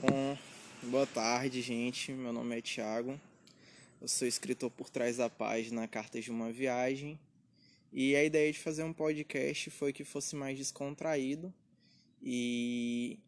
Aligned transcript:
Bom, 0.00 0.38
boa 0.84 1.06
tarde, 1.06 1.60
gente. 1.60 2.12
Meu 2.12 2.32
nome 2.32 2.56
é 2.56 2.62
Thiago. 2.62 3.20
Eu 4.00 4.08
sou 4.08 4.26
escritor 4.26 4.70
por 4.70 4.88
trás 4.88 5.18
da 5.18 5.28
página 5.28 5.86
Cartas 5.86 6.24
de 6.24 6.30
uma 6.30 6.50
Viagem. 6.50 7.20
E 7.92 8.16
a 8.16 8.24
ideia 8.24 8.50
de 8.50 8.58
fazer 8.58 8.82
um 8.82 8.92
podcast 8.92 9.68
foi 9.70 9.92
que 9.92 10.02
fosse 10.02 10.34
mais 10.34 10.56
descontraído. 10.56 11.52
E, 12.22 13.18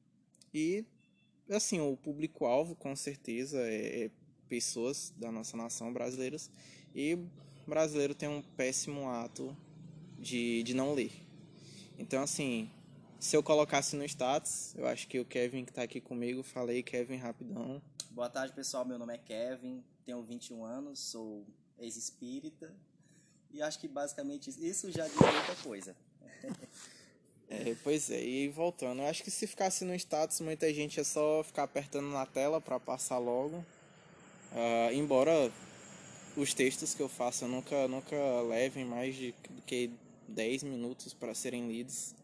e 0.55 0.87
assim, 1.51 1.81
o 1.81 1.99
público-alvo, 1.99 2.75
com 2.75 2.97
certeza, 2.97 3.61
é, 3.61 4.05
é 4.05 4.11
pessoas 4.49 5.13
da 5.19 5.31
nossa 5.31 5.55
nação 5.55 5.93
brasileiras. 5.93 6.51
E 6.95 7.19
brasileiro 7.67 8.15
tem 8.15 8.29
um 8.29 8.41
péssimo 8.57 9.07
ato 9.07 9.55
de, 10.19 10.63
de 10.63 10.73
não 10.73 10.95
ler. 10.95 11.13
Então, 11.99 12.23
assim, 12.23 12.71
se 13.23 13.37
eu 13.37 13.43
colocasse 13.43 13.95
no 13.95 14.05
status, 14.05 14.75
eu 14.75 14.85
acho 14.85 15.07
que 15.07 15.21
o 15.21 15.25
Kevin 15.25 15.65
que 15.65 15.73
tá 15.73 15.83
aqui 15.83 16.01
comigo, 16.01 16.43
falei 16.43 16.83
Kevin 16.83 17.19
rapidão. 17.19 17.81
Boa 18.11 18.29
tarde, 18.29 18.53
pessoal. 18.53 18.85
Meu 18.85 18.99
nome 18.99 19.15
é 19.15 19.17
Kevin, 19.17 19.81
tenho 20.05 20.21
21 20.25 20.65
anos, 20.65 20.99
sou 20.99 21.47
ex-espírita. 21.79 22.75
E 23.53 23.63
acho 23.63 23.79
que 23.79 23.87
basicamente 23.87 24.51
isso 24.51 24.91
já 24.91 25.07
diz 25.07 25.15
muita 25.15 25.55
coisa. 25.63 25.95
é, 27.49 27.77
pois 27.85 28.11
é, 28.11 28.21
e 28.21 28.49
voltando, 28.49 29.03
eu 29.03 29.07
acho 29.07 29.23
que 29.23 29.31
se 29.31 29.47
ficasse 29.47 29.85
no 29.85 29.95
status, 29.95 30.41
muita 30.41 30.75
gente 30.75 30.99
é 30.99 31.05
só 31.05 31.45
ficar 31.45 31.63
apertando 31.63 32.09
na 32.09 32.27
tela 32.27 32.61
para 32.61 32.81
passar 32.81 33.19
logo. 33.19 33.59
Uh, 34.51 34.93
embora 34.93 35.49
os 36.37 36.53
textos 36.53 36.93
que 36.93 37.01
eu 37.01 37.09
faço 37.09 37.45
eu 37.45 37.49
nunca, 37.49 37.87
nunca 37.87 38.17
levem 38.41 38.85
mais 38.85 39.15
de 39.15 39.33
que 39.65 39.93
10 40.27 40.65
minutos 40.65 41.15
para 41.15 41.33
serem 41.35 41.69
lidos 41.69 42.17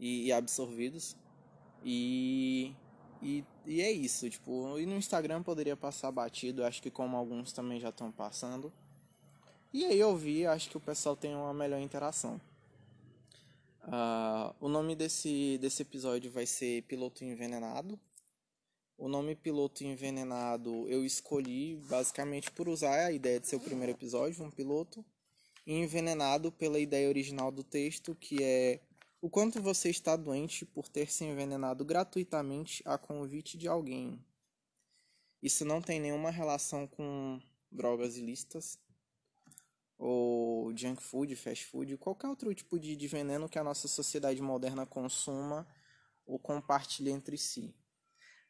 e, 0.00 0.26
e 0.26 0.32
absorvidos. 0.32 1.14
E, 1.84 2.74
e, 3.22 3.44
e, 3.66 3.80
é 3.80 3.90
isso, 3.92 4.28
tipo, 4.28 4.78
e 4.78 4.86
no 4.86 4.96
Instagram 4.96 5.42
poderia 5.42 5.76
passar 5.76 6.10
batido, 6.10 6.64
acho 6.64 6.82
que 6.82 6.90
como 6.90 7.16
alguns 7.16 7.52
também 7.52 7.78
já 7.78 7.90
estão 7.90 8.10
passando. 8.10 8.72
E 9.72 9.84
aí 9.84 10.00
eu 10.00 10.16
vi, 10.16 10.46
acho 10.46 10.68
que 10.68 10.76
o 10.76 10.80
pessoal 10.80 11.14
tem 11.14 11.34
uma 11.34 11.54
melhor 11.54 11.80
interação. 11.80 12.40
Uh, 13.84 14.54
o 14.60 14.68
nome 14.68 14.94
desse, 14.94 15.58
desse 15.58 15.82
episódio 15.82 16.30
vai 16.30 16.44
ser 16.46 16.82
Piloto 16.82 17.24
Envenenado. 17.24 17.98
O 18.98 19.08
nome 19.08 19.34
Piloto 19.34 19.84
Envenenado 19.84 20.88
eu 20.88 21.04
escolhi 21.04 21.76
basicamente 21.88 22.50
por 22.50 22.68
usar 22.68 23.06
a 23.06 23.12
ideia 23.12 23.40
de 23.40 23.46
ser 23.46 23.56
o 23.56 23.60
primeiro 23.60 23.92
episódio, 23.92 24.44
um 24.44 24.50
piloto 24.50 25.04
envenenado 25.66 26.50
pela 26.52 26.78
ideia 26.78 27.08
original 27.08 27.50
do 27.50 27.62
texto, 27.62 28.14
que 28.14 28.42
é 28.42 28.80
o 29.20 29.28
quanto 29.28 29.60
você 29.60 29.90
está 29.90 30.16
doente 30.16 30.64
por 30.64 30.88
ter 30.88 31.10
se 31.10 31.24
envenenado 31.24 31.84
gratuitamente 31.84 32.82
a 32.86 32.96
convite 32.96 33.58
de 33.58 33.68
alguém. 33.68 34.24
Isso 35.42 35.64
não 35.64 35.82
tem 35.82 36.00
nenhuma 36.00 36.30
relação 36.30 36.86
com 36.86 37.40
drogas 37.70 38.16
ilícitas 38.16 38.78
ou 39.98 40.74
junk 40.74 41.02
food, 41.02 41.36
fast 41.36 41.66
food, 41.66 41.98
qualquer 41.98 42.28
outro 42.28 42.54
tipo 42.54 42.78
de, 42.78 42.96
de 42.96 43.06
veneno 43.06 43.48
que 43.48 43.58
a 43.58 43.64
nossa 43.64 43.86
sociedade 43.86 44.40
moderna 44.40 44.86
consuma 44.86 45.68
ou 46.24 46.38
compartilhe 46.38 47.10
entre 47.10 47.36
si. 47.36 47.74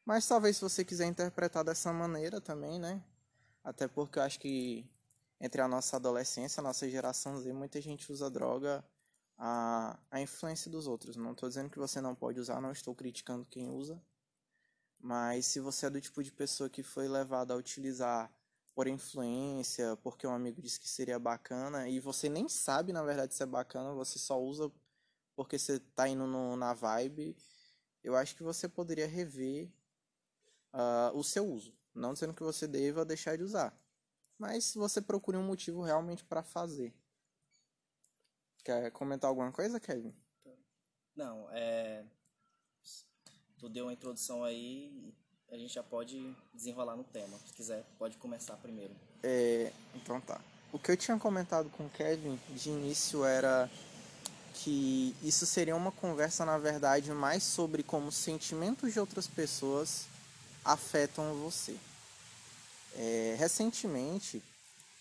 Mas 0.05 0.27
talvez 0.27 0.57
se 0.57 0.63
você 0.63 0.85
quiser 0.85 1.07
interpretar 1.07 1.65
dessa 1.65 1.93
maneira 1.93 2.41
também, 2.41 2.79
né? 2.79 3.03
Até 3.65 3.89
porque 3.89 4.19
eu 4.19 4.23
acho 4.23 4.39
que 4.39 4.89
entre 5.41 5.61
a 5.61 5.67
nossa 5.67 5.97
adolescência, 5.97 6.61
a 6.61 6.65
nossa 6.65 6.89
geração 6.89 7.39
Z, 7.41 7.53
muita 7.53 7.81
gente 7.81 8.11
usa 8.13 8.31
droga 8.31 8.85
a, 9.41 9.99
a 10.11 10.21
influência 10.21 10.71
dos 10.71 10.87
outros. 10.87 11.17
Não 11.17 11.33
estou 11.33 11.49
dizendo 11.49 11.71
que 11.71 11.79
você 11.79 12.01
não 12.01 12.15
pode 12.15 12.39
usar, 12.39 12.61
não 12.61 12.71
estou 12.71 12.95
criticando 12.95 13.47
quem 13.47 13.69
usa. 13.69 14.01
Mas 15.01 15.47
se 15.47 15.61
você 15.61 15.87
é 15.87 15.91
do 15.91 16.01
tipo 16.01 16.23
de 16.23 16.31
pessoa 16.31 16.69
que 16.69 16.83
foi 16.83 17.09
levada 17.09 17.55
a 17.55 17.57
utilizar 17.57 18.31
por 18.75 18.87
influência, 18.87 19.97
porque 20.03 20.27
um 20.27 20.35
amigo 20.35 20.61
disse 20.61 20.79
que 20.79 20.89
seria 20.89 21.19
bacana, 21.19 21.89
e 21.89 21.99
você 21.99 22.29
nem 22.29 22.49
sabe 22.49 22.93
na 22.93 23.03
verdade 23.03 23.35
se 23.35 23.43
é 23.43 23.47
bacana, 23.47 23.95
você 23.95 24.19
só 24.19 24.41
usa 24.41 24.71
porque 25.35 25.59
você 25.59 25.77
está 25.77 26.07
indo 26.07 26.27
no, 26.27 26.55
na 26.57 26.75
vibe, 26.75 27.35
eu 28.05 28.15
acho 28.15 28.37
que 28.37 28.43
você 28.43 28.69
poderia 28.69 29.07
rever 29.07 29.71
uh, 30.75 31.17
o 31.17 31.25
seu 31.25 31.47
uso. 31.47 31.75
Não 31.95 32.13
dizendo 32.13 32.35
que 32.35 32.43
você 32.43 32.69
deva 32.69 33.05
deixar 33.05 33.37
de 33.37 33.43
usar 33.43 33.75
mas 34.41 34.73
você 34.75 35.03
procure 35.03 35.37
um 35.37 35.45
motivo 35.45 35.83
realmente 35.83 36.25
para 36.25 36.43
fazer. 36.43 36.95
Quer 38.65 38.91
comentar 38.91 39.29
alguma 39.29 39.51
coisa, 39.53 39.81
Kevin? 39.81 40.15
Não, 41.17 41.49
é. 41.51 42.05
Tu 43.59 43.69
deu 43.69 43.87
uma 43.87 43.93
introdução 43.93 44.43
aí, 44.43 45.15
a 45.51 45.57
gente 45.57 45.75
já 45.75 45.83
pode 45.83 46.35
desenrolar 46.55 46.97
no 46.97 47.05
tema. 47.05 47.39
Se 47.47 47.53
quiser, 47.53 47.85
pode 47.99 48.17
começar 48.17 48.57
primeiro. 48.57 48.95
É, 49.23 49.73
então 49.95 50.21
tá. 50.21 50.41
O 50.73 50.79
que 50.79 50.93
eu 50.93 50.97
tinha 50.97 51.19
comentado 51.19 51.69
com 51.71 51.87
o 51.87 51.91
Kevin 51.91 52.39
de 52.51 52.71
início 52.71 53.25
era 53.25 53.69
que 54.55 55.17
isso 55.23 55.47
seria 55.47 55.75
uma 55.75 55.91
conversa, 55.93 56.45
na 56.45 56.59
verdade, 56.59 57.11
mais 57.13 57.43
sobre 57.43 57.83
como 57.83 58.13
sentimentos 58.13 58.93
de 58.93 59.01
outras 59.01 59.27
pessoas 59.27 60.07
afetam 60.65 61.35
você. 61.35 61.77
É, 62.95 63.37
recentemente, 63.39 64.43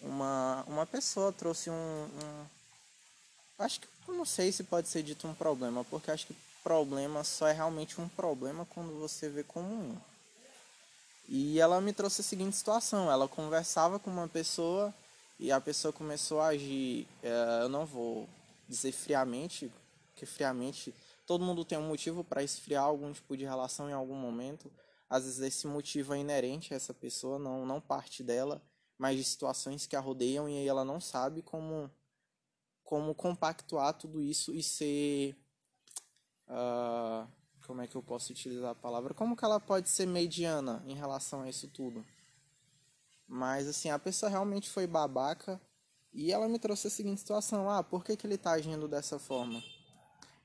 uma, 0.02 0.64
uma 0.68 0.86
pessoa 0.86 1.32
trouxe 1.32 1.70
um, 1.70 1.74
um. 1.74 2.59
Acho 3.60 3.82
que 3.82 3.88
eu 4.08 4.16
não 4.16 4.26
sei 4.26 4.52
se 4.52 4.64
pode 4.64 4.88
ser 4.88 5.04
dito 5.04 5.28
um 5.28 5.36
problema, 5.36 5.84
porque 5.86 6.10
acho 6.10 6.26
que 6.26 6.36
problema 6.64 7.24
só 7.24 7.48
é 7.48 7.52
realmente 7.52 8.02
um 8.02 8.08
problema 8.08 8.66
quando 8.66 8.98
você 9.00 9.30
vê 9.30 9.44
como 9.44 9.68
um. 9.68 9.98
E 11.28 11.60
ela 11.60 11.80
me 11.80 11.94
trouxe 11.94 12.22
a 12.22 12.24
seguinte 12.24 12.56
situação: 12.56 13.12
ela 13.12 13.28
conversava 13.28 14.00
com 14.00 14.10
uma 14.10 14.28
pessoa 14.28 14.94
e 15.40 15.52
a 15.52 15.62
pessoa 15.62 15.94
começou 15.94 16.40
a 16.40 16.48
agir. 16.48 17.08
É, 17.22 17.60
eu 17.62 17.70
não 17.70 17.86
vou 17.86 18.28
dizer 18.68 18.92
friamente, 18.92 19.72
porque 20.12 20.26
friamente 20.26 20.96
todo 21.28 21.46
mundo 21.46 21.64
tem 21.64 21.78
um 21.78 21.88
motivo 21.88 22.24
para 22.24 22.42
esfriar 22.42 22.84
algum 22.84 23.14
tipo 23.14 23.38
de 23.38 23.44
relação 23.44 23.90
em 23.90 23.94
algum 23.94 24.16
momento 24.16 24.72
às 25.10 25.24
vezes 25.24 25.40
esse 25.40 25.68
motivo 25.68 26.14
é 26.14 26.20
inerente 26.20 26.74
a 26.74 26.78
essa 26.78 26.94
pessoa, 26.94 27.40
não, 27.40 27.66
não 27.66 27.82
parte 27.82 28.22
dela, 28.22 28.62
mas 28.98 29.18
de 29.18 29.24
situações 29.24 29.88
que 29.88 29.96
a 29.96 30.00
rodeiam 30.00 30.48
e 30.48 30.60
aí 30.60 30.68
ela 30.68 30.86
não 30.86 31.02
sabe 31.02 31.42
como, 31.42 31.90
como 32.90 33.14
compactuar 33.14 33.94
tudo 33.94 34.20
isso 34.20 34.52
e 34.52 34.64
ser. 34.64 35.38
Uh, 36.48 37.30
como 37.68 37.84
é 37.84 37.88
que 37.88 37.96
eu 37.96 38.02
posso 38.02 38.32
utilizar 38.32 38.72
a 38.72 38.76
palavra? 38.76 39.14
Como 39.14 39.38
que 39.38 39.46
ela 39.46 39.60
pode 39.60 39.88
ser 39.88 40.08
mediana 40.08 40.84
em 40.88 40.96
relação 40.96 41.44
a 41.44 41.50
isso 41.50 41.68
tudo? 41.68 42.04
Mas 43.28 43.68
assim, 43.68 43.92
a 43.92 44.00
pessoa 44.00 44.28
realmente 44.28 44.68
foi 44.68 44.88
babaca 44.88 45.62
e 46.12 46.32
ela 46.32 46.50
me 46.50 46.58
trouxe 46.58 46.88
a 46.88 46.90
seguinte 46.90 47.20
situação: 47.20 47.70
ah, 47.70 47.84
por 47.84 48.04
que, 48.04 48.18
que 48.18 48.26
ele 48.26 48.34
está 48.34 48.54
agindo 48.54 48.88
dessa 48.88 49.20
forma? 49.20 49.64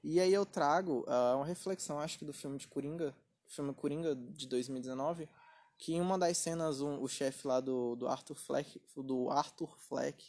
E 0.02 0.20
aí 0.20 0.34
eu 0.34 0.44
trago 0.44 1.02
uh, 1.08 1.36
uma 1.36 1.46
reflexão, 1.46 1.98
acho 1.98 2.18
que 2.18 2.26
do 2.26 2.34
filme 2.34 2.58
de 2.58 2.68
Coringa, 2.68 3.16
filme 3.46 3.72
Coringa 3.72 4.14
de 4.14 4.46
2019, 4.46 5.30
que 5.78 5.94
em 5.94 6.00
uma 6.02 6.18
das 6.18 6.36
cenas 6.36 6.82
um, 6.82 7.00
o 7.00 7.08
chefe 7.08 7.46
lá 7.46 7.58
do, 7.58 7.96
do 7.96 8.06
Arthur 8.06 8.34
Fleck, 8.34 8.82
do 8.94 9.30
Arthur 9.30 9.74
Fleck, 9.78 10.22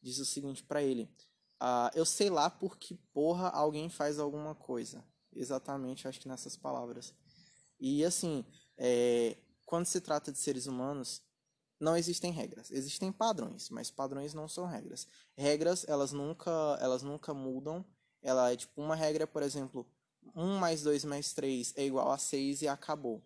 diz 0.00 0.20
o 0.20 0.24
seguinte 0.24 0.62
para 0.62 0.80
ele: 0.80 1.10
ah, 1.60 1.90
"Eu 1.94 2.04
sei 2.04 2.30
lá 2.30 2.48
por 2.50 2.76
que 2.76 2.94
porra 3.12 3.48
alguém 3.48 3.88
faz 3.88 4.18
alguma 4.18 4.54
coisa". 4.54 5.04
Exatamente, 5.32 6.08
acho 6.08 6.20
que 6.20 6.28
nessas 6.28 6.56
palavras. 6.56 7.14
E 7.78 8.04
assim, 8.04 8.44
é, 8.76 9.36
quando 9.66 9.86
se 9.86 10.00
trata 10.00 10.32
de 10.32 10.38
seres 10.38 10.66
humanos, 10.66 11.22
não 11.78 11.96
existem 11.96 12.30
regras. 12.30 12.70
Existem 12.70 13.10
padrões, 13.10 13.70
mas 13.70 13.90
padrões 13.90 14.34
não 14.34 14.46
são 14.48 14.66
regras. 14.66 15.06
Regras, 15.36 15.88
elas 15.88 16.12
nunca, 16.12 16.50
elas 16.80 17.02
nunca 17.02 17.32
mudam. 17.32 17.84
Ela 18.22 18.52
é 18.52 18.56
tipo 18.56 18.82
uma 18.82 18.94
regra, 18.94 19.26
por 19.26 19.42
exemplo, 19.42 19.86
1 20.34 20.58
mais 20.58 20.82
2 20.82 21.04
mais 21.04 21.32
3 21.32 21.72
é 21.76 21.84
igual 21.84 22.10
a 22.10 22.18
6 22.18 22.62
e 22.62 22.68
acabou. 22.68 23.22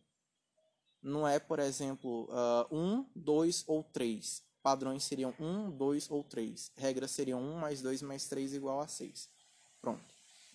Não 1.03 1.27
é, 1.27 1.39
por 1.39 1.59
exemplo, 1.59 2.29
uh, 2.31 2.75
1, 2.75 3.07
2 3.15 3.65
ou 3.67 3.83
3. 3.83 4.43
Padrões 4.65 5.05
seriam 5.05 5.35
1, 5.39 5.73
2 5.73 6.11
ou 6.11 6.25
3. 6.25 6.73
Regras 6.79 7.11
seriam 7.11 7.39
1 7.39 7.59
mais 7.59 7.83
2 7.83 8.01
mais 8.01 8.25
3 8.29 8.55
igual 8.55 8.81
a 8.81 8.89
6. 8.89 9.29
Pronto. 9.79 10.03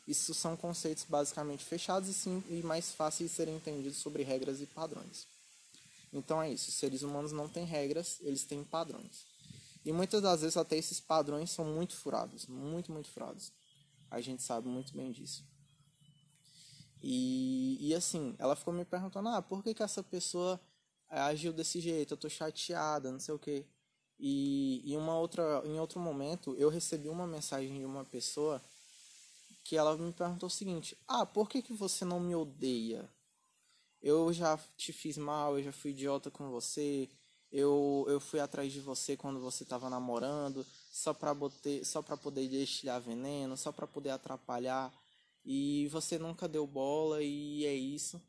Isso 0.08 0.34
são 0.34 0.58
conceitos 0.58 1.06
basicamente 1.08 1.64
fechados 1.64 2.10
e, 2.10 2.14
sim, 2.16 2.44
e 2.50 2.64
mais 2.64 2.92
fáceis 2.92 3.30
de 3.30 3.36
serem 3.36 3.56
entendidos 3.58 4.00
sobre 4.00 4.24
regras 4.24 4.62
e 4.62 4.66
padrões. 4.66 5.28
Então 6.12 6.42
é 6.42 6.52
isso. 6.52 6.72
Seres 6.72 7.04
humanos 7.04 7.32
não 7.32 7.48
têm 7.48 7.66
regras, 7.66 8.18
eles 8.22 8.44
têm 8.46 8.64
padrões. 8.64 9.28
E 9.86 9.92
muitas 9.92 10.24
das 10.24 10.42
vezes 10.42 10.58
até 10.58 10.76
esses 10.76 11.00
padrões 11.00 11.52
são 11.52 11.64
muito 11.64 11.96
furados. 11.96 12.48
Muito, 12.48 12.92
muito 12.92 13.10
furados. 13.10 13.52
A 14.10 14.20
gente 14.22 14.42
sabe 14.42 14.68
muito 14.68 14.92
bem 14.92 15.12
disso. 15.12 15.46
E, 17.00 17.78
e 17.80 17.94
assim, 17.94 18.36
ela 18.40 18.56
ficou 18.56 18.74
me 18.74 18.86
perguntando, 18.86 19.30
ah, 19.30 19.40
por 19.44 19.64
que, 19.64 19.76
que 19.76 19.84
essa 19.84 20.02
pessoa 20.02 20.60
eh, 21.12 21.20
agiu 21.20 21.54
desse 21.54 21.80
jeito? 21.80 22.16
Eu 22.16 22.18
tô 22.18 22.28
chateada, 22.28 23.12
não 23.12 23.20
sei 23.20 23.36
o 23.36 23.38
quê. 23.38 23.68
E 24.20 24.84
em, 24.86 24.98
uma 24.98 25.18
outra, 25.18 25.62
em 25.66 25.80
outro 25.80 26.00
momento, 26.00 26.56
eu 26.58 26.70
recebi 26.70 27.08
uma 27.08 27.26
mensagem 27.26 27.80
de 27.80 27.86
uma 27.86 28.04
pessoa 28.04 28.62
que 29.64 29.78
ela 29.78 29.96
me 29.98 30.12
perguntou 30.12 30.48
o 30.48 30.52
seguinte, 30.52 30.98
ah, 31.08 31.26
por 31.26 31.48
que, 31.48 31.62
que 31.62 31.74
você 31.74 32.04
não 32.04 32.20
me 32.20 32.36
odeia? 32.36 33.10
eu 34.02 34.32
já 34.32 34.58
te 34.78 34.94
fiz 34.94 35.18
mal, 35.18 35.58
eu 35.58 35.64
já 35.64 35.72
fui 35.72 35.92
idiota 35.92 36.32
com 36.32 36.50
você, 36.50 37.10
eu, 37.52 38.06
eu 38.08 38.20
fui 38.20 38.40
atrás 38.40 38.72
de 38.72 38.80
você 38.80 39.18
quando 39.18 39.40
você 39.40 39.64
estava 39.64 39.90
namorando, 39.90 40.66
só 40.92 41.14
para 41.14 41.36
só 41.84 42.02
para 42.02 42.16
poder 42.18 42.48
destilhar 42.48 43.02
veneno, 43.02 43.58
só 43.58 43.72
para 43.72 43.88
poder 43.88 44.12
atrapalhar, 44.12 44.94
e 45.46 45.88
você 45.88 46.18
nunca 46.18 46.48
deu 46.48 46.66
bola 46.66 47.22
e 47.22 47.66
é 47.66 47.74
isso. 47.74 48.22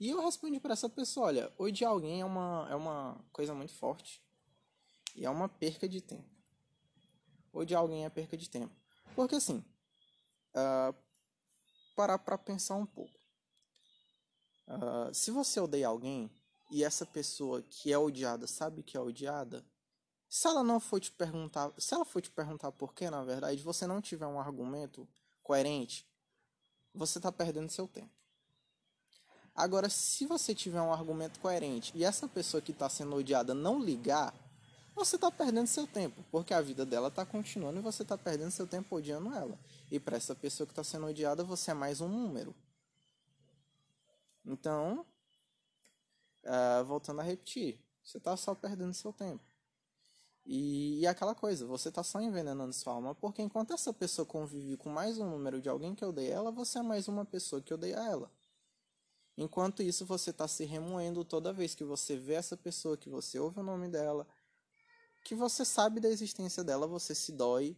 E 0.00 0.10
eu 0.10 0.20
respondi 0.24 0.58
para 0.58 0.72
essa 0.72 0.88
pessoa, 0.88 1.26
olha, 1.26 1.52
odiar 1.58 1.92
alguém 1.92 2.20
é 2.20 2.24
uma 2.24 2.66
é 2.70 2.74
uma 2.74 3.16
coisa 3.32 3.54
muito 3.54 3.72
forte. 3.74 4.20
E 5.14 5.24
é 5.24 5.30
uma 5.30 5.48
perca 5.48 5.88
de 5.88 6.00
tempo. 6.00 6.28
Odiar 7.52 7.80
alguém 7.80 8.04
é 8.04 8.10
perca 8.10 8.36
de 8.36 8.48
tempo. 8.48 8.74
Porque 9.14 9.34
assim, 9.34 9.64
uh, 10.54 10.94
parar 11.94 12.18
para 12.18 12.38
pensar 12.38 12.76
um 12.76 12.86
pouco. 12.86 13.18
Uh, 14.66 15.12
se 15.12 15.30
você 15.30 15.60
odeia 15.60 15.88
alguém 15.88 16.30
e 16.70 16.82
essa 16.82 17.04
pessoa 17.04 17.62
que 17.62 17.92
é 17.92 17.98
odiada 17.98 18.46
sabe 18.46 18.82
que 18.82 18.96
é 18.96 19.00
odiada, 19.00 19.64
se 20.28 20.48
ela 20.48 20.62
não 20.62 20.80
for 20.80 20.98
te 20.98 21.12
perguntar, 21.12 21.70
se 21.76 21.92
ela 21.92 22.06
for 22.06 22.22
te 22.22 22.30
perguntar 22.30 22.72
por 22.72 22.94
que, 22.94 23.10
na 23.10 23.22
verdade, 23.22 23.62
você 23.62 23.86
não 23.86 24.00
tiver 24.00 24.26
um 24.26 24.40
argumento 24.40 25.06
coerente, 25.42 26.08
você 26.94 27.18
está 27.18 27.30
perdendo 27.30 27.70
seu 27.70 27.86
tempo. 27.86 28.10
Agora, 29.54 29.90
se 29.90 30.24
você 30.24 30.54
tiver 30.54 30.80
um 30.80 30.92
argumento 30.92 31.38
coerente 31.38 31.92
e 31.94 32.02
essa 32.02 32.26
pessoa 32.26 32.62
que 32.62 32.72
está 32.72 32.88
sendo 32.88 33.14
odiada 33.14 33.52
não 33.52 33.78
ligar, 33.78 34.34
você 34.94 35.16
está 35.16 35.30
perdendo 35.30 35.66
seu 35.66 35.86
tempo, 35.86 36.24
porque 36.30 36.52
a 36.52 36.60
vida 36.60 36.84
dela 36.84 37.08
está 37.08 37.24
continuando 37.24 37.78
e 37.78 37.82
você 37.82 38.02
está 38.02 38.16
perdendo 38.16 38.50
seu 38.50 38.66
tempo 38.66 38.94
odiando 38.96 39.32
ela. 39.34 39.58
E 39.90 39.98
para 39.98 40.16
essa 40.16 40.34
pessoa 40.34 40.66
que 40.66 40.72
está 40.72 40.84
sendo 40.84 41.06
odiada, 41.06 41.42
você 41.42 41.70
é 41.70 41.74
mais 41.74 42.00
um 42.00 42.08
número. 42.08 42.54
Então, 44.44 45.06
uh, 46.44 46.84
voltando 46.84 47.20
a 47.20 47.22
repetir, 47.22 47.80
você 48.02 48.18
está 48.18 48.36
só 48.36 48.54
perdendo 48.54 48.92
seu 48.92 49.12
tempo. 49.12 49.44
E, 50.44 51.00
e 51.00 51.06
aquela 51.06 51.34
coisa, 51.34 51.64
você 51.64 51.88
está 51.88 52.02
só 52.02 52.20
envenenando 52.20 52.72
sua 52.72 52.94
alma, 52.94 53.14
porque 53.14 53.40
enquanto 53.40 53.72
essa 53.72 53.92
pessoa 53.92 54.26
convive 54.26 54.76
com 54.76 54.90
mais 54.90 55.18
um 55.18 55.30
número 55.30 55.60
de 55.60 55.68
alguém 55.68 55.94
que 55.94 56.04
odeia 56.04 56.34
ela, 56.34 56.50
você 56.50 56.78
é 56.78 56.82
mais 56.82 57.06
uma 57.06 57.24
pessoa 57.24 57.62
que 57.62 57.72
odeia 57.72 57.96
ela. 57.96 58.30
Enquanto 59.36 59.82
isso, 59.82 60.04
você 60.04 60.30
está 60.30 60.46
se 60.46 60.64
remoendo 60.64 61.24
toda 61.24 61.52
vez 61.52 61.74
que 61.74 61.84
você 61.84 62.16
vê 62.16 62.34
essa 62.34 62.56
pessoa, 62.56 62.96
que 62.96 63.08
você 63.08 63.38
ouve 63.38 63.60
o 63.60 63.62
nome 63.62 63.88
dela, 63.88 64.26
que 65.24 65.34
você 65.34 65.64
sabe 65.64 66.00
da 66.00 66.08
existência 66.08 66.64
dela, 66.64 66.86
você 66.86 67.14
se 67.14 67.32
dói 67.32 67.76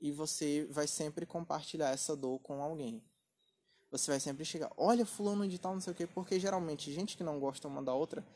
e 0.00 0.12
você 0.12 0.66
vai 0.70 0.86
sempre 0.86 1.26
compartilhar 1.26 1.90
essa 1.90 2.16
dor 2.16 2.38
com 2.40 2.62
alguém 2.62 3.02
você 3.90 4.10
vai 4.10 4.20
sempre 4.20 4.44
chegar, 4.44 4.70
olha 4.76 5.06
fulano 5.06 5.48
de 5.48 5.58
tal, 5.58 5.74
não 5.74 5.80
sei 5.80 5.92
o 5.92 5.96
quê, 5.96 6.06
porque 6.06 6.38
geralmente 6.38 6.92
gente 6.92 7.16
que 7.16 7.24
não 7.24 7.40
gosta 7.40 7.66
uma 7.68 7.82
da 7.82 7.94
outra, 7.94 8.26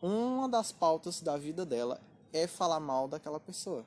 uma 0.00 0.48
das 0.48 0.72
pautas 0.72 1.20
da 1.20 1.36
vida 1.36 1.66
dela 1.66 2.00
é 2.32 2.46
falar 2.46 2.80
mal 2.80 3.06
daquela 3.06 3.38
pessoa. 3.38 3.86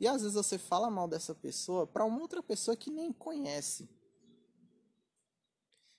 E 0.00 0.06
às 0.06 0.22
vezes 0.22 0.34
você 0.34 0.58
fala 0.58 0.90
mal 0.90 1.06
dessa 1.06 1.34
pessoa 1.34 1.86
para 1.86 2.04
uma 2.04 2.20
outra 2.20 2.42
pessoa 2.42 2.76
que 2.76 2.90
nem 2.90 3.12
conhece. 3.12 3.88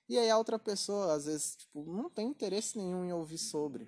E 0.10 0.18
aí 0.18 0.30
a 0.30 0.38
outra 0.38 0.60
pessoa, 0.60 1.14
às 1.14 1.26
vezes, 1.26 1.56
tipo, 1.56 1.86
não 1.86 2.10
tem 2.10 2.28
interesse 2.28 2.78
nenhum 2.78 3.06
em 3.06 3.14
ouvir 3.14 3.38
sobre. 3.38 3.88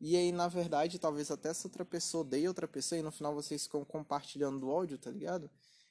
E 0.00 0.16
aí, 0.16 0.30
na 0.30 0.48
verdade, 0.48 0.98
talvez 0.98 1.30
até 1.30 1.48
essa 1.48 1.66
outra 1.66 1.84
pessoa 1.84 2.22
odeie 2.22 2.46
outra 2.46 2.68
pessoa 2.68 2.98
e 2.98 3.02
no 3.02 3.10
final 3.10 3.34
vocês 3.34 3.64
ficam 3.64 3.84
compartilhando 3.84 4.66
o 4.66 4.70
ódio, 4.70 4.98
tá 4.98 5.10
ligado? 5.10 5.50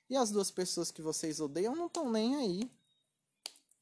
E 0.10 0.16
as 0.16 0.30
duas 0.30 0.52
pessoas 0.52 0.92
que 0.92 1.02
vocês 1.02 1.40
odeiam 1.40 1.76
não 1.76 1.88
estão 1.88 2.12
nem 2.12 2.36
aí. 2.36 2.72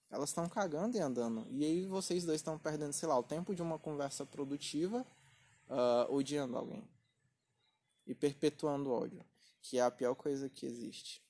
Elas 0.10 0.30
estão 0.30 0.48
cagando 0.48 0.96
e 0.96 1.00
andando. 1.00 1.46
E 1.50 1.66
aí 1.66 1.86
vocês 1.86 2.24
dois 2.24 2.38
estão 2.38 2.58
perdendo, 2.58 2.94
sei 2.94 3.10
lá, 3.10 3.18
o 3.18 3.24
tempo 3.24 3.54
de 3.54 3.62
uma 3.62 3.78
conversa 3.78 4.26
produtiva 4.26 5.06
uh, 5.68 6.14
odiando 6.14 6.58
alguém. 6.58 6.88
E 8.06 8.14
perpetuando 8.14 8.90
o 8.90 8.94
ódio. 8.94 9.26
Que 9.62 9.80
é 9.80 9.82
a 9.82 9.92
pior 9.92 10.16
coisa 10.16 10.50
que 10.50 10.66
existe. 10.66 11.22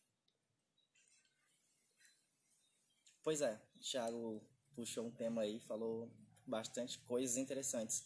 Pois 3.24 3.42
é, 3.42 3.60
Thiago 3.80 4.44
puxou 4.76 5.06
um 5.06 5.12
tema 5.12 5.44
aí, 5.44 5.60
falou 5.62 6.12
bastante 6.46 7.00
coisas 7.00 7.38
interessantes, 7.38 8.04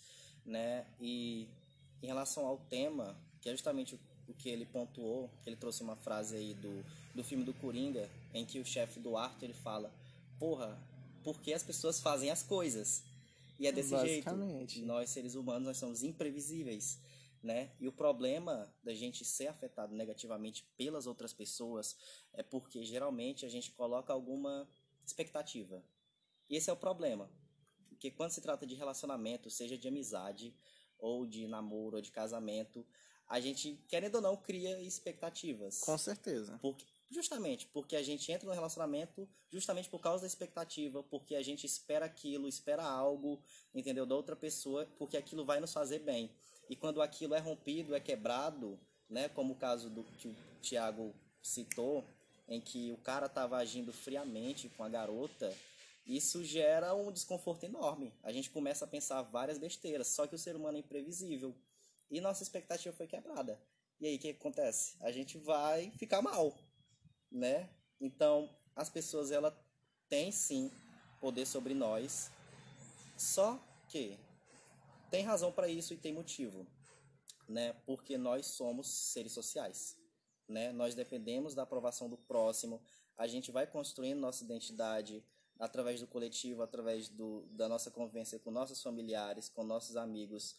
né? 0.47 0.87
E 0.99 1.47
em 2.01 2.07
relação 2.07 2.45
ao 2.45 2.57
tema, 2.57 3.15
que 3.41 3.49
é 3.49 3.51
justamente 3.51 3.99
o 4.27 4.33
que 4.33 4.49
ele 4.49 4.65
pontuou, 4.65 5.29
que 5.43 5.49
ele 5.49 5.55
trouxe 5.55 5.83
uma 5.83 5.95
frase 5.95 6.35
aí 6.35 6.53
do, 6.55 6.83
do 7.13 7.23
filme 7.23 7.43
do 7.43 7.53
Coringa, 7.53 8.09
em 8.33 8.45
que 8.45 8.59
o 8.59 8.65
chefe 8.65 8.99
do 8.99 9.15
Arthur 9.15 9.45
ele 9.45 9.53
fala: 9.53 9.91
Porra, 10.39 10.77
por 11.23 11.41
que 11.41 11.53
as 11.53 11.63
pessoas 11.63 11.99
fazem 11.99 12.29
as 12.29 12.41
coisas? 12.41 13.03
E 13.59 13.67
é 13.67 13.71
desse 13.71 13.97
jeito. 13.99 14.23
Nós, 14.83 15.09
seres 15.09 15.35
humanos, 15.35 15.67
nós 15.67 15.77
somos 15.77 16.03
imprevisíveis. 16.03 16.99
Né? 17.43 17.71
E 17.79 17.87
o 17.87 17.91
problema 17.91 18.73
da 18.83 18.93
gente 18.93 19.23
ser 19.23 19.47
afetado 19.47 19.95
negativamente 19.95 20.67
pelas 20.75 21.05
outras 21.05 21.33
pessoas 21.33 21.95
é 22.33 22.41
porque 22.41 22.83
geralmente 22.83 23.45
a 23.45 23.49
gente 23.49 23.71
coloca 23.71 24.11
alguma 24.11 24.67
expectativa. 25.05 25.81
E 26.49 26.55
esse 26.55 26.69
é 26.69 26.73
o 26.73 26.77
problema. 26.77 27.29
Porque 27.97 28.11
quando 28.11 28.29
se 28.29 28.41
trata 28.41 28.65
de 28.65 28.75
relacionamento, 28.75 29.49
seja 29.49 29.75
de 29.75 29.87
amizade, 29.87 30.55
ou 30.99 31.25
de 31.25 31.47
namoro, 31.47 31.95
ou 31.95 32.01
de 32.01 32.11
casamento, 32.11 32.85
a 33.27 33.39
gente, 33.39 33.83
querendo 33.87 34.15
ou 34.15 34.21
não, 34.21 34.37
cria 34.37 34.79
expectativas. 34.79 35.79
Com 35.79 35.97
certeza. 35.97 36.59
Porque, 36.61 36.85
justamente 37.09 37.65
porque 37.73 37.95
a 37.95 38.03
gente 38.03 38.31
entra 38.31 38.47
no 38.47 38.53
relacionamento 38.53 39.27
justamente 39.49 39.89
por 39.89 39.99
causa 39.99 40.21
da 40.21 40.27
expectativa, 40.27 41.01
porque 41.03 41.35
a 41.35 41.41
gente 41.41 41.65
espera 41.65 42.05
aquilo, 42.05 42.47
espera 42.47 42.83
algo, 42.83 43.41
entendeu, 43.73 44.05
da 44.05 44.15
outra 44.15 44.35
pessoa, 44.35 44.87
porque 44.99 45.17
aquilo 45.17 45.43
vai 45.43 45.59
nos 45.59 45.73
fazer 45.73 45.99
bem. 45.99 46.31
E 46.69 46.75
quando 46.75 47.01
aquilo 47.01 47.33
é 47.33 47.39
rompido, 47.39 47.95
é 47.95 47.99
quebrado, 47.99 48.79
né, 49.09 49.27
como 49.27 49.53
o 49.53 49.57
caso 49.57 49.89
do 49.89 50.03
que 50.03 50.27
o 50.27 50.35
Tiago 50.61 51.15
citou, 51.41 52.05
em 52.47 52.61
que 52.61 52.91
o 52.91 52.97
cara 52.97 53.25
estava 53.25 53.57
agindo 53.57 53.91
friamente 53.91 54.69
com 54.69 54.83
a 54.83 54.89
garota, 54.89 55.51
isso 56.07 56.41
gera 56.43 56.95
um 56.95 57.11
desconforto 57.11 57.65
enorme. 57.65 58.13
A 58.23 58.31
gente 58.31 58.49
começa 58.49 58.85
a 58.85 58.87
pensar 58.87 59.21
várias 59.23 59.57
besteiras, 59.57 60.07
só 60.07 60.25
que 60.25 60.35
o 60.35 60.37
ser 60.37 60.55
humano 60.55 60.77
é 60.77 60.79
imprevisível 60.79 61.53
e 62.09 62.21
nossa 62.21 62.41
expectativa 62.41 62.95
foi 62.95 63.07
quebrada. 63.07 63.61
E 63.99 64.07
aí 64.07 64.15
o 64.15 64.19
que 64.19 64.29
acontece? 64.29 64.95
A 65.01 65.11
gente 65.11 65.37
vai 65.37 65.91
ficar 65.91 66.21
mal, 66.21 66.57
né? 67.29 67.69
Então, 67.99 68.49
as 68.73 68.89
pessoas 68.89 69.31
ela 69.31 69.51
têm 70.07 70.31
sim 70.31 70.71
poder 71.19 71.45
sobre 71.45 71.73
nós, 71.73 72.31
só 73.17 73.59
que 73.89 74.17
tem 75.11 75.25
razão 75.25 75.51
para 75.51 75.67
isso 75.67 75.93
e 75.93 75.97
tem 75.97 76.13
motivo, 76.13 76.65
né? 77.49 77.73
Porque 77.85 78.17
nós 78.17 78.45
somos 78.45 78.87
seres 78.87 79.33
sociais, 79.33 79.97
né? 80.47 80.71
Nós 80.71 80.95
dependemos 80.95 81.53
da 81.53 81.63
aprovação 81.63 82.09
do 82.09 82.17
próximo. 82.17 82.81
A 83.17 83.27
gente 83.27 83.51
vai 83.51 83.67
construindo 83.67 84.19
nossa 84.19 84.43
identidade 84.43 85.21
através 85.59 85.99
do 85.99 86.07
coletivo, 86.07 86.61
através 86.61 87.09
do, 87.09 87.45
da 87.51 87.67
nossa 87.67 87.91
convivência 87.91 88.39
com 88.39 88.51
nossos 88.51 88.81
familiares, 88.81 89.49
com 89.49 89.63
nossos 89.63 89.95
amigos. 89.95 90.55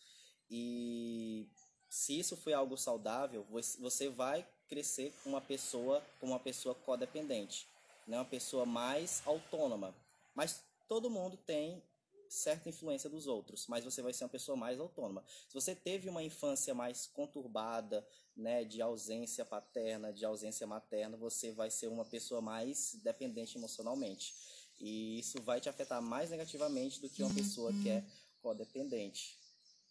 E 0.50 1.49
se 1.88 2.19
isso 2.19 2.37
foi 2.37 2.52
algo 2.52 2.76
saudável, 2.76 3.47
você 3.78 4.09
vai 4.09 4.47
crescer 4.69 5.12
com 5.23 5.31
uma 5.31 5.40
pessoa, 5.40 6.02
com 6.21 6.26
uma 6.26 6.40
pessoa 6.40 6.75
codependente, 6.75 7.67
né? 8.07 8.19
uma 8.19 8.25
pessoa 8.25 8.67
mais 8.67 9.23
autônoma. 9.25 9.95
Mas 10.35 10.62
todo 10.88 11.11
mundo 11.11 11.37
tem 11.37 11.83
certa 12.28 12.69
influência 12.69 13.09
dos 13.09 13.26
outros, 13.26 13.67
mas 13.67 13.85
você 13.85 14.02
vai 14.02 14.12
ser 14.12 14.25
uma 14.25 14.31
pessoa 14.31 14.57
mais 14.57 14.78
autônoma. 14.78 15.25
Se 15.49 15.55
você 15.55 15.75
teve 15.75 16.09
uma 16.09 16.23
infância 16.23 16.75
mais 16.75 17.07
conturbada, 17.07 18.07
né, 18.37 18.64
de 18.64 18.81
ausência 18.81 19.45
paterna, 19.45 20.12
de 20.12 20.25
ausência 20.25 20.67
materna, 20.67 21.17
você 21.17 21.52
vai 21.52 21.71
ser 21.71 21.88
uma 21.88 22.05
pessoa 22.05 22.40
mais 22.40 22.95
dependente 23.02 23.57
emocionalmente. 23.59 24.35
E 24.81 25.19
isso 25.19 25.43
vai 25.43 25.61
te 25.61 25.69
afetar 25.69 26.01
mais 26.01 26.31
negativamente 26.31 27.01
do 27.01 27.09
que 27.09 27.23
uma 27.23 27.35
pessoa 27.35 27.73
que 27.73 27.89
é 27.89 28.05
codependente, 28.41 29.37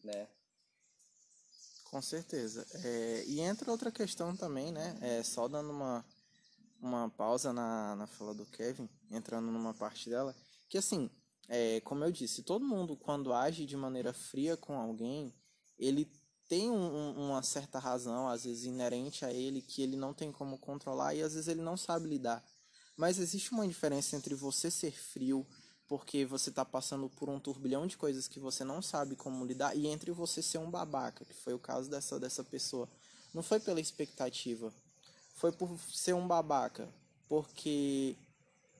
né? 0.03 0.27
Com 1.85 2.01
certeza. 2.01 2.65
É, 2.83 3.23
e 3.27 3.39
entra 3.39 3.71
outra 3.71 3.91
questão 3.91 4.35
também, 4.35 4.71
né? 4.71 4.97
É, 5.01 5.23
só 5.23 5.47
dando 5.47 5.71
uma, 5.71 6.05
uma 6.81 7.09
pausa 7.09 7.53
na, 7.53 7.95
na 7.95 8.07
fala 8.07 8.33
do 8.33 8.45
Kevin, 8.45 8.89
entrando 9.11 9.51
numa 9.51 9.73
parte 9.73 10.09
dela, 10.09 10.35
que 10.69 10.77
assim, 10.77 11.09
é, 11.47 11.81
como 11.81 12.03
eu 12.03 12.11
disse, 12.11 12.43
todo 12.43 12.65
mundo 12.65 12.95
quando 12.95 13.33
age 13.33 13.65
de 13.65 13.77
maneira 13.77 14.13
fria 14.13 14.57
com 14.57 14.77
alguém, 14.77 15.33
ele 15.77 16.09
tem 16.47 16.69
um, 16.69 17.11
uma 17.11 17.43
certa 17.43 17.77
razão, 17.79 18.27
às 18.27 18.45
vezes 18.45 18.65
inerente 18.65 19.25
a 19.25 19.31
ele, 19.31 19.61
que 19.61 19.81
ele 19.81 19.95
não 19.97 20.13
tem 20.13 20.31
como 20.31 20.57
controlar 20.57 21.13
e 21.13 21.21
às 21.21 21.33
vezes 21.33 21.47
ele 21.47 21.61
não 21.61 21.75
sabe 21.75 22.07
lidar. 22.07 22.43
Mas 22.97 23.19
existe 23.19 23.51
uma 23.51 23.67
diferença 23.67 24.15
entre 24.15 24.33
você 24.33 24.71
ser 24.71 24.91
frio 24.91 25.45
porque 25.87 26.25
você 26.25 26.49
está 26.49 26.65
passando 26.65 27.09
por 27.09 27.29
um 27.29 27.39
turbilhão 27.39 27.87
de 27.87 27.95
coisas 27.95 28.27
que 28.27 28.39
você 28.39 28.63
não 28.63 28.81
sabe 28.81 29.15
como 29.15 29.45
lidar 29.45 29.75
e 29.75 29.87
entre 29.87 30.11
você 30.11 30.41
ser 30.41 30.57
um 30.57 30.69
babaca, 30.69 31.23
que 31.23 31.33
foi 31.33 31.53
o 31.53 31.59
caso 31.59 31.89
dessa 31.89 32.19
dessa 32.19 32.43
pessoa. 32.43 32.89
Não 33.33 33.41
foi 33.41 33.59
pela 33.59 33.79
expectativa, 33.79 34.73
foi 35.35 35.51
por 35.51 35.79
ser 35.93 36.13
um 36.13 36.27
babaca, 36.27 36.89
porque 37.29 38.17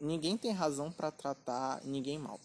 ninguém 0.01 0.37
tem 0.37 0.51
razão 0.51 0.91
para 0.91 1.11
tratar 1.11 1.81
ninguém 1.85 2.19
mal. 2.19 2.41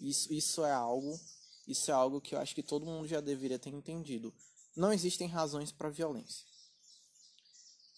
Isso, 0.00 0.32
isso 0.32 0.64
é 0.64 0.72
algo, 0.72 1.18
isso 1.66 1.90
é 1.90 1.94
algo 1.94 2.20
que 2.20 2.34
eu 2.34 2.38
acho 2.38 2.54
que 2.54 2.62
todo 2.62 2.86
mundo 2.86 3.08
já 3.08 3.20
deveria 3.20 3.58
ter 3.58 3.70
entendido. 3.70 4.32
Não 4.76 4.92
existem 4.92 5.26
razões 5.26 5.72
para 5.72 5.88
violência. 5.88 6.44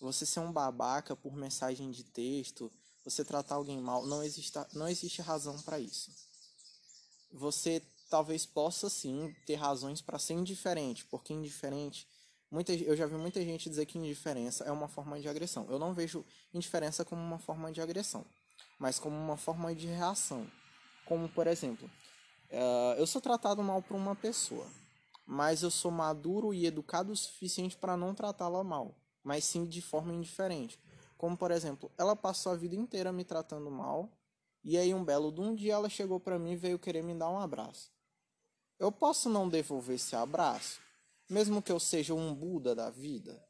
Você 0.00 0.24
ser 0.24 0.40
um 0.40 0.52
babaca 0.52 1.16
por 1.16 1.34
mensagem 1.34 1.90
de 1.90 2.04
texto, 2.04 2.70
você 3.04 3.24
tratar 3.24 3.56
alguém 3.56 3.80
mal, 3.80 4.06
não 4.06 4.22
existe, 4.22 4.52
não 4.72 4.86
existe 4.86 5.20
razão 5.20 5.60
para 5.62 5.80
isso. 5.80 6.12
Você 7.32 7.82
talvez 8.08 8.46
possa 8.46 8.88
sim 8.88 9.34
ter 9.44 9.56
razões 9.56 10.00
para 10.00 10.18
ser 10.18 10.34
indiferente, 10.34 11.04
porque 11.06 11.32
indiferente, 11.32 12.06
muita, 12.50 12.72
eu 12.72 12.96
já 12.96 13.06
vi 13.06 13.16
muita 13.16 13.42
gente 13.42 13.68
dizer 13.68 13.86
que 13.86 13.98
indiferença 13.98 14.64
é 14.64 14.70
uma 14.70 14.88
forma 14.88 15.18
de 15.20 15.28
agressão. 15.28 15.66
Eu 15.68 15.78
não 15.78 15.92
vejo 15.92 16.24
indiferença 16.54 17.04
como 17.04 17.20
uma 17.20 17.38
forma 17.38 17.72
de 17.72 17.80
agressão, 17.80 18.24
mas 18.78 18.98
como 18.98 19.16
uma 19.16 19.36
forma 19.36 19.74
de 19.74 19.88
reação. 19.88 20.46
Como, 21.06 21.28
por 21.28 21.46
exemplo, 21.46 21.90
uh, 22.50 22.94
eu 22.98 23.06
sou 23.06 23.20
tratado 23.20 23.62
mal 23.62 23.82
por 23.82 23.96
uma 23.96 24.14
pessoa, 24.14 24.66
mas 25.26 25.62
eu 25.62 25.70
sou 25.70 25.90
maduro 25.90 26.54
e 26.54 26.66
educado 26.66 27.12
o 27.12 27.16
suficiente 27.16 27.76
para 27.76 27.96
não 27.96 28.14
tratá-la 28.14 28.62
mal 28.62 28.94
mas 29.28 29.44
sim 29.44 29.66
de 29.66 29.82
forma 29.82 30.14
indiferente. 30.14 30.80
Como, 31.18 31.36
por 31.36 31.50
exemplo, 31.50 31.92
ela 31.98 32.16
passou 32.16 32.50
a 32.50 32.56
vida 32.56 32.74
inteira 32.74 33.12
me 33.12 33.24
tratando 33.24 33.70
mal, 33.70 34.10
e 34.64 34.78
aí 34.78 34.94
um 34.94 35.04
belo 35.04 35.30
de 35.30 35.42
um 35.42 35.54
dia 35.54 35.74
ela 35.74 35.90
chegou 35.90 36.18
para 36.18 36.38
mim 36.38 36.52
e 36.52 36.56
veio 36.56 36.78
querer 36.78 37.02
me 37.02 37.14
dar 37.14 37.28
um 37.28 37.38
abraço. 37.38 37.92
Eu 38.78 38.90
posso 38.90 39.28
não 39.28 39.46
devolver 39.46 39.96
esse 39.96 40.16
abraço, 40.16 40.80
mesmo 41.28 41.60
que 41.60 41.70
eu 41.70 41.78
seja 41.78 42.14
um 42.14 42.34
Buda 42.34 42.74
da 42.74 42.88
vida? 42.88 43.46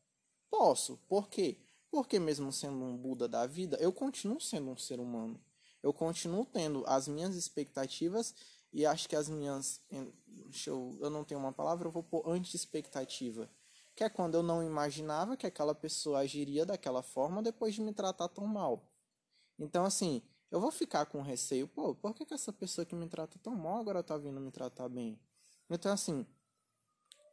Posso. 0.51 0.99
Por 1.07 1.29
quê? 1.29 1.57
Porque 1.93 2.19
mesmo 2.19 2.53
sendo 2.53 2.85
um 2.85 2.97
Buda 2.97 3.29
da 3.29 3.47
vida, 3.47 3.77
eu 3.77 3.93
continuo 3.93 4.41
sendo 4.41 4.73
um 4.73 4.77
ser 4.77 4.99
humano. 4.99 5.41
Eu 5.81 5.93
continuo 5.93 6.45
tendo 6.45 6.83
as 6.89 7.07
minhas 7.07 7.37
expectativas 7.37 8.35
e 8.73 8.85
acho 8.85 9.09
que 9.09 9.15
as 9.15 9.29
minhas. 9.29 9.81
Eu, 10.67 10.99
eu 11.01 11.09
não 11.09 11.23
tenho 11.23 11.39
uma 11.39 11.53
palavra, 11.53 11.87
eu 11.87 11.93
vou 11.93 12.03
pôr 12.03 12.29
anti-expectativa 12.29 13.49
que 13.99 14.05
é 14.05 14.09
quando 14.09 14.37
eu 14.37 14.45
não 14.45 14.63
imaginava 14.63 15.37
que 15.37 15.45
aquela 15.45 15.75
pessoa 15.75 16.21
agiria 16.21 16.65
daquela 16.65 17.03
forma 17.03 17.43
depois 17.43 17.75
de 17.75 17.81
me 17.81 17.93
tratar 17.93 18.29
tão 18.29 18.47
mal. 18.47 18.89
Então, 19.59 19.85
assim, 19.85 20.23
eu 20.53 20.61
vou 20.61 20.71
ficar 20.71 21.07
com 21.07 21.21
receio, 21.21 21.67
pô, 21.67 21.97
por 21.97 22.15
que, 22.15 22.25
que 22.25 22.33
essa 22.33 22.53
pessoa 22.53 22.85
que 22.85 22.95
me 22.95 23.09
trata 23.09 23.41
tão 23.41 23.57
mal 23.57 23.81
agora 23.81 24.01
tá 24.01 24.17
vindo 24.17 24.41
me 24.41 24.53
tratar 24.53 24.89
bem? 24.89 25.19
Então, 25.69 25.93
assim, 25.93 26.25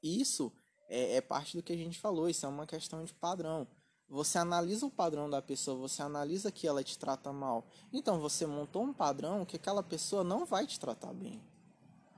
isso 0.01 0.51
é, 0.89 1.17
é 1.17 1.22
parte 1.22 1.55
do 1.55 1.62
que 1.62 1.72
a 1.72 1.77
gente 1.77 2.00
falou, 2.00 2.27
isso 2.27 2.48
é 2.48 2.50
uma 2.50 2.65
questão 2.65 3.05
de 3.05 3.13
padrão. 3.13 3.67
Você 4.10 4.39
analisa 4.39 4.88
o 4.88 4.91
padrão 4.91 5.29
da 5.29 5.43
pessoa, 5.43 5.77
você 5.77 6.01
analisa 6.01 6.51
que 6.51 6.67
ela 6.67 6.84
te 6.84 6.98
trata 6.98 7.31
mal. 7.31 7.67
Então 7.93 8.19
você 8.19 8.48
montou 8.48 8.81
um 8.81 8.93
padrão 8.93 9.45
que 9.45 9.57
aquela 9.57 9.84
pessoa 9.84 10.24
não 10.24 10.48
vai 10.48 10.65
te 10.65 10.79
tratar 10.79 11.13
bem. 11.13 11.43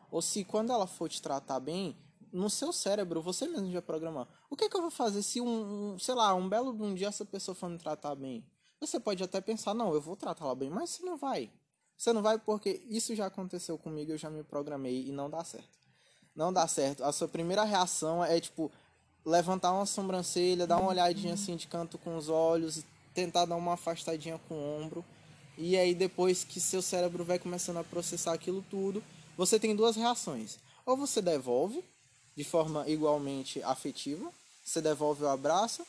Ou 0.10 0.22
se 0.22 0.46
quando 0.46 0.72
ela 0.72 0.88
for 0.88 1.10
te 1.10 1.22
tratar 1.22 1.60
bem, 1.60 1.98
no 2.32 2.50
seu 2.50 2.72
cérebro, 2.72 3.22
você 3.22 3.48
mesmo 3.48 3.72
já 3.72 3.82
programar. 3.82 4.28
O 4.50 4.56
que, 4.56 4.66
é 4.66 4.70
que 4.70 4.76
eu 4.76 4.82
vou 4.82 4.92
fazer 4.92 5.22
se 5.22 5.42
um, 5.42 5.98
sei 6.00 6.16
lá, 6.16 6.34
um 6.34 6.48
belo 6.48 6.72
um 6.72 6.94
dia 6.94 7.08
essa 7.08 7.26
pessoa 7.26 7.56
for 7.56 7.70
me 7.70 7.78
tratar 7.78 8.16
bem? 8.16 8.46
Você 8.80 9.00
pode 9.00 9.24
até 9.24 9.42
pensar, 9.42 9.74
não, 9.74 9.94
eu 9.94 10.02
vou 10.02 10.16
tratá-la 10.16 10.54
bem, 10.54 10.70
mas 10.70 10.92
você 10.92 11.04
não 11.04 11.18
vai. 11.18 11.52
Você 11.98 12.14
não 12.14 12.22
vai 12.22 12.38
porque 12.38 12.84
isso 12.88 13.16
já 13.16 13.26
aconteceu 13.26 13.78
comigo, 13.78 14.12
eu 14.12 14.18
já 14.18 14.30
me 14.30 14.44
programei 14.44 15.08
e 15.08 15.12
não 15.12 15.30
dá 15.30 15.44
certo. 15.44 15.78
Não 16.36 16.54
dá 16.54 16.68
certo. 16.68 17.04
A 17.04 17.12
sua 17.12 17.28
primeira 17.28 17.64
reação 17.64 18.24
é 18.24 18.40
tipo 18.40 18.72
levantar 19.26 19.74
uma 19.74 19.86
sobrancelha, 19.86 20.68
dar 20.68 20.78
uma 20.78 20.90
olhadinha 20.90 21.34
assim 21.34 21.56
de 21.56 21.68
canto 21.68 21.98
com 21.98 22.16
os 22.16 22.30
olhos, 22.30 22.84
tentar 23.14 23.46
dar 23.46 23.56
uma 23.56 23.74
afastadinha 23.74 24.40
com 24.48 24.54
o 24.54 24.82
ombro. 24.82 25.04
E 25.58 25.76
aí 25.76 25.96
depois 25.96 26.44
que 26.44 26.60
seu 26.60 26.84
cérebro 26.84 27.26
vai 27.26 27.40
começando 27.40 27.78
a 27.78 27.84
processar 27.84 28.34
aquilo 28.34 28.64
tudo, 28.70 29.04
você 29.36 29.60
tem 29.60 29.76
duas 29.76 29.96
reações. 29.96 30.60
Ou 30.86 30.96
você 30.96 31.20
devolve 31.20 31.84
de 32.38 32.44
forma 32.44 32.88
igualmente 32.88 33.64
afetiva, 33.64 34.32
você 34.64 34.80
devolve 34.80 35.24
o 35.24 35.28
abraço 35.28 35.84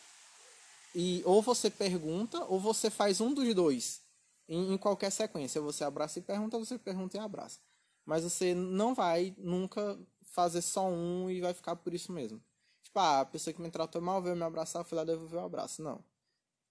e 0.94 1.22
ou 1.26 1.42
você 1.42 1.68
pergunta 1.68 2.42
ou 2.46 2.58
você 2.58 2.88
faz 2.88 3.20
um 3.20 3.34
dos 3.34 3.54
dois 3.54 4.00
em, 4.48 4.72
em 4.72 4.78
qualquer 4.78 5.12
sequência. 5.12 5.60
Você 5.60 5.84
abraça 5.84 6.18
e 6.18 6.22
pergunta, 6.22 6.58
você 6.58 6.78
pergunta 6.78 7.18
e 7.18 7.20
abraça. 7.20 7.60
Mas 8.02 8.24
você 8.24 8.54
não 8.54 8.94
vai 8.94 9.34
nunca 9.36 9.98
fazer 10.24 10.62
só 10.62 10.88
um 10.88 11.28
e 11.28 11.42
vai 11.42 11.52
ficar 11.52 11.76
por 11.76 11.92
isso 11.92 12.10
mesmo. 12.12 12.42
Tipo, 12.82 12.98
ah, 12.98 13.20
a 13.20 13.26
pessoa 13.26 13.52
que 13.52 13.60
me 13.60 13.70
tratou 13.70 14.00
mal 14.00 14.22
veio 14.22 14.34
me 14.34 14.42
abraçar, 14.42 14.82
foi 14.86 14.96
lá 14.96 15.04
devolver 15.04 15.38
o 15.38 15.44
abraço. 15.44 15.82
Não. 15.82 16.02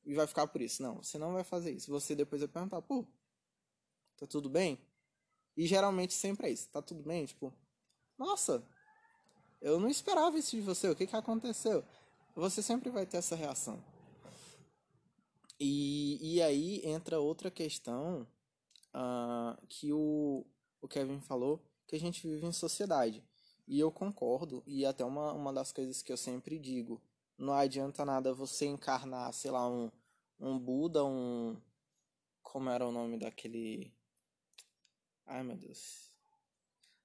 E 0.04 0.16
vai 0.16 0.26
ficar 0.26 0.48
por 0.48 0.60
isso. 0.60 0.82
Não, 0.82 1.04
você 1.04 1.20
não 1.20 1.34
vai 1.34 1.44
fazer 1.44 1.72
isso. 1.72 1.92
Você 1.92 2.16
depois 2.16 2.42
vai 2.42 2.48
perguntar, 2.48 2.82
pô, 2.82 3.06
tá 4.18 4.26
tudo 4.26 4.50
bem? 4.50 4.80
E 5.56 5.68
geralmente 5.68 6.16
sempre 6.16 6.48
é 6.48 6.50
isso. 6.50 6.68
Tá 6.70 6.82
tudo 6.82 7.04
bem? 7.04 7.28
Tipo, 7.28 7.54
nossa, 8.18 8.66
eu 9.62 9.80
não 9.80 9.90
esperava 9.90 10.38
isso 10.38 10.56
de 10.56 10.62
você, 10.62 10.90
o 10.90 10.96
que, 10.96 11.08
que 11.08 11.16
aconteceu? 11.16 11.84
Você 12.36 12.62
sempre 12.62 12.90
vai 12.90 13.06
ter 13.06 13.18
essa 13.18 13.36
reação. 13.36 13.84
E, 15.60 16.36
e 16.36 16.42
aí 16.42 16.82
entra 16.86 17.20
outra 17.20 17.50
questão 17.50 18.28
uh, 18.94 19.58
que 19.68 19.92
o, 19.92 20.46
o 20.80 20.88
Kevin 20.88 21.20
falou, 21.20 21.64
que 21.88 21.96
a 21.96 22.00
gente 22.00 22.28
vive 22.28 22.46
em 22.46 22.52
sociedade. 22.52 23.24
E 23.68 23.80
eu 23.80 23.92
concordo, 23.92 24.64
e 24.66 24.86
até 24.86 25.04
uma, 25.04 25.34
uma 25.34 25.52
das 25.52 25.72
coisas 25.72 26.02
que 26.02 26.12
eu 26.12 26.18
sempre 26.18 26.58
digo, 26.60 27.02
não 27.38 27.54
adianta 27.54 28.06
nada 28.06 28.34
você 28.34 28.66
encarnar, 28.66 29.34
sei 29.34 29.52
lá, 29.52 29.68
um, 29.70 29.92
um 30.40 30.58
Buda, 30.58 31.04
um. 31.04 31.60
Como 32.42 32.70
era 32.70 32.88
o 32.88 32.92
nome 32.92 33.18
daquele. 33.18 33.94
Ai 35.26 35.44
meu 35.44 35.58
Deus. 35.58 36.12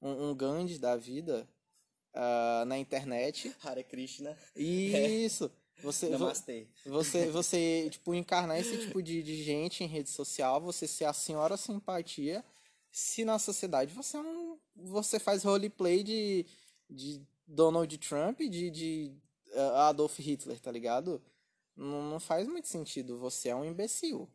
Um, 0.00 0.30
um 0.30 0.34
Gandhi 0.34 0.78
da 0.78 0.96
vida 0.96 1.48
uh, 2.14 2.64
na 2.64 2.78
internet. 2.78 3.54
Hare 3.62 3.84
Krishna. 3.84 4.36
Isso. 4.56 5.50
Você, 5.82 6.10
Namastê. 6.10 6.68
você, 6.86 7.30
você, 7.30 7.88
tipo, 7.90 8.14
encarnar 8.14 8.58
esse 8.58 8.78
tipo 8.78 9.02
de, 9.02 9.20
de 9.22 9.42
gente 9.42 9.82
em 9.82 9.88
rede 9.88 10.10
social, 10.10 10.60
você 10.60 10.86
ser 10.86 11.06
a 11.06 11.12
senhora 11.12 11.56
simpatia, 11.56 12.44
se 12.92 13.24
na 13.24 13.38
sociedade 13.38 13.92
você 13.92 14.16
é 14.16 14.20
um, 14.20 14.58
você 14.76 15.18
faz 15.18 15.42
roleplay 15.42 16.04
de, 16.04 16.46
de 16.88 17.20
Donald 17.46 17.98
Trump, 17.98 18.38
de, 18.40 18.70
de 18.70 19.12
uh, 19.54 19.76
Adolf 19.88 20.18
Hitler, 20.20 20.60
tá 20.60 20.70
ligado? 20.70 21.20
Não, 21.74 22.02
não 22.10 22.20
faz 22.20 22.46
muito 22.46 22.68
sentido. 22.68 23.18
Você 23.18 23.48
é 23.48 23.56
um 23.56 23.64
imbecil. 23.64 24.28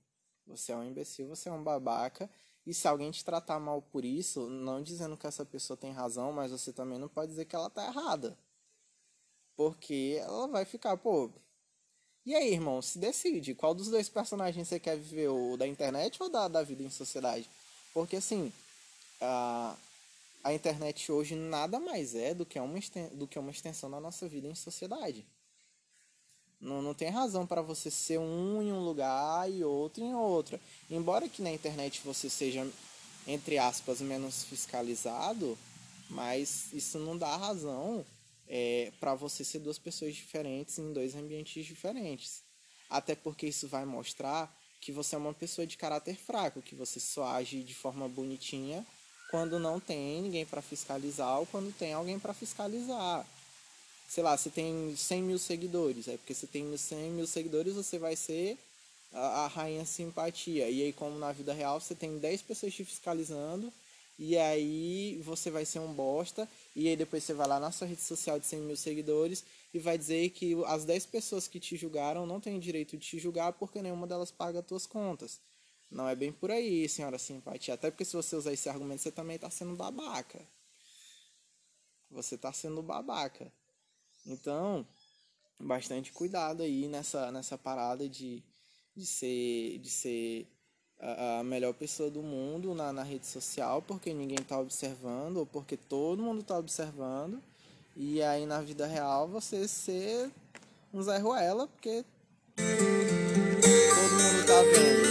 Você 0.48 0.72
é 0.72 0.76
um 0.76 0.84
imbecil, 0.84 1.28
você 1.28 1.50
é 1.50 1.52
um 1.52 1.64
babaca. 1.64 2.30
E 2.68 2.74
se 2.74 2.86
alguém 2.86 3.10
te 3.12 3.24
tratar 3.24 3.62
mal 3.62 3.82
por 3.82 4.04
isso, 4.04 4.50
não 4.50 4.84
dizendo 4.84 5.16
que 5.16 5.26
essa 5.26 5.46
pessoa 5.46 5.78
tem 5.78 5.94
razão, 5.94 6.34
mas 6.34 6.52
você 6.52 6.74
também 6.74 7.00
não 7.00 7.08
pode 7.08 7.32
dizer 7.32 7.46
que 7.46 7.56
ela 7.56 7.70
tá 7.70 7.88
errada. 7.88 8.38
Porque 9.56 10.18
ela 10.20 10.50
vai 10.50 10.66
ficar, 10.66 10.98
pô. 10.98 11.32
E 12.26 12.36
aí, 12.36 12.52
irmão, 12.52 12.82
se 12.82 13.00
decide. 13.00 13.56
Qual 13.56 13.74
dos 13.74 13.88
dois 13.88 14.10
personagens 14.10 14.68
você 14.68 14.82
quer 14.82 14.98
viver? 14.98 15.30
O 15.30 15.56
da 15.56 15.66
internet 15.66 16.22
ou 16.22 16.30
da, 16.30 16.50
da 16.50 16.62
vida 16.62 16.84
em 16.84 16.90
sociedade? 16.90 17.50
Porque 17.94 18.18
assim, 18.18 18.52
a, 19.22 19.74
a 20.44 20.54
internet 20.54 21.10
hoje 21.10 21.36
nada 21.36 21.80
mais 21.80 22.16
é 22.16 22.34
do 22.34 22.46
que, 22.46 22.60
uma, 22.60 22.78
do 23.14 23.30
que 23.30 23.40
uma 23.40 23.50
extensão 23.50 23.90
da 23.90 24.02
nossa 24.02 24.28
vida 24.28 24.46
em 24.46 24.56
sociedade. 24.56 25.26
Não, 26.60 26.82
não 26.82 26.94
tem 26.94 27.10
razão 27.10 27.46
para 27.46 27.62
você 27.62 27.92
ser 27.92 28.20
um 28.20 28.62
em 28.62 28.72
um 28.72 28.80
lugar 28.80 29.50
e 29.52 29.64
outro 29.64 30.04
em 30.04 30.14
outra. 30.16 30.60
Embora 30.90 31.30
que 31.30 31.42
na 31.42 31.52
internet 31.52 32.02
você 32.04 32.30
seja, 32.30 32.68
entre 33.28 33.58
aspas, 33.58 34.02
menos 34.02 34.44
fiscalizado, 34.44 35.58
mas 36.10 36.74
isso 36.74 36.98
não 36.98 37.18
dá 37.18 37.36
razão 37.36 38.06
é, 38.48 38.92
para 39.00 39.14
você 39.14 39.44
ser 39.44 39.60
duas 39.60 39.78
pessoas 39.78 40.16
diferentes 40.16 40.80
em 40.80 40.94
dois 40.94 41.16
ambientes 41.16 41.66
diferentes. 41.66 42.44
Até 42.90 43.16
porque 43.16 43.48
isso 43.48 43.68
vai 43.68 43.86
mostrar 43.86 44.52
que 44.80 44.92
você 44.92 45.16
é 45.16 45.18
uma 45.18 45.34
pessoa 45.34 45.68
de 45.68 45.78
caráter 45.78 46.16
fraco, 46.16 46.62
que 46.62 46.76
você 46.76 47.00
só 47.00 47.26
age 47.26 47.64
de 47.64 47.74
forma 47.76 48.08
bonitinha 48.08 48.86
quando 49.30 49.60
não 49.60 49.80
tem 49.80 50.22
ninguém 50.22 50.46
para 50.46 50.62
fiscalizar 50.62 51.40
ou 51.40 51.46
quando 51.46 51.76
tem 51.78 51.94
alguém 51.94 52.18
para 52.18 52.34
fiscalizar 52.34 53.26
sei 54.08 54.24
lá, 54.24 54.38
você 54.38 54.50
tem 54.50 54.96
100 54.96 55.22
mil 55.24 55.38
seguidores, 55.38 56.08
é 56.08 56.18
porque 56.18 56.34
você 56.34 56.48
tem 56.48 56.76
100 56.76 57.12
mil 57.12 57.28
seguidores, 57.28 57.76
você 57.76 58.00
vai 58.00 58.16
ser 58.16 58.58
a, 59.14 59.44
a, 59.44 59.48
rainha 59.48 59.86
simpatia. 59.86 60.70
E 60.70 60.84
aí, 60.84 60.94
como 60.94 61.20
na 61.20 61.32
vida 61.32 61.54
real, 61.54 61.80
você 61.80 61.94
tem 61.94 62.18
10 62.18 62.42
pessoas 62.44 62.74
te 62.74 62.86
fiscalizando, 62.86 63.72
e 64.18 64.38
aí 64.38 65.22
você 65.24 65.52
vai 65.52 65.66
ser 65.66 65.80
um 65.80 65.94
bosta, 65.94 66.48
e 66.76 66.88
aí 66.88 66.96
depois 66.96 67.24
você 67.24 67.34
vai 67.34 67.48
lá 67.48 67.60
na 67.60 67.72
sua 67.72 67.88
rede 67.88 68.02
social 68.02 68.40
de 68.40 68.46
100 68.48 68.62
mil 68.62 68.78
seguidores 68.78 69.44
e 69.74 69.80
vai 69.80 69.98
dizer 69.98 70.30
que 70.32 70.56
as 70.66 70.86
10 70.86 71.06
pessoas 71.08 71.48
que 71.48 71.60
te 71.60 71.76
julgaram 71.76 72.26
não 72.26 72.40
têm 72.40 72.60
direito 72.60 72.98
de 72.98 73.06
te 73.06 73.20
julgar 73.20 73.54
porque 73.54 73.82
nenhuma 73.82 74.08
delas 74.08 74.32
paga 74.32 74.60
as 74.60 74.66
tuas 74.66 74.88
contas. 74.88 75.40
Não 75.92 76.08
é 76.10 76.16
bem 76.16 76.32
por 76.32 76.52
aí, 76.52 76.88
senhora 76.90 77.18
simpatia. 77.18 77.74
Até 77.74 77.92
porque 77.92 78.04
se 78.04 78.16
você 78.16 78.36
usar 78.36 78.54
esse 78.54 78.68
argumento, 78.68 79.02
você 79.02 79.12
também 79.12 79.36
está 79.36 79.50
sendo 79.50 79.76
babaca. 79.76 80.40
Você 82.10 82.36
está 82.36 82.52
sendo 82.52 82.82
babaca. 82.82 83.52
Então, 84.28 84.86
bastante 85.60 86.12
cuidado 86.12 86.62
aí 86.62 86.88
nessa, 86.88 87.32
nessa 87.32 87.58
parada 87.58 88.08
de, 88.08 88.44
de 88.96 89.06
ser, 89.06 89.80
de 89.80 89.90
ser 89.90 90.48
a, 91.00 91.40
a 91.40 91.44
melhor 91.44 91.74
pessoa 91.74 92.10
do 92.10 92.22
mundo 92.22 92.74
na, 92.76 92.92
na 92.92 93.04
rede 93.04 93.26
social 93.26 93.82
porque 93.82 94.14
ninguém 94.14 94.40
está 94.40 94.60
observando 94.60 95.38
ou 95.38 95.46
porque 95.46 95.78
todo 95.78 96.22
mundo 96.22 96.42
está 96.42 96.58
observando. 96.58 97.42
E 97.96 98.22
aí 98.22 98.46
na 98.46 98.62
vida 98.62 98.86
real 98.86 99.28
você 99.28 99.68
ser 99.68 100.30
um 100.94 101.02
Zé 101.02 101.18
Ruela 101.18 101.68
porque 101.68 102.04
todo 102.56 102.66
mundo 104.12 104.46
tá 104.46 104.62
vendo. 104.62 105.08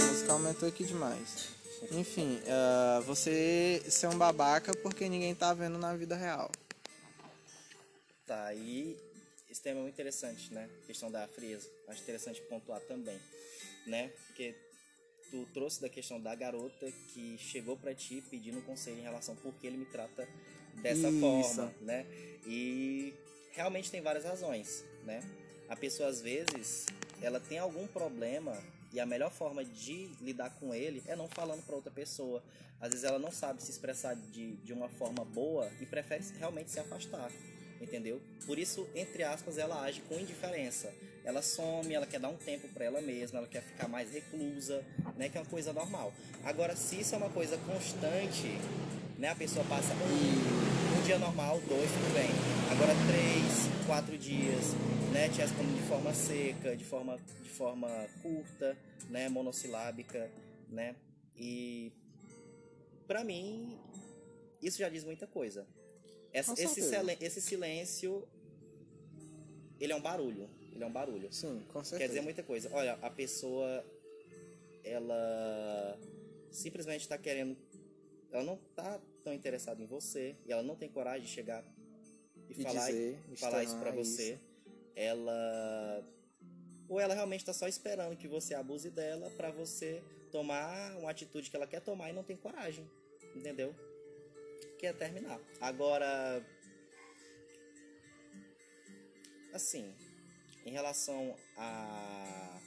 A 0.00 0.06
música 0.06 0.32
aumentou 0.32 0.68
aqui 0.68 0.84
demais. 0.84 1.48
Enfim, 1.92 2.40
uh, 2.46 3.02
você 3.02 3.84
ser 3.88 4.08
um 4.08 4.16
babaca 4.16 4.74
porque 4.82 5.08
ninguém 5.08 5.34
tá 5.34 5.52
vendo 5.52 5.78
na 5.78 5.94
vida 5.94 6.16
real. 6.16 6.50
Tá, 8.26 8.54
e 8.54 8.96
esse 9.50 9.60
tema 9.60 9.80
é 9.80 9.82
muito 9.82 9.94
interessante, 9.94 10.52
né? 10.52 10.68
A 10.82 10.86
questão 10.86 11.10
da 11.10 11.26
frieza. 11.28 11.68
Acho 11.88 12.02
interessante 12.02 12.40
pontuar 12.42 12.80
também, 12.80 13.20
né? 13.86 14.08
Porque 14.26 14.54
tu 15.30 15.46
trouxe 15.52 15.80
da 15.80 15.88
questão 15.88 16.20
da 16.20 16.34
garota 16.34 16.90
que 17.12 17.36
chegou 17.38 17.76
para 17.76 17.94
ti 17.94 18.22
pedindo 18.30 18.62
conselho 18.62 18.98
em 18.98 19.02
relação 19.02 19.36
por 19.36 19.52
que 19.54 19.66
ele 19.66 19.76
me 19.76 19.84
trata 19.86 20.28
dessa 20.80 21.08
Isso. 21.08 21.20
forma, 21.20 21.74
né? 21.80 22.06
E 22.46 23.14
realmente 23.52 23.90
tem 23.90 24.00
várias 24.00 24.24
razões, 24.24 24.84
né? 25.04 25.22
A 25.68 25.76
pessoa 25.76 26.08
às 26.08 26.20
vezes 26.20 26.86
ela 27.20 27.40
tem 27.40 27.58
algum 27.58 27.86
problema 27.86 28.56
e 28.92 29.00
a 29.00 29.06
melhor 29.06 29.30
forma 29.30 29.64
de 29.64 30.06
lidar 30.20 30.50
com 30.60 30.74
ele 30.74 31.02
é 31.06 31.16
não 31.16 31.28
falando 31.28 31.64
para 31.64 31.74
outra 31.74 31.90
pessoa. 31.90 32.42
Às 32.80 32.90
vezes 32.90 33.04
ela 33.04 33.18
não 33.18 33.30
sabe 33.30 33.62
se 33.62 33.70
expressar 33.70 34.14
de, 34.14 34.56
de 34.56 34.72
uma 34.72 34.88
forma 34.88 35.24
boa 35.24 35.70
e 35.80 35.86
prefere 35.86 36.24
realmente 36.38 36.70
se 36.70 36.80
afastar. 36.80 37.30
Entendeu? 37.84 38.20
Por 38.46 38.58
isso, 38.58 38.88
entre 38.94 39.22
aspas, 39.22 39.58
ela 39.58 39.82
age 39.82 40.00
com 40.08 40.18
indiferença. 40.18 40.90
Ela 41.22 41.42
some, 41.42 41.92
ela 41.92 42.06
quer 42.06 42.18
dar 42.18 42.30
um 42.30 42.36
tempo 42.36 42.66
para 42.68 42.84
ela 42.84 43.00
mesma, 43.00 43.38
ela 43.38 43.46
quer 43.46 43.62
ficar 43.62 43.88
mais 43.88 44.10
reclusa, 44.10 44.82
né? 45.16 45.28
Que 45.28 45.36
é 45.36 45.40
uma 45.42 45.46
coisa 45.46 45.72
normal. 45.72 46.12
Agora, 46.42 46.74
se 46.74 47.00
isso 47.00 47.14
é 47.14 47.18
uma 47.18 47.30
coisa 47.30 47.58
constante, 47.58 48.48
né? 49.18 49.28
A 49.28 49.34
pessoa 49.34 49.64
passa 49.66 49.92
um, 49.94 50.98
um 50.98 51.02
dia 51.04 51.18
normal, 51.18 51.60
dois, 51.68 51.90
tudo 51.90 52.14
bem. 52.14 52.30
Agora, 52.72 52.92
três, 53.06 53.86
quatro 53.86 54.18
dias, 54.18 54.72
né? 55.12 55.28
Te 55.28 55.40
respondendo 55.40 55.76
de 55.76 55.88
forma 55.88 56.14
seca, 56.14 56.76
de 56.76 56.84
forma, 56.84 57.18
de 57.42 57.50
forma 57.50 57.88
curta, 58.22 58.76
né? 59.10 59.28
Monossilábica, 59.28 60.30
né? 60.70 60.96
E 61.36 61.92
para 63.06 63.22
mim 63.22 63.78
isso 64.62 64.78
já 64.78 64.88
diz 64.88 65.04
muita 65.04 65.26
coisa. 65.26 65.66
Essa, 66.34 66.52
esse, 66.54 66.80
esse 67.20 67.40
silêncio 67.40 68.26
ele 69.80 69.92
é 69.92 69.96
um 69.96 70.00
barulho. 70.00 70.50
Ele 70.72 70.82
é 70.82 70.86
um 70.86 70.92
barulho. 70.92 71.32
Sim, 71.32 71.64
com 71.72 71.84
certeza. 71.84 71.98
Quer 71.98 72.08
dizer 72.08 72.20
muita 72.20 72.42
coisa. 72.42 72.68
Olha, 72.72 72.98
a 73.00 73.08
pessoa 73.08 73.84
ela 74.82 75.98
simplesmente 76.50 77.02
está 77.02 77.16
querendo 77.16 77.56
ela 78.32 78.42
não 78.42 78.54
está 78.54 79.00
tão 79.22 79.32
interessada 79.32 79.80
em 79.80 79.86
você 79.86 80.34
e 80.44 80.52
ela 80.52 80.62
não 80.62 80.74
tem 80.74 80.88
coragem 80.88 81.24
de 81.24 81.32
chegar 81.32 81.64
e, 82.50 82.52
e 82.52 82.62
falar, 82.62 82.86
dizer, 82.86 83.18
falar 83.36 83.62
isso 83.62 83.78
para 83.78 83.92
você. 83.92 84.38
Ela 84.96 86.04
ou 86.88 86.98
ela 87.00 87.14
realmente 87.14 87.40
está 87.40 87.52
só 87.52 87.68
esperando 87.68 88.16
que 88.16 88.26
você 88.26 88.54
abuse 88.54 88.90
dela 88.90 89.30
para 89.36 89.52
você 89.52 90.02
tomar 90.32 90.96
uma 90.98 91.10
atitude 91.10 91.48
que 91.48 91.54
ela 91.56 91.66
quer 91.66 91.80
tomar 91.80 92.10
e 92.10 92.12
não 92.12 92.24
tem 92.24 92.36
coragem, 92.36 92.84
entendeu? 93.36 93.72
Quer 94.78 94.94
terminar. 94.94 95.40
Agora, 95.60 96.44
assim, 99.52 99.94
em 100.66 100.70
relação 100.70 101.36
a, 101.56 102.60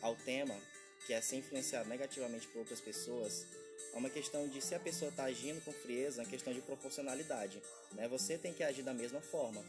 ao 0.00 0.16
tema, 0.16 0.58
que 1.06 1.12
é 1.12 1.20
ser 1.20 1.36
influenciado 1.36 1.88
negativamente 1.88 2.48
por 2.48 2.60
outras 2.60 2.80
pessoas, 2.80 3.46
é 3.92 3.96
uma 3.96 4.10
questão 4.10 4.48
de 4.48 4.60
se 4.60 4.74
a 4.74 4.80
pessoa 4.80 5.10
está 5.10 5.24
agindo 5.24 5.62
com 5.64 5.72
frieza, 5.72 6.20
é 6.20 6.24
uma 6.24 6.30
questão 6.30 6.52
de 6.52 6.60
proporcionalidade. 6.60 7.62
Né? 7.92 8.08
Você 8.08 8.36
tem 8.36 8.52
que 8.52 8.62
agir 8.62 8.82
da 8.82 8.94
mesma 8.94 9.20
forma. 9.20 9.64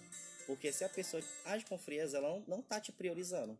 Porque 0.45 0.71
se 0.71 0.83
a 0.83 0.89
pessoa 0.89 1.21
age 1.45 1.65
com 1.65 1.77
frieza, 1.77 2.17
ela 2.17 2.41
não, 2.47 2.59
está 2.59 2.79
te 2.79 2.91
priorizando. 2.91 3.57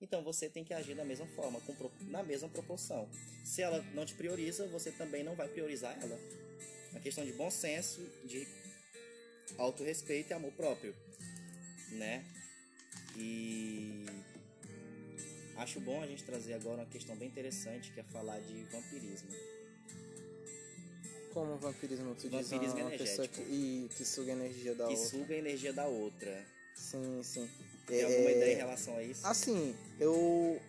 Então 0.00 0.22
você 0.22 0.48
tem 0.48 0.64
que 0.64 0.72
agir 0.72 0.94
da 0.94 1.04
mesma 1.04 1.26
forma, 1.26 1.60
com, 1.60 1.74
na 2.06 2.22
mesma 2.22 2.48
proporção. 2.48 3.08
Se 3.44 3.60
ela 3.60 3.82
não 3.94 4.06
te 4.06 4.14
prioriza, 4.14 4.66
você 4.68 4.90
também 4.90 5.22
não 5.22 5.34
vai 5.34 5.48
priorizar 5.48 5.96
ela. 6.02 6.18
É 6.90 6.96
uma 6.96 7.00
questão 7.00 7.24
de 7.24 7.32
bom 7.32 7.50
senso, 7.50 8.00
de 8.24 8.46
autorrespeito 9.58 10.30
e 10.30 10.34
amor 10.34 10.52
próprio, 10.52 10.94
né? 11.92 12.24
E 13.16 14.06
acho 15.56 15.80
bom 15.80 16.02
a 16.02 16.06
gente 16.06 16.24
trazer 16.24 16.54
agora 16.54 16.82
uma 16.82 16.86
questão 16.86 17.16
bem 17.16 17.28
interessante 17.28 17.92
que 17.92 18.00
é 18.00 18.02
falar 18.04 18.40
de 18.40 18.64
vampirismo. 18.64 19.30
Como 21.32 21.56
vampirismo? 21.58 22.14
Tu 22.14 22.28
vampirismo 22.28 22.60
diz 22.60 22.72
uma 22.74 22.90
pessoa 22.90 23.28
que, 23.28 23.40
e, 23.42 23.88
que 23.96 24.04
suga 24.04 24.32
a 24.32 24.34
energia 24.34 24.74
da 24.74 24.86
que 24.86 24.92
outra. 24.92 25.04
Que 25.04 25.10
suga 25.10 25.34
a 25.34 25.38
energia 25.38 25.72
da 25.72 25.86
outra. 25.86 26.46
Sim, 26.74 27.20
sim. 27.22 27.50
Tem 27.86 28.00
é... 28.00 28.04
alguma 28.04 28.30
ideia 28.30 28.54
em 28.54 28.56
relação 28.56 28.96
a 28.96 29.02
isso? 29.02 29.26
Assim, 29.26 29.76
eu 29.98 30.60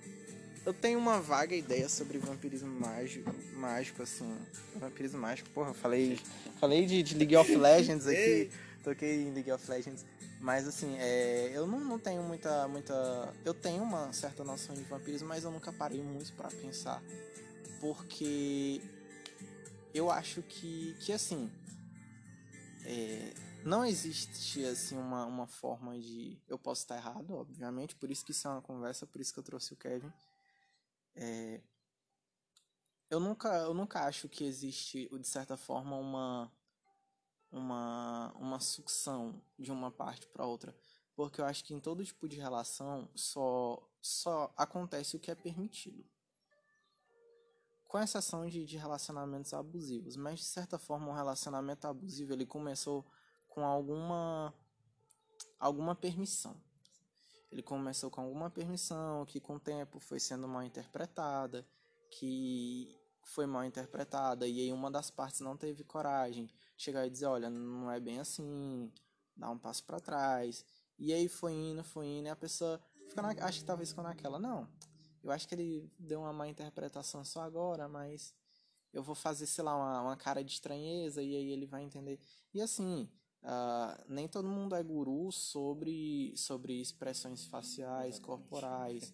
eu 0.65 0.74
tenho 0.74 1.00
uma 1.00 1.19
vaga 1.19 1.56
ideia 1.56 1.89
sobre 1.89 2.17
vampirismo 2.17 2.80
mágico, 2.80 3.34
mágico 3.54 4.04
assim, 4.04 4.38
vampirismo 4.76 5.19
mágico. 5.19 5.50
Porra, 5.50 5.74
falei, 5.74 6.19
falei 6.60 6.86
de, 6.86 7.02
de 7.02 7.15
League 7.15 7.36
of 7.36 7.56
Legends 7.56 8.06
aqui, 8.08 8.52
toquei 8.84 9.24
em 9.24 9.34
League 9.34 9.52
of 9.52 9.69
Legends, 9.69 10.06
mas 10.39 10.67
assim, 10.67 10.95
é, 10.97 11.52
eu 11.54 11.65
não, 11.65 11.80
não 11.80 12.00
tenho 12.00 12.21
muita, 12.24 12.67
muita, 12.67 13.34
eu 13.43 13.54
tenho 13.54 13.82
uma 13.82 14.13
certa 14.13 14.43
noção 14.43 14.76
de 14.76 14.84
vampirismo, 14.84 15.28
mas 15.28 15.43
eu 15.43 15.52
nunca 15.52 15.74
parei 15.74 16.02
muito 16.02 16.34
para 16.34 16.50
pensar, 16.50 17.02
porque 17.80 18.82
eu 19.93 20.12
acho 20.12 20.43
que, 20.43 20.95
que 21.00 21.12
assim, 21.12 21.50
é, 22.86 23.34
não 23.63 23.86
existe 23.86 24.63
assim 24.65 24.97
uma, 24.97 25.26
uma 25.26 25.47
forma 25.47 25.97
de. 26.00 26.38
Eu 26.47 26.58
posso 26.58 26.82
estar 26.82 26.97
errado, 26.97 27.32
obviamente, 27.32 27.95
por 27.95 28.10
isso 28.10 28.26
que 28.26 28.32
isso 28.32 28.47
é 28.47 28.52
uma 28.52 28.62
conversa, 28.62 29.06
por 29.06 29.21
isso 29.21 29.34
que 29.34 29.39
eu 29.39 29.43
trouxe 29.43 29.74
o 29.74 29.76
Kevin. 29.76 30.12
É, 31.15 31.62
eu 33.10 33.19
nunca, 33.19 33.50
eu 33.60 33.74
nunca 33.74 34.06
acho 34.06 34.30
que 34.30 34.43
existe, 34.43 35.10
de 35.10 35.28
certa 35.28 35.58
forma, 35.58 35.97
uma, 35.97 36.52
uma, 37.52 38.34
uma 38.38 38.60
sucção 38.60 39.41
de 39.58 39.71
uma 39.71 39.91
parte 39.91 40.28
para 40.28 40.45
outra. 40.45 40.76
Porque 41.15 41.41
eu 41.41 41.45
acho 41.45 41.63
que 41.63 41.74
em 41.74 41.80
todo 41.80 42.06
tipo 42.06 42.28
de 42.28 42.38
relação 42.38 43.10
só, 43.15 43.82
só 44.02 44.54
acontece 44.56 45.15
o 45.15 45.19
que 45.19 45.30
é 45.30 45.36
permitido 45.36 46.06
com 47.91 48.00
exceção 48.00 48.47
de, 48.47 48.65
de 48.65 48.78
relacionamentos 48.78 49.54
abusivos. 49.54 50.15
Mas 50.15 50.39
de 50.39 50.45
certa 50.45 50.80
forma, 50.80 51.10
um 51.10 51.13
relacionamento 51.13 51.86
abusivo 51.86 52.32
ele 52.32 52.45
começou 52.45 53.06
com 53.50 53.65
alguma 53.65 54.54
alguma 55.60 55.93
permissão. 55.93 56.56
Ele 57.52 57.62
começou 57.62 58.10
com 58.10 58.22
alguma 58.22 58.50
permissão 58.50 59.26
que 59.26 59.40
com 59.40 59.56
o 59.56 59.60
tempo 59.60 60.00
foi 60.00 60.20
sendo 60.20 60.48
mal 60.48 60.64
interpretada, 60.64 61.68
que 62.10 62.98
foi 63.24 63.46
mal 63.46 63.64
interpretada 63.64 64.48
e 64.48 64.60
aí 64.62 64.74
uma 64.74 64.90
das 64.90 65.12
partes 65.12 65.42
não 65.42 65.56
teve 65.56 65.84
coragem 65.84 66.46
de 66.46 66.54
chegar 66.78 67.06
e 67.06 67.10
dizer, 67.10 67.26
olha, 67.26 67.50
não 67.50 67.92
é 67.92 68.00
bem 68.00 68.20
assim, 68.20 68.92
dá 69.36 69.50
um 69.50 69.58
passo 69.58 69.84
para 69.84 70.00
trás. 70.00 70.66
E 70.98 71.14
aí 71.14 71.28
foi 71.28 71.54
indo, 71.54 71.84
foi 71.84 72.06
indo, 72.06 72.28
e 72.28 72.30
a 72.30 72.36
pessoa 72.36 72.80
fica 73.08 73.22
na, 73.22 73.30
acho 73.46 73.60
que 73.60 73.66
talvez 73.66 73.90
ficou 73.90 74.04
naquela, 74.04 74.40
não, 74.40 74.68
eu 75.24 75.32
acho 75.32 75.48
que 75.48 75.56
ele 75.56 75.92
deu 76.00 76.22
uma 76.22 76.34
má 76.34 76.48
interpretação 76.48 77.24
só 77.24 77.42
agora, 77.42 77.88
mas 77.88 78.34
eu 78.94 79.04
vou 79.04 79.16
fazer, 79.16 79.46
sei 79.46 79.64
lá, 79.64 79.76
uma, 79.76 80.02
uma 80.02 80.18
cara 80.18 80.44
de 80.44 80.52
estranheza 80.52 81.22
e 81.22 81.36
aí 81.36 81.50
ele 81.52 81.66
vai 81.66 81.84
entender. 81.84 82.20
E 82.54 82.62
assim, 82.62 83.10
uh, 83.44 84.04
nem 84.08 84.28
todo 84.28 84.48
mundo 84.48 84.76
é 84.76 84.84
guru 84.84 85.32
sobre, 85.32 86.34
sobre 86.36 86.80
expressões 86.80 87.46
faciais, 87.46 88.20
corporais, 88.20 89.14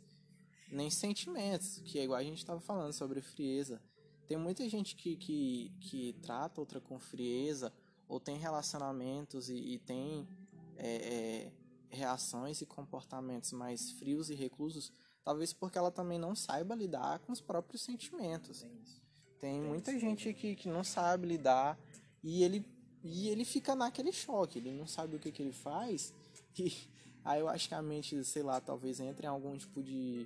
nem 0.71 0.89
sentimentos, 0.89 1.79
que 1.85 1.99
é 1.99 2.03
igual 2.03 2.19
a 2.19 2.23
gente 2.23 2.39
estava 2.39 2.59
falando 2.59 2.93
sobre 2.93 3.21
frieza. 3.21 3.81
Tem 4.27 4.37
muita 4.37 4.67
gente 4.67 4.95
que, 4.95 5.15
que, 5.15 5.71
que 5.79 6.13
trata 6.21 6.59
outra 6.59 6.81
com 6.81 6.99
frieza, 6.99 7.73
ou 8.07 8.19
tem 8.19 8.37
relacionamentos 8.37 9.49
e, 9.49 9.55
e 9.55 9.79
tem 9.79 10.27
é, 10.75 10.95
é, 10.95 11.51
reações 11.89 12.61
e 12.61 12.65
comportamentos 12.65 13.51
mais 13.51 13.91
frios 13.91 14.29
e 14.29 14.35
reclusos 14.35 14.91
Talvez 15.27 15.51
porque 15.51 15.77
ela 15.77 15.91
também 15.91 16.17
não 16.17 16.33
saiba 16.33 16.73
lidar 16.73 17.19
com 17.19 17.33
os 17.33 17.41
próprios 17.41 17.81
sentimentos. 17.81 18.61
Tem, 18.61 18.71
Tem 19.39 19.61
muita 19.61 19.99
gente 19.99 20.33
que, 20.33 20.55
que 20.55 20.69
não 20.69 20.85
sabe 20.85 21.27
lidar 21.27 21.77
e 22.23 22.45
ele, 22.45 22.65
e 23.11 23.29
ele 23.29 23.45
fica 23.45 23.75
naquele 23.75 24.11
choque, 24.11 24.59
ele 24.59 24.71
não 24.71 24.87
sabe 24.87 25.15
o 25.15 25.19
que, 25.19 25.31
que 25.31 25.41
ele 25.41 25.53
faz. 25.53 26.13
E 27.29 27.29
aí 27.29 27.41
eu 27.41 27.49
acho 27.49 27.67
que 27.67 27.75
a 27.75 27.81
mente, 27.81 28.23
sei 28.23 28.41
lá, 28.41 28.61
talvez 28.61 29.01
entre 29.01 29.25
em 29.25 29.29
algum 29.29 29.57
tipo 29.57 29.83
de, 29.83 30.25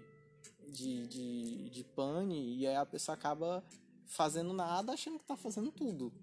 de, 0.70 1.08
de, 1.08 1.70
de 1.70 1.84
pane 1.84 2.58
e 2.58 2.68
aí 2.68 2.76
a 2.76 2.86
pessoa 2.86 3.16
acaba 3.16 3.64
fazendo 4.06 4.54
nada 4.54 4.94
achando 4.94 5.18
que 5.18 5.26
tá 5.26 5.36
fazendo 5.36 5.72
tudo. 5.72 6.14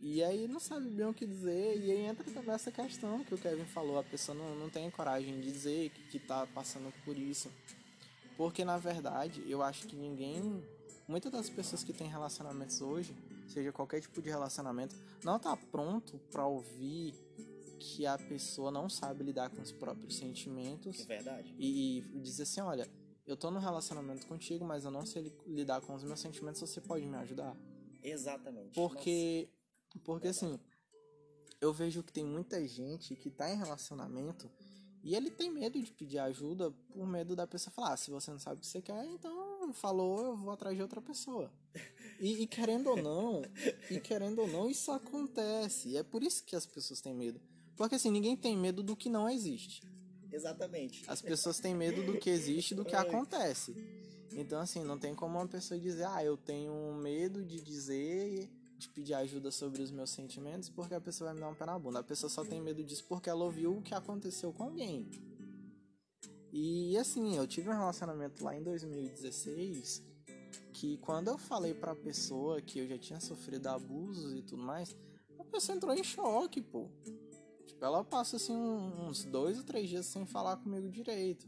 E 0.00 0.22
aí 0.22 0.46
não 0.46 0.60
sabe 0.60 0.88
bem 0.88 1.06
o 1.06 1.14
que 1.14 1.26
dizer, 1.26 1.76
e 1.76 1.90
aí 1.90 2.02
entra 2.02 2.22
também 2.30 2.54
essa 2.54 2.70
questão 2.70 3.24
que 3.24 3.34
o 3.34 3.38
Kevin 3.38 3.64
falou, 3.64 3.98
a 3.98 4.04
pessoa 4.04 4.36
não, 4.36 4.54
não 4.54 4.70
tem 4.70 4.88
coragem 4.90 5.40
de 5.40 5.50
dizer 5.50 5.90
que, 5.90 6.02
que 6.02 6.18
tá 6.20 6.46
passando 6.46 6.92
por 7.04 7.18
isso. 7.18 7.50
Porque 8.36 8.64
na 8.64 8.78
verdade, 8.78 9.42
eu 9.48 9.60
acho 9.60 9.88
que 9.88 9.96
ninguém, 9.96 10.62
muitas 11.08 11.32
das 11.32 11.50
pessoas 11.50 11.82
que 11.82 11.92
têm 11.92 12.06
relacionamentos 12.06 12.80
hoje, 12.80 13.12
seja 13.48 13.72
qualquer 13.72 14.00
tipo 14.00 14.20
de 14.20 14.28
relacionamento, 14.28 14.94
não 15.24 15.38
tá 15.38 15.56
pronto 15.56 16.18
para 16.30 16.46
ouvir 16.46 17.14
que 17.78 18.06
a 18.06 18.18
pessoa 18.18 18.70
não 18.70 18.88
sabe 18.88 19.24
lidar 19.24 19.50
com 19.50 19.62
os 19.62 19.72
próprios 19.72 20.16
sentimentos. 20.16 21.00
É 21.00 21.04
verdade. 21.04 21.54
E, 21.58 21.98
e 21.98 22.20
dizer 22.20 22.42
assim, 22.42 22.60
olha, 22.60 22.88
eu 23.26 23.36
tô 23.36 23.50
num 23.50 23.60
relacionamento 23.60 24.26
contigo, 24.26 24.64
mas 24.64 24.84
eu 24.84 24.90
não 24.90 25.06
sei 25.06 25.32
lidar 25.46 25.80
com 25.80 25.94
os 25.94 26.02
meus 26.02 26.20
sentimentos, 26.20 26.60
você 26.60 26.80
pode 26.80 27.06
me 27.06 27.16
ajudar? 27.16 27.56
Exatamente. 28.02 28.74
Porque, 28.74 29.48
Nossa. 29.94 30.04
porque 30.04 30.28
assim, 30.28 30.58
eu 31.60 31.72
vejo 31.72 32.02
que 32.02 32.12
tem 32.12 32.24
muita 32.24 32.66
gente 32.66 33.14
que 33.14 33.30
tá 33.30 33.50
em 33.50 33.56
relacionamento 33.56 34.50
e 35.02 35.14
ele 35.14 35.30
tem 35.30 35.50
medo 35.50 35.80
de 35.80 35.92
pedir 35.92 36.18
ajuda 36.18 36.70
por 36.92 37.06
medo 37.06 37.36
da 37.36 37.46
pessoa 37.46 37.72
falar, 37.72 37.92
ah, 37.92 37.96
se 37.96 38.10
você 38.10 38.30
não 38.30 38.38
sabe 38.38 38.56
o 38.56 38.60
que 38.60 38.66
você 38.66 38.82
quer, 38.82 39.04
então 39.06 39.72
falou, 39.72 40.24
eu 40.24 40.36
vou 40.36 40.50
atrás 40.50 40.76
de 40.76 40.82
outra 40.82 41.00
pessoa. 41.00 41.52
E, 42.20 42.42
e 42.42 42.46
querendo 42.46 42.90
ou 42.90 42.96
não, 42.96 43.42
e 43.90 44.00
querendo 44.00 44.40
ou 44.40 44.48
não, 44.48 44.68
isso 44.68 44.90
acontece. 44.90 45.90
E 45.90 45.96
é 45.96 46.02
por 46.02 46.22
isso 46.22 46.44
que 46.44 46.56
as 46.56 46.66
pessoas 46.66 47.00
têm 47.00 47.14
medo. 47.14 47.40
Porque 47.76 47.94
assim, 47.94 48.10
ninguém 48.10 48.36
tem 48.36 48.56
medo 48.56 48.82
do 48.82 48.96
que 48.96 49.08
não 49.08 49.28
existe. 49.28 49.82
Exatamente. 50.30 51.04
As 51.06 51.22
pessoas 51.22 51.58
têm 51.58 51.74
medo 51.74 52.04
do 52.04 52.18
que 52.18 52.28
existe 52.28 52.74
do 52.74 52.84
que 52.84 52.94
acontece. 52.94 53.74
Então, 54.32 54.60
assim, 54.60 54.84
não 54.84 54.98
tem 54.98 55.14
como 55.14 55.38
uma 55.38 55.48
pessoa 55.48 55.80
dizer, 55.80 56.04
ah, 56.04 56.22
eu 56.22 56.36
tenho 56.36 56.94
medo 56.94 57.42
de 57.44 57.60
dizer, 57.60 58.50
de 58.76 58.88
pedir 58.90 59.14
ajuda 59.14 59.50
sobre 59.50 59.82
os 59.82 59.90
meus 59.90 60.10
sentimentos, 60.10 60.68
porque 60.68 60.94
a 60.94 61.00
pessoa 61.00 61.28
vai 61.28 61.34
me 61.34 61.40
dar 61.40 61.48
um 61.48 61.54
pé 61.54 61.66
na 61.66 61.78
bunda. 61.78 62.00
A 62.00 62.04
pessoa 62.04 62.28
só 62.28 62.44
tem 62.44 62.60
medo 62.60 62.84
disso 62.84 63.04
porque 63.08 63.30
ela 63.30 63.44
ouviu 63.44 63.78
o 63.78 63.82
que 63.82 63.94
aconteceu 63.94 64.52
com 64.52 64.64
alguém. 64.64 65.08
E 66.52 66.96
assim, 66.96 67.36
eu 67.36 67.46
tive 67.46 67.68
um 67.68 67.72
relacionamento 67.72 68.42
lá 68.44 68.56
em 68.56 68.62
2016 68.62 70.02
que 70.72 70.96
quando 70.98 71.28
eu 71.28 71.38
falei 71.38 71.74
pra 71.74 71.94
pessoa 71.94 72.60
que 72.60 72.78
eu 72.78 72.86
já 72.86 72.98
tinha 72.98 73.20
sofrido 73.20 73.66
abusos 73.66 74.34
e 74.34 74.42
tudo 74.42 74.62
mais, 74.62 74.96
a 75.38 75.44
pessoa 75.44 75.76
entrou 75.76 75.94
em 75.94 76.04
choque, 76.04 76.60
pô. 76.60 76.88
Tipo, 77.66 77.84
ela 77.84 78.04
passa 78.04 78.36
assim 78.36 78.54
uns 78.56 79.24
dois 79.24 79.58
ou 79.58 79.64
três 79.64 79.88
dias 79.88 80.06
sem 80.06 80.26
falar 80.26 80.56
comigo 80.56 80.88
direito. 80.88 81.46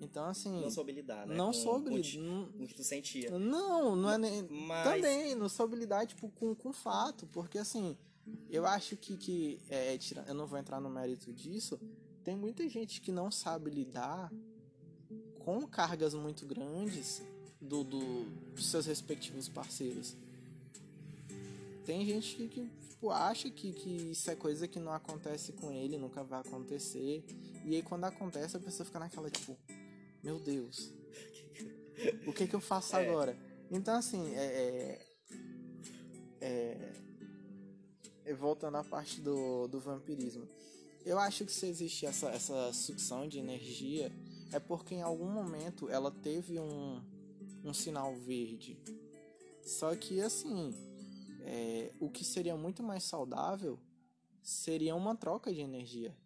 Então, 0.00 0.24
assim. 0.24 0.60
Não 0.60 0.70
soube 0.70 0.92
lidar, 0.92 1.26
né? 1.26 1.34
Não 1.34 1.46
com, 1.46 1.52
soube 1.52 1.90
lidar. 1.90 2.48
O 2.58 2.66
que 2.66 2.74
tu 2.74 2.82
sentia. 2.82 3.38
Não, 3.38 3.94
não 3.94 4.10
é 4.10 4.18
nem. 4.18 4.42
Mas... 4.48 4.84
Também, 4.84 5.34
não 5.34 5.48
soube 5.48 5.76
lidar, 5.76 6.06
tipo, 6.06 6.28
com, 6.30 6.54
com 6.54 6.72
fato. 6.72 7.26
Porque, 7.28 7.56
assim, 7.56 7.96
eu 8.50 8.66
acho 8.66 8.96
que. 8.96 9.16
que 9.16 9.60
é, 9.68 9.96
tira... 9.98 10.24
Eu 10.26 10.34
não 10.34 10.46
vou 10.46 10.58
entrar 10.58 10.80
no 10.80 10.90
mérito 10.90 11.32
disso. 11.32 11.80
Tem 12.24 12.36
muita 12.36 12.68
gente 12.68 13.00
que 13.00 13.12
não 13.12 13.30
sabe 13.30 13.70
lidar 13.70 14.32
com 15.38 15.66
cargas 15.66 16.14
muito 16.14 16.46
grandes 16.46 17.22
do, 17.62 17.84
do, 17.84 18.24
dos 18.54 18.66
seus 18.66 18.86
respectivos 18.86 19.48
parceiros. 19.48 20.16
Tem 21.86 22.04
gente 22.04 22.36
que, 22.36 22.48
que 22.48 22.70
tipo, 22.88 23.10
acha 23.10 23.50
que, 23.50 23.72
que 23.72 24.10
isso 24.10 24.30
é 24.30 24.36
coisa 24.36 24.68
que 24.68 24.78
não 24.78 24.92
acontece 24.92 25.52
com 25.52 25.72
ele, 25.72 25.96
nunca 25.96 26.22
vai 26.22 26.40
acontecer. 26.40 27.24
E 27.64 27.76
aí 27.76 27.82
quando 27.82 28.04
acontece, 28.04 28.56
a 28.56 28.60
pessoa 28.60 28.84
fica 28.84 28.98
naquela, 28.98 29.30
tipo, 29.30 29.56
meu 30.22 30.38
Deus, 30.38 30.92
o 32.26 32.32
que 32.32 32.46
que 32.46 32.54
eu 32.54 32.60
faço 32.60 32.96
é. 32.96 33.08
agora? 33.08 33.36
Então, 33.70 33.96
assim, 33.96 34.34
é, 34.34 35.06
é, 36.40 36.92
é, 38.26 38.34
voltando 38.34 38.76
à 38.76 38.84
parte 38.84 39.20
do, 39.20 39.66
do 39.68 39.80
vampirismo. 39.80 40.46
Eu 41.04 41.18
acho 41.18 41.44
que 41.44 41.52
se 41.52 41.66
existe 41.66 42.06
essa, 42.06 42.28
essa 42.28 42.72
sucção 42.72 43.26
de 43.26 43.38
energia, 43.38 44.12
é 44.52 44.60
porque 44.60 44.94
em 44.94 45.02
algum 45.02 45.28
momento 45.28 45.88
ela 45.88 46.10
teve 46.10 46.60
um, 46.60 47.02
um 47.64 47.72
sinal 47.72 48.14
verde. 48.16 48.78
Só 49.64 49.94
que, 49.94 50.20
assim, 50.20 50.74
é, 51.40 51.92
o 52.00 52.10
que 52.10 52.24
seria 52.24 52.56
muito 52.56 52.82
mais 52.82 53.04
saudável 53.04 53.78
seria 54.42 54.94
uma 54.94 55.14
troca 55.14 55.52
de 55.52 55.60
energia. 55.60 56.16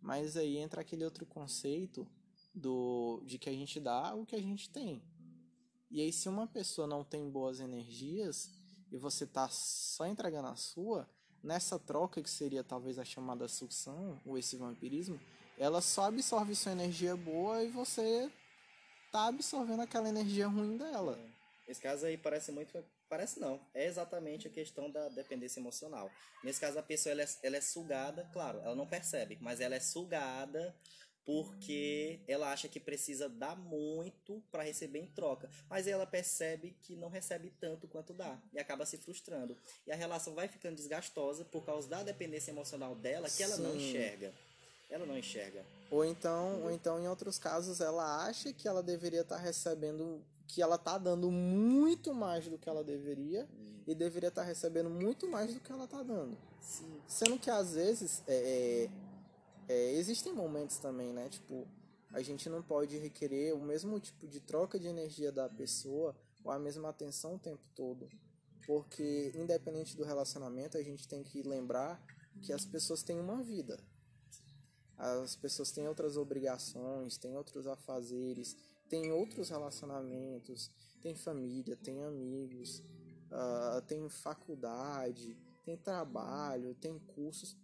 Mas 0.00 0.36
aí 0.36 0.56
entra 0.56 0.80
aquele 0.80 1.04
outro 1.04 1.26
conceito 1.26 2.06
do 2.54 3.22
de 3.26 3.38
que 3.38 3.50
a 3.50 3.52
gente 3.52 3.78
dá 3.78 4.14
o 4.14 4.24
que 4.24 4.34
a 4.34 4.40
gente 4.40 4.70
tem. 4.70 5.02
E 5.90 6.00
aí 6.00 6.12
se 6.12 6.28
uma 6.28 6.46
pessoa 6.46 6.86
não 6.86 7.04
tem 7.04 7.28
boas 7.30 7.60
energias 7.60 8.50
e 8.90 8.96
você 8.96 9.26
tá 9.26 9.48
só 9.48 10.06
entregando 10.06 10.48
a 10.48 10.56
sua, 10.56 11.08
nessa 11.42 11.78
troca 11.78 12.22
que 12.22 12.30
seria 12.30 12.64
talvez 12.64 12.98
a 12.98 13.04
chamada 13.04 13.46
sucção 13.46 14.20
ou 14.24 14.38
esse 14.38 14.56
vampirismo, 14.56 15.20
ela 15.58 15.80
só 15.80 16.04
absorve 16.04 16.54
sua 16.54 16.72
energia 16.72 17.16
boa 17.16 17.62
e 17.62 17.70
você 17.70 18.30
tá 19.16 19.26
absorvendo 19.26 19.80
aquela 19.80 20.08
energia 20.08 20.46
ruim 20.46 20.76
dela. 20.76 21.18
Esse 21.66 21.80
caso 21.80 22.06
aí 22.06 22.16
parece 22.16 22.52
muito 22.52 22.72
Parece 23.08 23.38
não. 23.38 23.60
É 23.72 23.86
exatamente 23.86 24.48
a 24.48 24.50
questão 24.50 24.90
da 24.90 25.08
dependência 25.08 25.60
emocional. 25.60 26.10
Nesse 26.42 26.60
caso, 26.60 26.78
a 26.78 26.82
pessoa 26.82 27.12
ela 27.12 27.22
é, 27.22 27.28
ela 27.42 27.56
é 27.56 27.60
sugada, 27.60 28.28
claro, 28.32 28.58
ela 28.60 28.74
não 28.74 28.86
percebe, 28.86 29.38
mas 29.40 29.60
ela 29.60 29.76
é 29.76 29.80
sugada 29.80 30.74
porque 31.24 32.20
ela 32.28 32.52
acha 32.52 32.68
que 32.68 32.78
precisa 32.78 33.28
dar 33.28 33.56
muito 33.56 34.40
para 34.50 34.62
receber 34.62 35.00
em 35.00 35.08
troca, 35.08 35.50
mas 35.68 35.88
ela 35.88 36.06
percebe 36.06 36.76
que 36.82 36.94
não 36.94 37.08
recebe 37.08 37.52
tanto 37.60 37.88
quanto 37.88 38.14
dá 38.14 38.40
e 38.52 38.60
acaba 38.60 38.86
se 38.86 38.96
frustrando. 38.96 39.58
E 39.84 39.90
a 39.90 39.96
relação 39.96 40.34
vai 40.34 40.46
ficando 40.46 40.76
desgastosa 40.76 41.44
por 41.44 41.66
causa 41.66 41.88
da 41.88 42.04
dependência 42.04 42.52
emocional 42.52 42.94
dela 42.94 43.28
que 43.28 43.42
ela 43.42 43.56
Sim. 43.56 43.62
não 43.62 43.74
enxerga. 43.74 44.32
Ela 44.88 45.06
não 45.06 45.18
enxerga. 45.18 45.64
Ou 45.90 46.04
então, 46.04 46.62
ou 46.62 46.70
então 46.70 47.00
em 47.00 47.08
outros 47.08 47.38
casos 47.38 47.80
ela 47.80 48.24
acha 48.24 48.52
que 48.52 48.66
ela 48.68 48.82
deveria 48.82 49.22
estar 49.22 49.36
tá 49.36 49.42
recebendo 49.42 50.22
que 50.46 50.62
ela 50.62 50.78
tá 50.78 50.96
dando 50.96 51.30
muito 51.30 52.14
mais 52.14 52.46
do 52.46 52.56
que 52.56 52.68
ela 52.68 52.84
deveria 52.84 53.48
hum. 53.52 53.80
e 53.86 53.94
deveria 53.94 54.28
estar 54.28 54.42
tá 54.42 54.46
recebendo 54.46 54.88
muito 54.88 55.28
mais 55.28 55.52
do 55.52 55.60
que 55.60 55.72
ela 55.72 55.86
tá 55.86 56.02
dando. 56.02 56.36
Sim. 56.60 57.00
Sendo 57.06 57.38
que 57.38 57.50
às 57.50 57.74
vezes 57.74 58.22
é, 58.26 58.88
é, 59.68 59.74
é, 59.74 59.92
existem 59.92 60.32
momentos 60.32 60.78
também, 60.78 61.12
né? 61.12 61.28
Tipo, 61.28 61.66
a 62.12 62.22
gente 62.22 62.48
não 62.48 62.62
pode 62.62 62.96
requerer 62.98 63.54
o 63.54 63.60
mesmo 63.60 63.98
tipo 63.98 64.26
de 64.26 64.40
troca 64.40 64.78
de 64.78 64.86
energia 64.86 65.32
da 65.32 65.48
pessoa 65.48 66.14
ou 66.44 66.50
a 66.50 66.58
mesma 66.58 66.88
atenção 66.88 67.34
o 67.34 67.38
tempo 67.38 67.68
todo. 67.74 68.08
Porque, 68.66 69.32
independente 69.34 69.96
do 69.96 70.04
relacionamento, 70.04 70.76
a 70.76 70.82
gente 70.82 71.06
tem 71.06 71.22
que 71.22 71.42
lembrar 71.42 72.02
que 72.42 72.52
as 72.52 72.64
pessoas 72.64 73.02
têm 73.02 73.20
uma 73.20 73.42
vida. 73.42 73.78
As 74.98 75.36
pessoas 75.36 75.70
têm 75.70 75.86
outras 75.88 76.16
obrigações, 76.16 77.18
têm 77.18 77.36
outros 77.36 77.66
afazeres, 77.66 78.56
tem 78.88 79.12
outros 79.12 79.50
relacionamentos, 79.50 80.70
tem 81.02 81.14
família, 81.14 81.76
tem 81.76 82.02
amigos, 82.02 82.78
uh, 83.30 83.82
tem 83.86 84.08
faculdade, 84.08 85.36
tem 85.64 85.76
trabalho, 85.76 86.74
tem 86.74 86.98
cursos. 86.98 87.56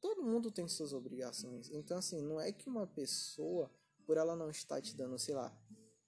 Todo 0.00 0.22
mundo 0.22 0.50
tem 0.50 0.66
suas 0.66 0.92
obrigações. 0.92 1.70
Então, 1.70 1.98
assim, 1.98 2.20
não 2.20 2.40
é 2.40 2.50
que 2.50 2.68
uma 2.68 2.86
pessoa, 2.86 3.70
por 4.04 4.16
ela 4.16 4.34
não 4.34 4.50
estar 4.50 4.80
te 4.80 4.96
dando, 4.96 5.16
sei 5.18 5.34
lá, 5.34 5.56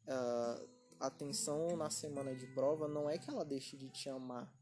uh, 0.08 0.68
atenção 0.98 1.76
na 1.76 1.90
semana 1.90 2.34
de 2.34 2.46
prova, 2.48 2.88
não 2.88 3.08
é 3.08 3.18
que 3.18 3.30
ela 3.30 3.44
deixe 3.44 3.76
de 3.76 3.88
te 3.90 4.08
amar. 4.08 4.52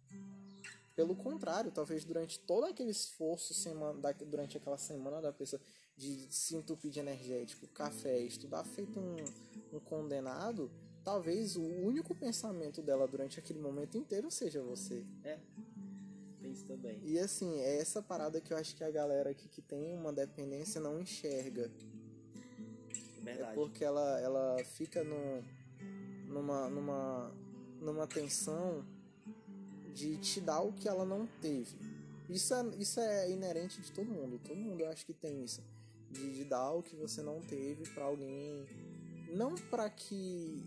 Pelo 0.94 1.16
contrário, 1.16 1.72
talvez 1.72 2.04
durante 2.04 2.38
todo 2.40 2.66
aquele 2.66 2.90
esforço 2.90 3.54
semana, 3.54 3.98
durante 4.26 4.58
aquela 4.58 4.76
semana 4.76 5.22
da 5.22 5.32
pessoa 5.32 5.60
de 6.02 6.26
se 6.34 6.56
entupir 6.56 6.90
de 6.90 6.98
energético, 6.98 7.64
café, 7.68 8.18
estudar 8.18 8.64
feito 8.64 8.98
um, 8.98 9.14
um 9.72 9.78
condenado, 9.78 10.68
talvez 11.04 11.54
o 11.54 11.62
único 11.62 12.12
pensamento 12.12 12.82
dela 12.82 13.06
durante 13.06 13.38
aquele 13.38 13.60
momento 13.60 13.96
inteiro 13.96 14.28
seja 14.28 14.60
você. 14.60 15.04
É. 15.22 15.38
Isso 16.42 16.64
também. 16.66 17.00
E 17.04 17.20
assim, 17.20 17.60
é 17.60 17.78
essa 17.78 18.02
parada 18.02 18.40
que 18.40 18.52
eu 18.52 18.56
acho 18.56 18.74
que 18.74 18.82
a 18.82 18.90
galera 18.90 19.30
aqui 19.30 19.48
que 19.48 19.62
tem 19.62 19.94
uma 19.94 20.12
dependência 20.12 20.80
não 20.80 21.00
enxerga. 21.00 21.70
Verdade. 23.22 23.52
É 23.52 23.54
porque 23.54 23.84
ela, 23.84 24.20
ela 24.20 24.56
fica 24.64 25.04
no, 25.04 25.44
numa, 26.26 26.68
numa, 26.68 27.32
numa 27.80 28.06
tensão 28.08 28.84
de 29.94 30.16
te 30.16 30.40
dar 30.40 30.62
o 30.62 30.72
que 30.72 30.88
ela 30.88 31.04
não 31.04 31.28
teve. 31.40 31.76
Isso 32.28 32.52
é, 32.54 32.66
isso 32.76 32.98
é 32.98 33.30
inerente 33.30 33.80
de 33.80 33.92
todo 33.92 34.10
mundo. 34.10 34.40
Todo 34.40 34.56
mundo 34.56 34.80
eu 34.80 34.88
acho 34.88 35.06
que 35.06 35.14
tem 35.14 35.44
isso. 35.44 35.62
De, 36.12 36.34
de 36.34 36.44
dar 36.44 36.72
o 36.72 36.82
que 36.82 36.94
você 36.94 37.22
não 37.22 37.40
teve 37.40 37.88
para 37.90 38.04
alguém 38.04 38.66
não 39.32 39.54
para 39.54 39.88
que. 39.88 40.62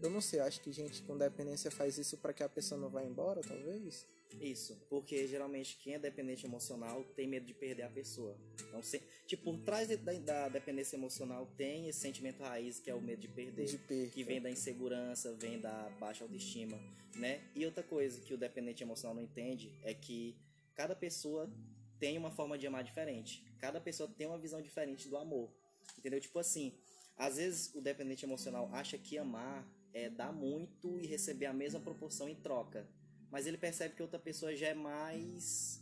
Eu 0.00 0.10
não 0.10 0.20
sei, 0.20 0.40
acho 0.40 0.60
que 0.60 0.70
gente 0.70 1.02
com 1.02 1.16
dependência 1.16 1.70
faz 1.70 1.96
isso 1.98 2.18
para 2.18 2.32
que 2.32 2.42
a 2.42 2.48
pessoa 2.48 2.80
não 2.80 2.88
vá 2.88 3.02
embora, 3.02 3.40
talvez. 3.40 4.06
Isso, 4.40 4.76
porque 4.90 5.26
geralmente 5.26 5.78
quem 5.82 5.94
é 5.94 5.98
dependente 5.98 6.44
emocional 6.44 7.02
tem 7.16 7.26
medo 7.26 7.46
de 7.46 7.54
perder 7.54 7.84
a 7.84 7.88
pessoa. 7.88 8.36
Então, 8.68 8.82
se, 8.82 9.00
tipo, 9.26 9.44
por 9.44 9.58
trás 9.60 9.88
de, 9.88 9.96
da, 9.96 10.12
da, 10.12 10.48
dependência 10.50 10.96
emocional 10.96 11.48
tem 11.56 11.88
esse 11.88 12.00
sentimento 12.00 12.42
raiz 12.42 12.78
que 12.78 12.90
é 12.90 12.94
o 12.94 13.00
medo 13.00 13.20
de 13.20 13.28
perder, 13.28 13.64
de 13.64 13.78
perca. 13.78 14.12
que 14.12 14.22
vem 14.22 14.40
da 14.40 14.50
insegurança, 14.50 15.32
vem 15.34 15.58
da 15.58 15.88
baixa 15.98 16.24
autoestima, 16.24 16.78
né? 17.14 17.40
E 17.54 17.64
outra 17.64 17.82
coisa 17.82 18.20
que 18.20 18.34
o 18.34 18.36
dependente 18.36 18.82
emocional 18.82 19.14
não 19.14 19.22
entende 19.22 19.72
é 19.82 19.94
que 19.94 20.36
cada 20.74 20.94
pessoa 20.94 21.50
tem 21.98 22.16
uma 22.18 22.30
forma 22.30 22.56
de 22.58 22.66
amar 22.66 22.84
diferente. 22.84 23.44
Cada 23.58 23.80
pessoa 23.80 24.08
tem 24.08 24.26
uma 24.26 24.38
visão 24.38 24.60
diferente 24.62 25.08
do 25.08 25.16
amor. 25.16 25.50
Entendeu? 25.98 26.20
Tipo 26.20 26.38
assim, 26.38 26.72
Às 27.16 27.36
vezes 27.36 27.74
o 27.74 27.80
dependente 27.80 28.24
emocional 28.24 28.68
acha 28.72 28.98
que 28.98 29.16
amar 29.16 29.66
é 29.94 30.10
dar 30.10 30.32
muito 30.32 31.00
e 31.00 31.06
receber 31.06 31.46
a 31.46 31.52
mesma 31.52 31.80
proporção 31.80 32.28
em 32.28 32.34
troca. 32.34 32.86
Mas 33.30 33.46
ele 33.46 33.56
percebe 33.56 33.94
que 33.94 34.02
outra 34.02 34.18
pessoa 34.18 34.54
já 34.54 34.68
é 34.68 34.74
mais. 34.74 35.80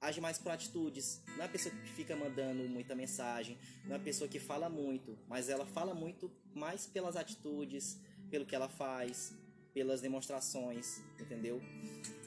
age 0.00 0.20
mais 0.20 0.38
por 0.38 0.50
atitudes. 0.50 1.22
Não 1.36 1.42
é 1.42 1.44
a 1.44 1.48
pessoa 1.48 1.74
que 1.74 1.90
fica 1.90 2.16
mandando 2.16 2.66
muita 2.68 2.94
mensagem, 2.94 3.58
não 3.84 3.94
é 3.94 3.98
a 3.98 4.02
pessoa 4.02 4.28
que 4.28 4.40
fala 4.40 4.68
muito, 4.68 5.18
mas 5.28 5.48
ela 5.48 5.66
fala 5.66 5.94
muito 5.94 6.30
mais 6.54 6.86
pelas 6.86 7.14
atitudes, 7.16 8.00
pelo 8.30 8.46
que 8.46 8.54
ela 8.54 8.68
faz, 8.68 9.32
pelas 9.72 10.00
demonstrações, 10.00 11.00
entendeu? 11.20 11.60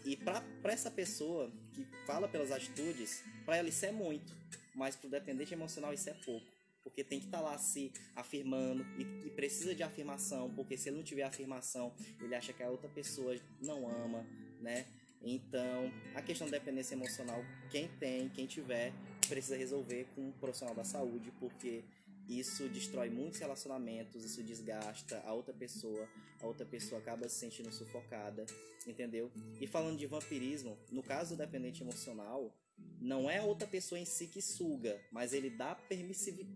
E 0.03 0.15
para 0.15 0.43
essa 0.65 0.91
pessoa 0.91 1.51
que 1.73 1.86
fala 2.05 2.27
pelas 2.27 2.51
atitudes, 2.51 3.23
para 3.45 3.58
ela 3.58 3.69
isso 3.69 3.86
é 3.86 3.91
muito, 3.91 4.36
mas 4.75 4.95
para 4.95 5.08
o 5.08 5.10
dependente 5.10 5.53
emocional 5.53 5.93
isso 5.93 6.10
é 6.10 6.13
pouco. 6.13 6.45
Porque 6.84 7.03
tem 7.03 7.19
que 7.19 7.25
estar 7.25 7.39
tá 7.39 7.43
lá 7.43 7.58
se 7.58 7.91
afirmando 8.15 8.86
e, 8.99 9.27
e, 9.27 9.29
precisa 9.31 9.73
de 9.73 9.81
afirmação, 9.81 10.53
porque 10.53 10.77
se 10.77 10.89
ele 10.89 10.97
não 10.97 11.03
tiver 11.03 11.23
afirmação, 11.23 11.91
ele 12.21 12.36
acha 12.36 12.53
que 12.53 12.62
a 12.62 12.69
outra 12.69 12.88
pessoa 12.88 13.36
não 13.60 13.89
ama, 13.89 14.23
né? 14.62 14.86
Então, 15.23 15.91
a 16.13 16.21
questão 16.21 16.47
da 16.47 16.60
dependência 16.60 16.93
emocional, 16.93 17.43
quem 17.71 17.88
tem, 17.97 18.29
quem 18.29 18.45
tiver, 18.45 18.93
precisa 19.27 19.58
resolver 19.58 20.05
com 20.13 20.27
um 20.27 20.31
profissional 20.34 20.75
da 20.75 20.84
saúde, 20.84 21.31
porque 21.39 21.84
isso 22.27 22.67
destrói 22.69 23.09
muitos 23.09 23.39
relacionamentos, 23.39 24.23
isso 24.23 24.41
desgasta 24.43 25.21
a 25.25 25.33
outra 25.33 25.53
pessoa, 25.53 26.09
a 26.41 26.47
outra 26.47 26.65
pessoa 26.65 26.99
acaba 26.99 27.29
se 27.29 27.35
sentindo 27.39 27.71
sufocada, 27.71 28.45
entendeu? 28.88 29.31
E 29.59 29.67
falando 29.67 29.97
de 29.97 30.07
vampirismo, 30.07 30.77
no 30.91 31.03
caso 31.03 31.35
do 31.35 31.38
dependente 31.38 31.81
emocional, 31.83 32.51
não 32.99 33.29
é 33.29 33.38
a 33.38 33.43
outra 33.43 33.67
pessoa 33.67 33.99
em 33.99 34.05
si 34.05 34.27
que 34.27 34.41
suga, 34.41 34.99
mas 35.11 35.33
ele 35.33 35.49
dá 35.49 35.75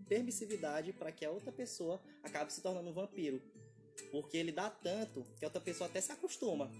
permissividade 0.08 0.92
para 0.92 1.12
que 1.12 1.24
a 1.24 1.30
outra 1.30 1.52
pessoa 1.52 2.02
acabe 2.22 2.52
se 2.52 2.60
tornando 2.60 2.90
um 2.90 2.92
vampiro. 2.92 3.40
Porque 4.10 4.36
ele 4.36 4.50
dá 4.50 4.68
tanto 4.68 5.26
que 5.38 5.44
a 5.44 5.48
outra 5.48 5.60
pessoa 5.60 5.88
até 5.88 6.00
se 6.00 6.10
acostuma. 6.10 6.70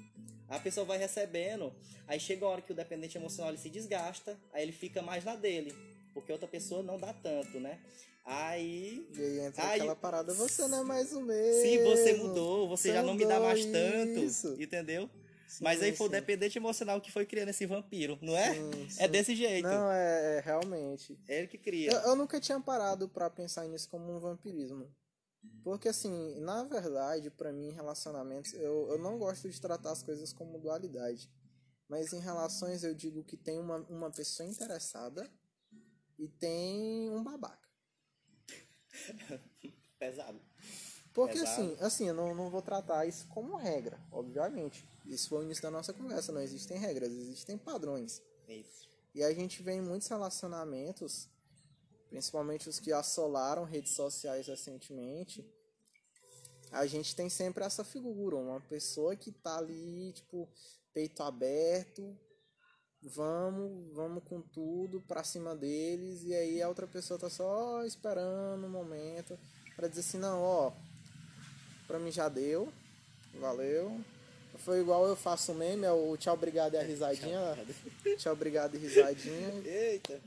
A 0.49 0.59
pessoa 0.59 0.85
vai 0.85 0.99
recebendo, 0.99 1.73
aí 2.09 2.19
chega 2.19 2.45
a 2.45 2.49
hora 2.49 2.63
que 2.63 2.73
o 2.73 2.75
dependente 2.75 3.17
emocional 3.17 3.57
se 3.57 3.71
desgasta, 3.71 4.39
aí 4.53 4.65
ele 4.65 4.73
fica 4.73 5.01
mais 5.01 5.25
na 5.25 5.37
dele, 5.37 5.73
porque 6.13 6.33
outra 6.33 6.49
pessoa 6.49 6.83
não 6.83 6.99
dá 6.99 7.13
tanto, 7.13 7.59
né? 7.61 7.81
Aí. 8.25 9.09
E 9.17 9.21
aí 9.21 9.41
entra 9.41 9.65
aí, 9.65 9.81
aquela 9.81 9.97
parada, 9.97 10.33
você 10.35 10.67
não 10.69 10.81
é 10.81 10.85
mais 10.85 11.13
o 11.13 11.21
mesmo. 11.21 11.63
Sim, 11.63 11.85
você 11.85 12.13
mudou, 12.15 12.69
você, 12.69 12.89
você 12.89 12.95
já 12.95 13.03
não 13.03 13.15
me 13.15 13.27
dá 13.27 13.41
mais 13.41 13.65
tanto. 13.67 14.21
Isso. 14.21 14.57
Entendeu? 14.61 15.09
Sim, 15.49 15.65
Mas 15.65 15.83
aí 15.83 15.91
foi 15.91 16.07
sim. 16.07 16.11
o 16.11 16.21
dependente 16.21 16.59
emocional 16.59 17.01
que 17.01 17.11
foi 17.11 17.27
criando 17.27 17.49
esse 17.49 17.67
vampiro, 17.67 18.17
não 18.23 18.37
é? 18.37 18.55
Sim, 18.55 18.89
é 18.99 19.09
desse 19.09 19.35
jeito. 19.35 19.67
Não, 19.67 19.91
é, 19.91 20.37
é 20.37 20.41
realmente. 20.41 21.19
É 21.27 21.39
ele 21.39 21.49
que 21.49 21.59
cria. 21.59 21.91
Eu, 21.91 22.01
eu 22.01 22.17
nunca 22.17 22.39
tinha 22.39 22.61
parado 22.61 23.09
para 23.09 23.29
pensar 23.29 23.67
nisso 23.67 23.89
como 23.89 24.15
um 24.15 24.21
vampirismo. 24.21 24.89
Porque, 25.65 25.89
assim, 25.89 26.39
na 26.41 26.63
verdade, 26.65 27.31
para 27.31 27.53
mim, 27.53 27.73
relacionamentos, 27.73 28.53
eu, 28.55 28.91
eu 28.91 28.99
não 28.99 29.19
gosto 29.19 29.49
de 29.49 29.61
tratar 29.61 29.91
as 29.91 30.03
coisas 30.03 30.33
como 30.33 30.59
dualidade. 30.59 31.29
Mas 31.89 32.13
em 32.13 32.21
relações, 32.21 32.85
eu 32.85 32.95
digo 32.95 33.25
que 33.25 33.37
tem 33.37 33.59
uma, 33.59 33.79
uma 33.89 34.11
pessoa 34.11 34.49
interessada 34.49 35.29
e 36.21 36.29
tem 36.29 37.11
um 37.11 37.25
babaca. 37.25 37.67
Pesado. 39.99 40.39
Porque 41.15 41.39
Pesado. 41.39 41.51
assim, 41.51 41.77
assim, 41.81 42.09
eu 42.09 42.15
não, 42.15 42.35
não 42.35 42.51
vou 42.51 42.61
tratar 42.61 43.07
isso 43.07 43.27
como 43.29 43.57
regra, 43.57 43.99
obviamente. 44.13 44.87
Isso 45.07 45.31
foi 45.31 45.39
o 45.39 45.43
início 45.43 45.63
da 45.63 45.71
nossa 45.71 45.95
conversa, 45.95 46.31
não 46.31 46.43
existem 46.43 46.79
regras, 46.79 47.11
existem 47.11 47.57
padrões. 47.57 48.23
Isso. 48.47 48.89
E 49.15 49.25
a 49.25 49.33
gente 49.33 49.63
vê 49.63 49.73
em 49.73 49.81
muitos 49.81 50.09
relacionamentos, 50.09 51.27
principalmente 52.11 52.69
os 52.69 52.79
que 52.79 52.93
assolaram 52.93 53.65
redes 53.65 53.95
sociais 53.95 54.47
recentemente, 54.47 55.45
a 56.71 56.87
gente 56.87 57.17
tem 57.17 57.29
sempre 57.29 57.65
essa 57.65 57.83
figura, 57.83 58.37
uma 58.37 58.61
pessoa 58.61 59.17
que 59.17 59.33
tá 59.33 59.57
ali, 59.57 60.13
tipo, 60.13 60.49
peito 60.93 61.23
aberto, 61.23 62.17
vamos, 63.03 63.95
vamos 63.95 64.23
com 64.25 64.41
tudo 64.41 65.01
pra 65.01 65.25
cima 65.25 65.55
deles, 65.55 66.23
e 66.25 66.35
aí 66.35 66.63
a 66.63 66.69
outra 66.69 66.87
pessoa 66.87 67.19
tá 67.19 67.31
só 67.31 67.85
esperando 67.85 68.67
um 68.67 68.71
momento 68.71 69.39
para 69.77 69.89
dizer 69.89 70.01
assim, 70.01 70.19
não, 70.19 70.43
ó, 70.43 70.73
pra 71.87 71.99
mim 71.99 72.11
já 72.11 72.29
deu, 72.29 72.73
valeu. 73.41 73.99
Foi 74.59 74.81
igual 74.81 75.07
eu 75.07 75.17
faço 75.17 75.55
meme, 75.55 75.85
é 75.85 75.93
o 75.93 76.17
tchau, 76.17 76.35
obrigado 76.35 76.75
e 76.75 76.77
a 76.77 76.83
risadinha. 76.83 77.41
tchau, 78.19 78.33
obrigado 78.33 78.75
e 78.75 78.79
risadinha. 78.79 79.49
Eita! 79.65 80.21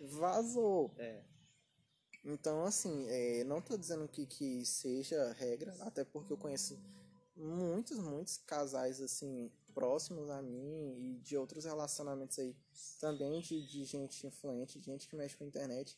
Vazou. 0.00 0.90
É. 0.98 1.20
Então, 2.24 2.64
assim, 2.64 3.06
é, 3.08 3.44
não 3.44 3.60
tô 3.60 3.76
dizendo 3.76 4.08
que, 4.08 4.26
que 4.26 4.64
seja 4.66 5.32
regra, 5.38 5.74
até 5.80 6.04
porque 6.04 6.32
eu 6.32 6.36
conheço 6.36 6.78
muitos, 7.36 7.98
muitos 7.98 8.36
casais, 8.38 9.00
assim, 9.00 9.50
próximos 9.78 10.28
a 10.28 10.42
mim 10.42 10.96
e 10.98 11.20
de 11.20 11.36
outros 11.36 11.64
relacionamentos 11.64 12.36
aí 12.40 12.52
também 13.00 13.40
de, 13.40 13.64
de 13.64 13.84
gente 13.84 14.26
influente, 14.26 14.80
de 14.80 14.86
gente 14.86 15.08
que 15.08 15.14
mexe 15.14 15.36
com 15.36 15.44
a 15.44 15.46
internet. 15.46 15.96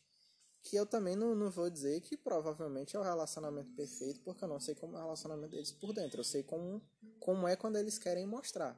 Que 0.61 0.75
eu 0.75 0.85
também 0.85 1.15
não, 1.15 1.33
não 1.33 1.49
vou 1.49 1.67
dizer 1.67 1.99
que 2.01 2.15
provavelmente 2.15 2.95
é 2.95 2.99
o 2.99 3.01
relacionamento 3.01 3.73
perfeito, 3.73 4.21
porque 4.21 4.43
eu 4.43 4.47
não 4.47 4.59
sei 4.59 4.75
como 4.75 4.95
é 4.95 4.99
o 4.99 5.01
relacionamento 5.01 5.49
deles 5.49 5.71
por 5.71 5.93
dentro. 5.93 6.19
Eu 6.19 6.23
sei 6.23 6.43
como, 6.43 6.79
como 7.19 7.47
é 7.47 7.55
quando 7.55 7.77
eles 7.77 7.97
querem 7.97 8.27
mostrar. 8.27 8.77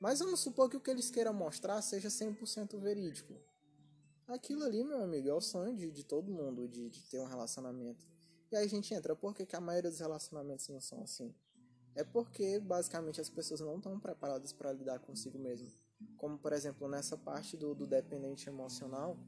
Mas 0.00 0.18
vamos 0.18 0.40
supor 0.40 0.68
que 0.68 0.76
o 0.76 0.80
que 0.80 0.90
eles 0.90 1.12
queiram 1.12 1.32
mostrar 1.32 1.80
seja 1.80 2.08
100% 2.08 2.76
verídico. 2.80 3.40
Aquilo 4.26 4.64
ali, 4.64 4.82
meu 4.82 5.00
amigo, 5.00 5.28
é 5.28 5.32
o 5.32 5.40
sonho 5.40 5.76
de, 5.76 5.92
de 5.92 6.02
todo 6.02 6.28
mundo, 6.28 6.66
de, 6.66 6.90
de 6.90 7.02
ter 7.04 7.20
um 7.20 7.26
relacionamento. 7.26 8.04
E 8.50 8.56
aí 8.56 8.64
a 8.64 8.68
gente 8.68 8.92
entra, 8.92 9.14
por 9.14 9.32
que, 9.32 9.46
que 9.46 9.54
a 9.54 9.60
maioria 9.60 9.92
dos 9.92 10.00
relacionamentos 10.00 10.68
não 10.68 10.80
são 10.80 11.04
assim? 11.04 11.32
É 11.98 12.04
porque 12.04 12.60
basicamente 12.60 13.20
as 13.20 13.28
pessoas 13.28 13.58
não 13.58 13.76
estão 13.76 13.98
preparadas 13.98 14.52
para 14.52 14.72
lidar 14.72 15.00
consigo 15.00 15.36
mesmo. 15.36 15.68
Como 16.16 16.38
por 16.38 16.52
exemplo 16.52 16.88
nessa 16.88 17.16
parte 17.16 17.56
do, 17.56 17.74
do 17.74 17.88
dependente 17.88 18.48
emocional, 18.48 19.18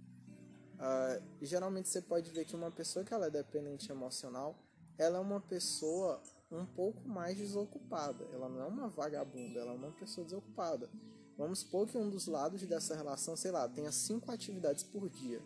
uh, 0.77 1.21
geralmente 1.43 1.89
você 1.89 2.01
pode 2.01 2.31
ver 2.31 2.45
que 2.45 2.55
uma 2.55 2.71
pessoa 2.71 3.05
que 3.05 3.13
ela 3.13 3.27
é 3.27 3.31
dependente 3.31 3.91
emocional, 3.91 4.57
ela 4.97 5.19
é 5.19 5.21
uma 5.21 5.41
pessoa 5.41 6.23
um 6.49 6.65
pouco 6.65 7.09
mais 7.09 7.37
desocupada. 7.37 8.25
Ela 8.33 8.49
não 8.49 8.61
é 8.61 8.67
uma 8.67 8.89
vagabunda, 8.89 9.59
ela 9.59 9.73
é 9.73 9.75
uma 9.75 9.91
pessoa 9.91 10.25
desocupada. 10.25 10.89
Vamos 11.37 11.61
supor 11.61 11.89
que 11.89 11.99
um 11.99 12.09
dos 12.09 12.29
lados 12.29 12.63
dessa 12.63 12.95
relação, 12.95 13.37
sei 13.37 13.51
lá, 13.51 13.69
tenha 13.69 13.91
cinco 13.91 14.31
atividades 14.31 14.85
por 14.85 15.09
dia. 15.09 15.43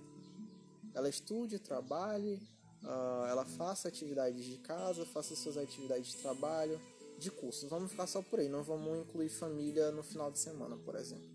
Ela 0.93 1.09
estude, 1.09 1.59
trabalhe, 1.59 2.35
uh, 2.83 3.27
ela 3.29 3.47
faça 3.47 3.89
atividades 3.89 4.45
de 4.45 4.59
casa, 4.59 5.07
faça 5.07 5.35
suas 5.35 5.57
atividades 5.57 6.09
de 6.09 6.17
trabalho, 6.19 6.79
de 7.19 7.31
cursos. 7.31 7.69
Vamos 7.69 7.91
ficar 7.91 8.07
só 8.07 8.23
por 8.23 8.41
aí, 8.41 8.49
não 8.49 8.63
vamos 8.63 8.99
incluir 8.99 9.29
família 9.29 9.91
no 9.91 10.03
final 10.03 10.31
de 10.31 10.39
semana, 10.39 10.77
por 10.77 10.97
exemplo. 10.97 11.29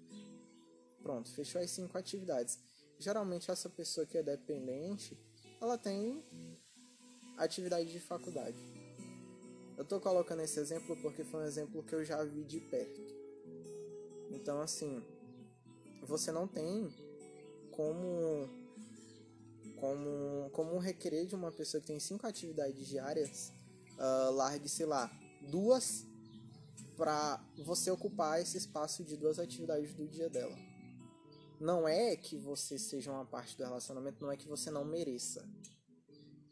Pronto, 1.02 1.32
fechou 1.32 1.62
as 1.62 1.72
cinco 1.72 1.98
atividades. 1.98 2.60
Geralmente 2.98 3.50
essa 3.50 3.70
pessoa 3.70 4.06
que 4.06 4.18
é 4.18 4.24
dependente, 4.24 5.18
ela 5.62 5.78
tem 5.78 6.24
atividade 7.38 7.92
de 7.92 8.00
faculdade. 8.00 8.58
Eu 9.78 9.86
tô 9.86 10.00
colocando 10.00 10.42
esse 10.42 10.60
exemplo 10.60 10.96
porque 11.02 11.24
foi 11.24 11.42
um 11.42 11.46
exemplo 11.46 11.82
que 11.84 11.96
eu 11.96 12.04
já 12.04 12.24
vi 12.24 12.44
de 12.44 12.60
perto. 12.60 13.02
Então 14.30 14.62
assim, 14.62 15.02
você 16.06 16.32
não 16.32 16.48
tem 16.48 16.94
como 17.72 18.50
como 19.80 20.50
como 20.52 20.78
requerer 20.78 21.26
de 21.26 21.36
uma 21.36 21.52
pessoa 21.52 21.80
que 21.80 21.88
tem 21.88 22.00
cinco 22.00 22.28
atividades 22.28 22.86
diárias 22.86 23.54
uh, 23.98 24.32
largue, 24.32 24.68
sei 24.68 24.86
lá, 24.86 25.10
duas 25.42 26.06
para 26.96 27.42
você 27.58 27.90
ocupar 27.90 28.42
esse 28.42 28.58
espaço 28.58 29.04
de 29.04 29.16
duas 29.16 29.40
atividades 29.40 29.94
do 29.94 30.08
dia 30.08 30.30
dela. 30.30 30.58
Não 31.60 31.88
é 31.88 32.16
que 32.16 32.38
você 32.38 32.78
seja 32.78 33.12
uma 33.12 33.26
parte 33.26 33.58
do 33.58 33.64
relacionamento, 33.64 34.22
não 34.22 34.32
é 34.32 34.38
que 34.38 34.48
você 34.48 34.70
não 34.70 34.84
mereça. 34.84 35.48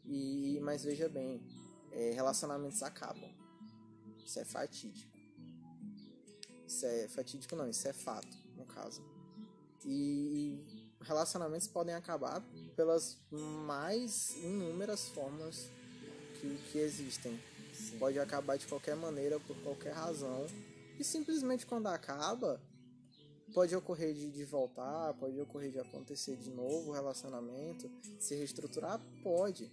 E 0.04 0.58
mas 0.62 0.84
veja 0.84 1.08
bem, 1.08 1.42
é, 1.92 2.12
relacionamentos 2.12 2.82
acabam. 2.82 3.30
Isso 4.24 4.38
é 4.38 4.44
fatídico. 4.44 5.18
Isso 6.66 6.84
é 6.86 7.08
fatídico 7.08 7.56
não, 7.56 7.68
isso 7.68 7.86
é 7.88 7.92
fato, 7.92 8.36
no 8.56 8.64
caso. 8.66 9.02
E 9.84 10.62
relacionamentos 11.00 11.66
podem 11.68 11.94
acabar 11.94 12.42
pelas 12.76 13.18
mais 13.30 14.36
inúmeras 14.36 15.08
formas 15.08 15.70
que, 16.40 16.58
que 16.70 16.78
existem 16.78 17.38
pode 17.98 18.18
acabar 18.18 18.56
de 18.56 18.66
qualquer 18.66 18.96
maneira, 18.96 19.38
por 19.40 19.56
qualquer 19.62 19.92
razão. 19.92 20.46
E 20.98 21.04
simplesmente 21.04 21.66
quando 21.66 21.86
acaba, 21.86 22.60
pode 23.52 23.74
ocorrer 23.74 24.14
de, 24.14 24.30
de 24.30 24.44
voltar, 24.44 25.14
pode 25.14 25.40
ocorrer 25.40 25.70
de 25.70 25.78
acontecer 25.78 26.36
de 26.36 26.50
novo 26.50 26.90
o 26.90 26.92
relacionamento, 26.92 27.90
se 28.18 28.34
reestruturar, 28.34 29.00
pode. 29.22 29.70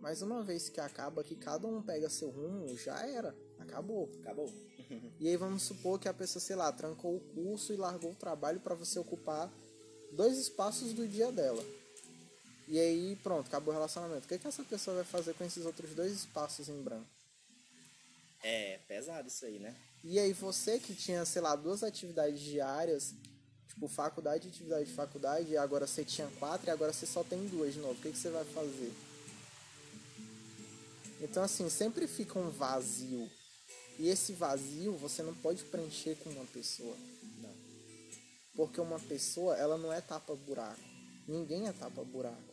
Mas 0.00 0.20
uma 0.20 0.42
vez 0.42 0.68
que 0.68 0.80
acaba, 0.80 1.22
que 1.22 1.36
cada 1.36 1.66
um 1.68 1.80
pega 1.80 2.10
seu 2.10 2.30
rumo, 2.30 2.76
já 2.76 3.06
era. 3.06 3.34
Acabou. 3.58 4.10
Acabou. 4.20 4.52
e 5.20 5.28
aí 5.28 5.36
vamos 5.36 5.62
supor 5.62 5.98
que 5.98 6.08
a 6.08 6.14
pessoa, 6.14 6.40
sei 6.40 6.56
lá, 6.56 6.72
trancou 6.72 7.16
o 7.16 7.20
curso 7.20 7.72
e 7.72 7.76
largou 7.76 8.10
o 8.10 8.16
trabalho 8.16 8.60
para 8.60 8.74
você 8.74 8.98
ocupar 8.98 9.52
dois 10.12 10.36
espaços 10.38 10.92
do 10.92 11.06
dia 11.06 11.30
dela. 11.30 11.62
E 12.66 12.78
aí, 12.78 13.16
pronto, 13.22 13.46
acabou 13.46 13.72
o 13.72 13.76
relacionamento. 13.76 14.24
O 14.24 14.28
que, 14.28 14.38
que 14.38 14.48
essa 14.48 14.64
pessoa 14.64 14.96
vai 14.96 15.04
fazer 15.04 15.34
com 15.34 15.44
esses 15.44 15.64
outros 15.64 15.94
dois 15.94 16.12
espaços 16.12 16.68
em 16.68 16.82
branco? 16.82 17.21
É 18.42 18.78
pesado 18.88 19.28
isso 19.28 19.44
aí, 19.44 19.58
né? 19.58 19.74
E 20.02 20.18
aí 20.18 20.32
você 20.32 20.78
que 20.78 20.94
tinha, 20.94 21.24
sei 21.24 21.40
lá, 21.40 21.54
duas 21.54 21.82
atividades 21.82 22.40
diárias, 22.40 23.14
tipo 23.68 23.86
faculdade, 23.86 24.48
atividade 24.48 24.86
de 24.86 24.94
faculdade, 24.94 25.50
e 25.50 25.56
agora 25.56 25.86
você 25.86 26.04
tinha 26.04 26.28
quatro 26.38 26.66
e 26.66 26.70
agora 26.70 26.92
você 26.92 27.06
só 27.06 27.22
tem 27.22 27.46
duas 27.46 27.74
de 27.74 27.80
novo. 27.80 27.94
O 27.94 28.02
que, 28.02 28.10
que 28.10 28.18
você 28.18 28.30
vai 28.30 28.44
fazer? 28.44 28.92
Então 31.20 31.42
assim, 31.42 31.68
sempre 31.70 32.08
fica 32.08 32.38
um 32.38 32.50
vazio. 32.50 33.30
E 33.98 34.08
esse 34.08 34.32
vazio 34.32 34.96
você 34.96 35.22
não 35.22 35.34
pode 35.34 35.62
preencher 35.64 36.16
com 36.16 36.30
uma 36.30 36.44
pessoa. 36.46 36.96
Não. 37.40 37.54
Porque 38.56 38.80
uma 38.80 38.98
pessoa, 38.98 39.56
ela 39.56 39.78
não 39.78 39.92
é 39.92 40.00
tapa-buraco. 40.00 40.80
Ninguém 41.28 41.68
é 41.68 41.72
tapa-buraco. 41.72 42.52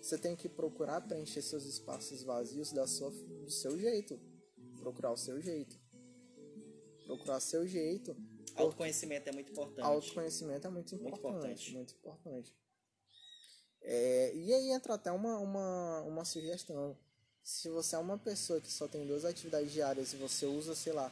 Você 0.00 0.16
tem 0.16 0.36
que 0.36 0.48
procurar 0.48 1.00
preencher 1.00 1.42
seus 1.42 1.64
espaços 1.64 2.22
vazios 2.22 2.72
da 2.72 2.86
sua, 2.86 3.10
do 3.10 3.50
seu 3.50 3.78
jeito. 3.78 4.18
Procurar 4.80 5.12
o 5.12 5.16
seu 5.16 5.40
jeito. 5.40 5.78
Procurar 7.06 7.40
seu 7.40 7.66
jeito. 7.66 8.16
Autoconhecimento 8.56 9.28
é 9.28 9.32
muito 9.32 9.52
importante. 9.52 9.80
Autoconhecimento 9.82 10.66
é 10.66 10.70
muito 10.70 10.96
Muito 10.96 11.18
importante. 11.18 11.70
importante. 11.70 11.72
Muito 11.74 11.94
importante. 11.94 12.56
É, 13.82 14.34
e 14.34 14.52
aí 14.52 14.70
entra 14.70 14.94
até 14.94 15.10
uma, 15.10 15.38
uma, 15.38 16.00
uma 16.02 16.24
sugestão. 16.24 16.96
Se 17.42 17.68
você 17.68 17.96
é 17.96 17.98
uma 17.98 18.18
pessoa 18.18 18.60
que 18.60 18.70
só 18.70 18.86
tem 18.86 19.06
duas 19.06 19.24
atividades 19.24 19.72
diárias 19.72 20.12
e 20.12 20.16
você 20.16 20.44
usa, 20.46 20.74
sei 20.74 20.92
lá, 20.92 21.10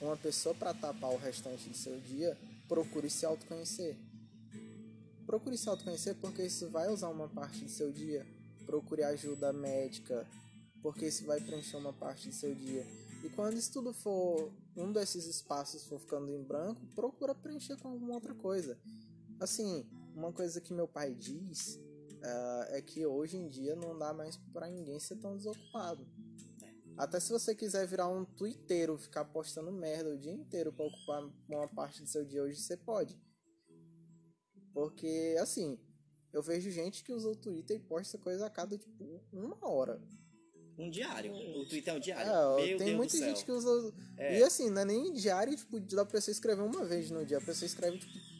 uma 0.00 0.16
pessoa 0.16 0.54
para 0.54 0.74
tapar 0.74 1.12
o 1.12 1.16
restante 1.16 1.68
do 1.68 1.76
seu 1.76 1.98
dia, 2.00 2.36
procure 2.66 3.08
se 3.08 3.24
autoconhecer. 3.24 3.96
Procure 5.26 5.56
se 5.56 5.68
autoconhecer 5.68 6.16
porque 6.16 6.42
isso 6.42 6.68
vai 6.68 6.88
usar 6.88 7.08
uma 7.08 7.28
parte 7.28 7.60
do 7.64 7.70
seu 7.70 7.92
dia. 7.92 8.26
Procure 8.66 9.04
ajuda 9.04 9.52
médica, 9.52 10.26
porque 10.82 11.06
isso 11.06 11.24
vai 11.24 11.40
preencher 11.40 11.76
uma 11.76 11.92
parte 11.92 12.28
do 12.28 12.34
seu 12.34 12.54
dia. 12.54 12.84
E 13.22 13.28
quando 13.30 13.56
isso 13.56 13.72
tudo 13.72 13.92
for, 13.92 14.52
um 14.76 14.92
desses 14.92 15.26
espaços 15.26 15.84
for 15.84 16.00
ficando 16.00 16.30
em 16.30 16.42
branco, 16.42 16.86
procura 16.94 17.34
preencher 17.34 17.76
com 17.76 17.88
alguma 17.88 18.14
outra 18.14 18.34
coisa. 18.34 18.78
Assim, 19.38 19.86
uma 20.14 20.32
coisa 20.32 20.60
que 20.60 20.72
meu 20.72 20.88
pai 20.88 21.14
diz 21.14 21.78
ah, 22.22 22.66
é 22.70 22.82
que 22.82 23.04
hoje 23.06 23.36
em 23.36 23.48
dia 23.48 23.74
não 23.74 23.98
dá 23.98 24.12
mais 24.12 24.36
pra 24.52 24.68
ninguém 24.68 24.98
ser 24.98 25.16
tão 25.16 25.36
desocupado. 25.36 26.06
Até 26.96 27.18
se 27.18 27.32
você 27.32 27.54
quiser 27.54 27.86
virar 27.86 28.08
um 28.08 28.24
twitteiro, 28.24 28.98
ficar 28.98 29.24
postando 29.24 29.72
merda 29.72 30.10
o 30.10 30.18
dia 30.18 30.32
inteiro 30.32 30.72
pra 30.72 30.84
ocupar 30.84 31.22
uma 31.48 31.68
parte 31.68 32.02
do 32.02 32.08
seu 32.08 32.24
dia 32.24 32.42
hoje, 32.42 32.60
você 32.60 32.76
pode. 32.76 33.18
Porque, 34.74 35.36
assim, 35.40 35.78
eu 36.32 36.42
vejo 36.42 36.70
gente 36.70 37.02
que 37.02 37.12
usa 37.12 37.28
o 37.30 37.36
Twitter 37.36 37.76
e 37.76 37.80
posta 37.80 38.18
coisa 38.18 38.46
a 38.46 38.50
cada, 38.50 38.76
tipo, 38.76 39.22
uma 39.32 39.56
hora. 39.66 40.00
Um 40.80 40.90
diário. 40.90 41.32
O 41.34 41.66
Twitter 41.66 41.92
é 41.94 41.96
um 41.96 42.00
diário. 42.00 42.30
É, 42.30 42.66
Meu 42.68 42.78
tem 42.78 42.86
Deus 42.86 42.96
muita 42.96 43.12
do 43.12 43.18
céu. 43.18 43.28
gente 43.28 43.44
que 43.44 43.52
usa. 43.52 43.94
É. 44.16 44.38
E 44.38 44.42
assim, 44.42 44.70
não 44.70 44.82
é 44.82 44.84
nem 44.84 45.12
diário, 45.12 45.54
tipo, 45.56 45.78
dá 45.80 46.04
pra 46.04 46.20
você 46.20 46.30
escrever 46.30 46.62
uma 46.62 46.84
vez 46.84 47.10
no 47.10 47.24
dia. 47.24 47.38
A 47.38 47.40
pessoa 47.40 47.66
escreve, 47.66 47.98
tipo. 47.98 48.30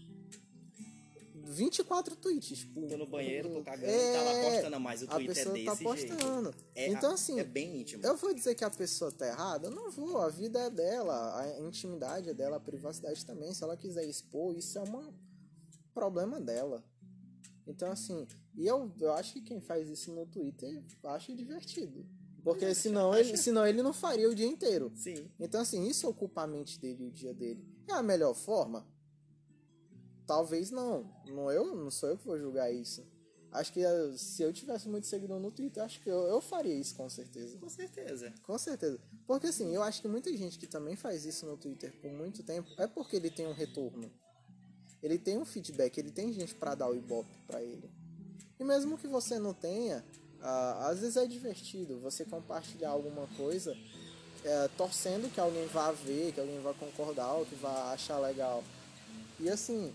24 1.34 2.14
tweets. 2.16 2.58
Tipo, 2.60 2.86
Tô 2.86 2.96
no 2.96 3.06
banheiro, 3.06 3.50
tô 3.50 3.62
cagando 3.62 3.90
é, 3.90 4.10
e 4.10 4.12
tá 4.14 4.22
lá 4.22 4.50
postando 4.54 4.80
mais. 4.80 5.02
O 5.02 5.04
A 5.06 5.08
Twitter 5.16 5.30
é 5.30 5.34
pessoa 5.34 5.54
desse 5.54 5.64
tá 5.66 5.74
jeito. 5.74 6.16
postando. 6.16 6.54
É, 6.74 6.88
então, 6.88 7.12
assim, 7.12 7.40
É 7.40 7.44
bem 7.44 7.80
íntimo. 7.80 8.04
eu 8.06 8.16
vou 8.16 8.32
dizer 8.32 8.54
que 8.54 8.64
a 8.64 8.70
pessoa 8.70 9.10
tá 9.10 9.26
errada? 9.26 9.66
Eu 9.66 9.72
não 9.72 9.90
vou. 9.90 10.18
A 10.18 10.28
vida 10.28 10.60
é 10.60 10.70
dela, 10.70 11.40
a 11.40 11.60
intimidade 11.60 12.30
é 12.30 12.34
dela, 12.34 12.56
a 12.56 12.60
privacidade 12.60 13.24
também. 13.26 13.52
Se 13.52 13.64
ela 13.64 13.76
quiser 13.76 14.04
expor, 14.04 14.56
isso 14.56 14.78
é 14.78 14.82
um 14.82 15.12
problema 15.92 16.40
dela. 16.40 16.84
Então, 17.66 17.90
assim, 17.90 18.26
e 18.56 18.66
eu, 18.66 18.92
eu 19.00 19.12
acho 19.12 19.32
que 19.32 19.40
quem 19.42 19.60
faz 19.60 19.88
isso 19.88 20.12
no 20.12 20.26
Twitter 20.26 20.82
acha 21.04 21.34
divertido. 21.34 22.06
Porque 22.42 22.74
senão, 22.74 23.14
ele, 23.14 23.36
senão 23.36 23.66
ele 23.66 23.82
não 23.82 23.92
faria 23.92 24.28
o 24.28 24.34
dia 24.34 24.46
inteiro. 24.46 24.92
Sim. 24.94 25.30
Então, 25.38 25.60
assim, 25.60 25.86
isso 25.86 26.08
ocupa 26.08 26.42
a 26.42 26.46
mente 26.46 26.78
dele 26.80 27.04
e 27.04 27.06
o 27.06 27.10
dia 27.10 27.34
dele. 27.34 27.64
É 27.88 27.92
a 27.92 28.02
melhor 28.02 28.34
forma? 28.34 28.86
Talvez 30.26 30.70
não. 30.70 31.12
não 31.26 31.50
eu 31.50 31.74
não 31.74 31.90
sou 31.90 32.08
eu 32.08 32.16
que 32.16 32.26
vou 32.26 32.38
julgar 32.38 32.72
isso. 32.72 33.04
Acho 33.52 33.72
que 33.72 33.84
eh, 33.84 34.12
se 34.16 34.42
eu 34.42 34.52
tivesse 34.52 34.88
muito 34.88 35.06
seguidor 35.06 35.40
no 35.40 35.50
Twitter, 35.50 35.82
acho 35.82 36.00
que 36.00 36.08
eu, 36.08 36.20
eu 36.28 36.40
faria 36.40 36.74
isso 36.74 36.94
com 36.94 37.08
certeza. 37.08 37.58
Com 37.58 37.68
certeza. 37.68 38.32
Com 38.44 38.56
certeza. 38.56 39.00
Porque 39.26 39.48
assim, 39.48 39.74
eu 39.74 39.82
acho 39.82 40.00
que 40.00 40.06
muita 40.06 40.34
gente 40.36 40.58
que 40.58 40.68
também 40.68 40.94
faz 40.94 41.24
isso 41.24 41.44
no 41.46 41.56
Twitter 41.56 41.92
por 42.00 42.12
muito 42.12 42.44
tempo 42.44 42.70
é 42.78 42.86
porque 42.86 43.16
ele 43.16 43.30
tem 43.30 43.46
um 43.46 43.52
retorno. 43.52 44.10
Ele 45.02 45.18
tem 45.18 45.36
um 45.36 45.44
feedback, 45.44 45.98
ele 45.98 46.12
tem 46.12 46.32
gente 46.32 46.54
pra 46.54 46.74
dar 46.74 46.88
o 46.88 46.94
ibope 46.94 47.30
pra 47.46 47.62
ele. 47.62 47.90
E 48.58 48.62
mesmo 48.62 48.98
que 48.98 49.08
você 49.08 49.38
não 49.38 49.54
tenha, 49.54 50.04
ah, 50.42 50.88
às 50.88 51.00
vezes 51.00 51.16
é 51.16 51.26
divertido 51.26 51.98
você 52.00 52.24
compartilhar 52.24 52.90
alguma 52.90 53.26
coisa 53.36 53.76
eh, 54.44 54.68
torcendo 54.76 55.30
que 55.32 55.38
alguém 55.40 55.66
vá 55.66 55.92
ver, 55.92 56.32
que 56.32 56.40
alguém 56.40 56.60
vá 56.60 56.72
concordar 56.74 57.32
ou 57.34 57.44
que 57.46 57.54
vá 57.56 57.92
achar 57.92 58.18
legal. 58.18 58.64
E 59.38 59.48
assim, 59.50 59.92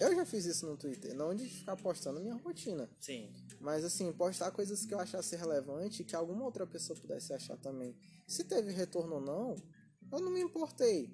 eu 0.00 0.14
já 0.14 0.24
fiz 0.24 0.44
isso 0.46 0.66
no 0.66 0.76
Twitter, 0.76 1.14
não 1.14 1.34
de 1.34 1.46
ficar 1.48 1.76
postando 1.76 2.20
minha 2.20 2.34
rotina. 2.36 2.88
Sim. 3.00 3.28
Mas 3.60 3.84
assim, 3.84 4.12
postar 4.12 4.50
coisas 4.52 4.86
que 4.86 4.94
eu 4.94 5.00
achasse 5.00 5.34
relevante 5.36 6.04
que 6.04 6.14
alguma 6.14 6.44
outra 6.44 6.66
pessoa 6.66 6.98
pudesse 6.98 7.32
achar 7.32 7.56
também. 7.56 7.94
Se 8.26 8.44
teve 8.44 8.70
retorno 8.72 9.16
ou 9.16 9.20
não, 9.20 9.56
eu 10.12 10.20
não 10.20 10.30
me 10.30 10.40
importei. 10.40 11.10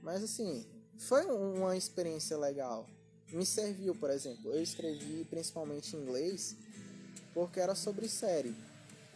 Mas 0.00 0.22
assim, 0.22 0.64
foi 0.98 1.26
um- 1.26 1.58
uma 1.64 1.76
experiência 1.76 2.36
legal. 2.38 2.88
Me 3.32 3.44
serviu, 3.44 3.94
por 3.96 4.10
exemplo. 4.10 4.52
Eu 4.52 4.62
escrevi 4.62 5.24
principalmente 5.24 5.96
em 5.96 6.00
inglês 6.00 6.56
porque 7.34 7.60
era 7.60 7.74
sobre 7.74 8.08
série. 8.08 8.54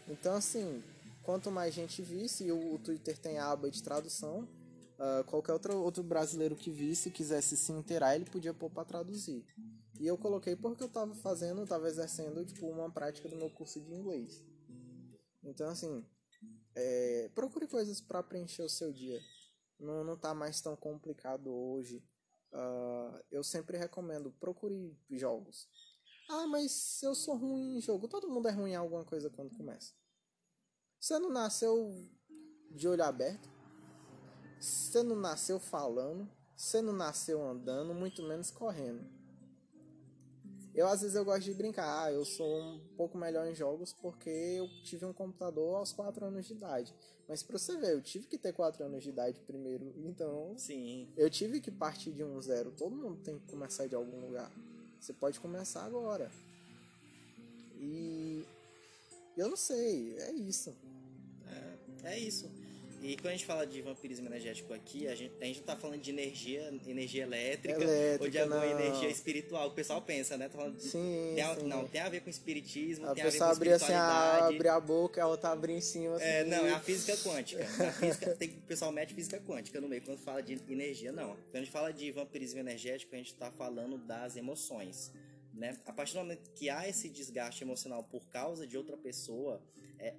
Então 0.07 0.35
assim, 0.35 0.83
quanto 1.22 1.50
mais 1.50 1.72
gente 1.72 2.02
visse, 2.02 2.44
e 2.44 2.52
o, 2.52 2.74
o 2.74 2.78
Twitter 2.78 3.16
tem 3.16 3.38
a 3.38 3.50
aba 3.50 3.70
de 3.70 3.83
tradução, 3.83 4.46
ah, 4.98 5.22
qualquer 5.24 5.52
outro, 5.52 5.78
outro 5.78 6.02
brasileiro 6.02 6.57
que 6.57 6.70
visse, 6.70 7.11
quisesse 7.11 7.57
se 7.57 7.70
inteirar, 7.70 8.16
ele 8.16 8.24
podia 8.24 8.52
pôr 8.52 8.68
pra 8.68 8.85
traduzir. 8.85 9.46
E 10.00 10.07
eu 10.07 10.18
coloquei 10.18 10.57
porque 10.57 10.83
eu 10.83 10.88
tava 10.88 11.14
fazendo, 11.14 11.66
tava 11.66 11.88
exercendo, 11.88 12.44
tipo, 12.44 12.66
uma 12.66 12.90
prática 12.90 13.28
do 13.28 13.37
meu 13.37 13.50
curso 13.50 13.81
de 13.81 13.92
inglês. 13.94 14.44
Então, 15.42 15.68
assim, 15.68 16.04
é, 16.74 17.31
procure 17.35 17.66
coisas 17.66 18.00
para 18.00 18.22
preencher 18.22 18.62
o 18.62 18.68
seu 18.68 18.92
dia. 18.92 19.20
Não, 19.78 20.02
não 20.02 20.16
tá 20.16 20.35
mais 20.35 20.61
tão 20.61 20.74
complicado 20.76 21.48
hoje. 21.48 22.02
Ah, 22.52 23.22
eu 23.31 23.44
sempre 23.44 23.78
recomendo, 23.78 24.33
procure 24.40 24.96
jogos. 25.11 25.68
Ah, 26.29 26.47
mas 26.47 27.03
eu 27.03 27.14
sou 27.14 27.37
ruim 27.37 27.79
em 27.79 27.81
jogo. 27.81 28.07
Todo 28.07 28.29
mundo 28.29 28.49
é 28.49 28.53
ruim 28.53 28.73
em 28.73 28.77
alguma 28.77 29.05
coisa 29.05 29.31
quando 29.31 29.51
começa. 29.57 29.95
Você 31.01 31.19
não 31.19 31.31
nasceu 31.31 32.07
de 32.71 32.87
olho 32.87 33.03
aberto. 33.03 33.49
Você 34.61 35.03
não 35.03 35.17
nasceu 35.17 35.59
falando. 35.59 36.29
Você 36.55 36.83
não 36.83 36.93
nasceu 36.93 37.41
andando, 37.41 37.95
muito 37.95 38.21
menos 38.25 38.51
correndo. 38.51 39.07
Eu 40.75 40.88
às 40.88 41.01
vezes 41.01 41.17
eu 41.17 41.25
gosto 41.25 41.45
de 41.45 41.55
brincar, 41.55 42.05
ah, 42.05 42.12
eu 42.12 42.25
sou 42.25 42.61
um 42.61 42.81
pouco 42.97 43.17
melhor 43.17 43.47
em 43.47 43.55
jogos 43.55 43.93
porque 43.93 44.29
eu 44.29 44.69
tive 44.83 45.05
um 45.05 45.12
computador 45.12 45.77
aos 45.77 45.93
4 45.93 46.27
anos 46.27 46.47
de 46.47 46.55
idade. 46.55 46.95
Mas 47.29 47.43
pra 47.45 47.59
você 47.59 47.77
ver, 47.77 47.93
eu 47.93 48.03
tive 48.03 48.27
que 48.27 48.37
ter 48.37 48.53
4 48.53 48.85
anos 48.85 49.05
de 49.05 49.11
idade 49.11 49.41
primeiro, 49.41 49.93
então 49.99 50.55
Sim. 50.57 51.12
eu 51.17 51.31
tive 51.31 51.61
que 51.61 51.71
partir 51.71 52.12
de 52.12 52.25
um 52.25 52.41
zero. 52.41 52.73
Todo 52.73 52.95
mundo 52.95 53.23
tem 53.23 53.38
que 53.38 53.47
começar 53.47 53.87
de 53.87 53.95
algum 53.95 54.21
lugar. 54.21 54.53
Você 55.01 55.13
pode 55.13 55.39
começar 55.41 55.85
agora. 55.85 56.31
E 57.77 58.45
eu 59.37 59.49
não 59.49 59.57
sei, 59.57 60.19
é 60.19 60.33
isso. 60.33 60.75
É 62.05 62.19
isso. 62.19 62.51
E 63.01 63.17
quando 63.17 63.29
a 63.29 63.31
gente 63.33 63.47
fala 63.47 63.65
de 63.67 63.81
vampirismo 63.81 64.27
energético 64.27 64.75
aqui, 64.75 65.07
a 65.07 65.15
gente, 65.15 65.33
a 65.41 65.45
gente 65.45 65.59
não 65.59 65.67
tá 65.67 65.77
falando 65.77 66.01
de 66.01 66.11
energia, 66.11 66.69
energia 66.87 67.23
elétrica, 67.23 67.81
Elétrica, 67.81 68.25
ou 68.25 68.31
de 68.31 68.39
alguma 68.39 68.61
não. 68.67 68.81
energia 68.81 69.09
espiritual. 69.09 69.69
O 69.69 69.71
pessoal 69.71 70.03
pensa, 70.03 70.37
né? 70.37 70.49
Tá 70.49 70.57
falando 70.59 70.81
Sim, 70.81 71.33
tem 71.35 71.45
a- 71.45 71.55
sim. 71.55 71.67
Não, 71.69 71.87
tem 71.87 72.01
a 72.01 72.09
ver 72.09 72.21
com 72.23 72.29
espiritismo, 72.31 73.07
A 73.07 73.15
tem 73.15 73.23
a 73.25 73.31
ver 73.31 73.38
com 73.38 73.44
abrir 73.44 73.73
assim, 73.73 73.85
a, 73.85 73.96
espiritualidade. 73.96 74.55
abrir 74.57 74.69
a 74.69 74.81
boca, 74.81 75.23
a 75.23 75.27
outra 75.29 75.51
abrir 75.51 75.75
em 75.75 75.81
cima. 75.81 76.17
Assim, 76.17 76.25
É, 76.25 76.44
não, 76.44 76.67
é 76.67 76.73
a 76.73 76.81
física 76.81 77.17
quântica. 77.19 77.65
A 77.65 77.92
física, 77.92 78.35
tem, 78.35 78.49
o 78.51 78.63
pessoal 78.63 78.90
mete 78.90 79.15
física 79.15 79.40
quântica 79.40 79.81
no 79.81 79.88
meio 79.88 80.03
quando 80.03 80.19
fala 80.19 80.42
de 80.42 80.61
energia, 80.69 81.13
não. 81.13 81.37
Quando 81.37 81.55
a 81.57 81.59
gente 81.61 81.71
fala 81.71 81.92
de 81.92 82.11
vampirismo 82.11 82.59
energético, 82.59 83.15
a 83.15 83.19
gente 83.19 83.33
está 83.33 83.51
falando 83.53 83.96
das 83.99 84.37
emoções. 84.37 85.13
Né? 85.55 85.77
A 85.87 85.92
partir 85.92 86.15
do 86.15 86.19
momento 86.21 86.51
que 86.55 86.69
há 86.69 86.88
esse 86.88 87.09
desgaste 87.09 87.63
emocional 87.65 88.03
por 88.05 88.27
causa 88.29 88.67
de 88.67 88.77
outra 88.77 88.96
pessoa, 88.96 89.61
é, 89.99 90.15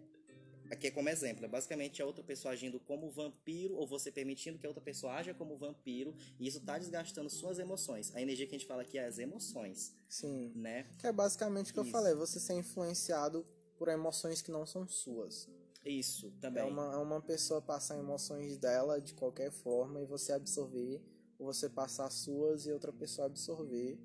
aqui 0.71 0.87
é 0.87 0.91
como 0.91 1.09
exemplo, 1.09 1.45
é 1.45 1.47
basicamente 1.47 2.01
a 2.01 2.05
outra 2.05 2.23
pessoa 2.23 2.53
agindo 2.53 2.79
como 2.79 3.09
vampiro, 3.09 3.75
ou 3.75 3.87
você 3.87 4.11
permitindo 4.11 4.57
que 4.57 4.65
a 4.65 4.69
outra 4.69 4.83
pessoa 4.83 5.13
haja 5.13 5.33
como 5.33 5.57
vampiro, 5.57 6.15
e 6.39 6.47
isso 6.47 6.57
está 6.59 6.77
desgastando 6.77 7.29
suas 7.29 7.59
emoções. 7.59 8.13
A 8.15 8.21
energia 8.21 8.45
que 8.47 8.55
a 8.55 8.57
gente 8.57 8.67
fala 8.67 8.81
aqui 8.81 8.97
é 8.97 9.05
as 9.05 9.19
emoções, 9.19 9.95
Sim. 10.07 10.51
né? 10.55 10.85
Que 10.99 11.07
é 11.07 11.11
basicamente 11.11 11.71
o 11.71 11.73
que 11.73 11.79
eu 11.79 11.83
Isso. 11.83 11.91
falei, 11.91 12.13
você 12.13 12.39
ser 12.39 12.53
influenciado 12.53 13.45
por 13.77 13.87
emoções 13.87 14.41
que 14.41 14.51
não 14.51 14.65
são 14.65 14.87
suas. 14.87 15.47
Isso 15.85 16.31
também. 16.41 16.61
É 16.61 16.65
uma, 16.65 16.93
é 16.93 16.97
uma 16.97 17.21
pessoa 17.21 17.61
passar 17.61 17.97
emoções 17.97 18.57
dela 18.57 18.99
de 18.99 19.13
qualquer 19.13 19.51
forma 19.51 20.01
e 20.01 20.05
você 20.05 20.33
absorver, 20.33 21.01
ou 21.37 21.45
você 21.45 21.69
passar 21.69 22.05
as 22.07 22.15
suas 22.15 22.65
e 22.65 22.71
outra 22.71 22.91
pessoa 22.91 23.27
absorver, 23.27 23.97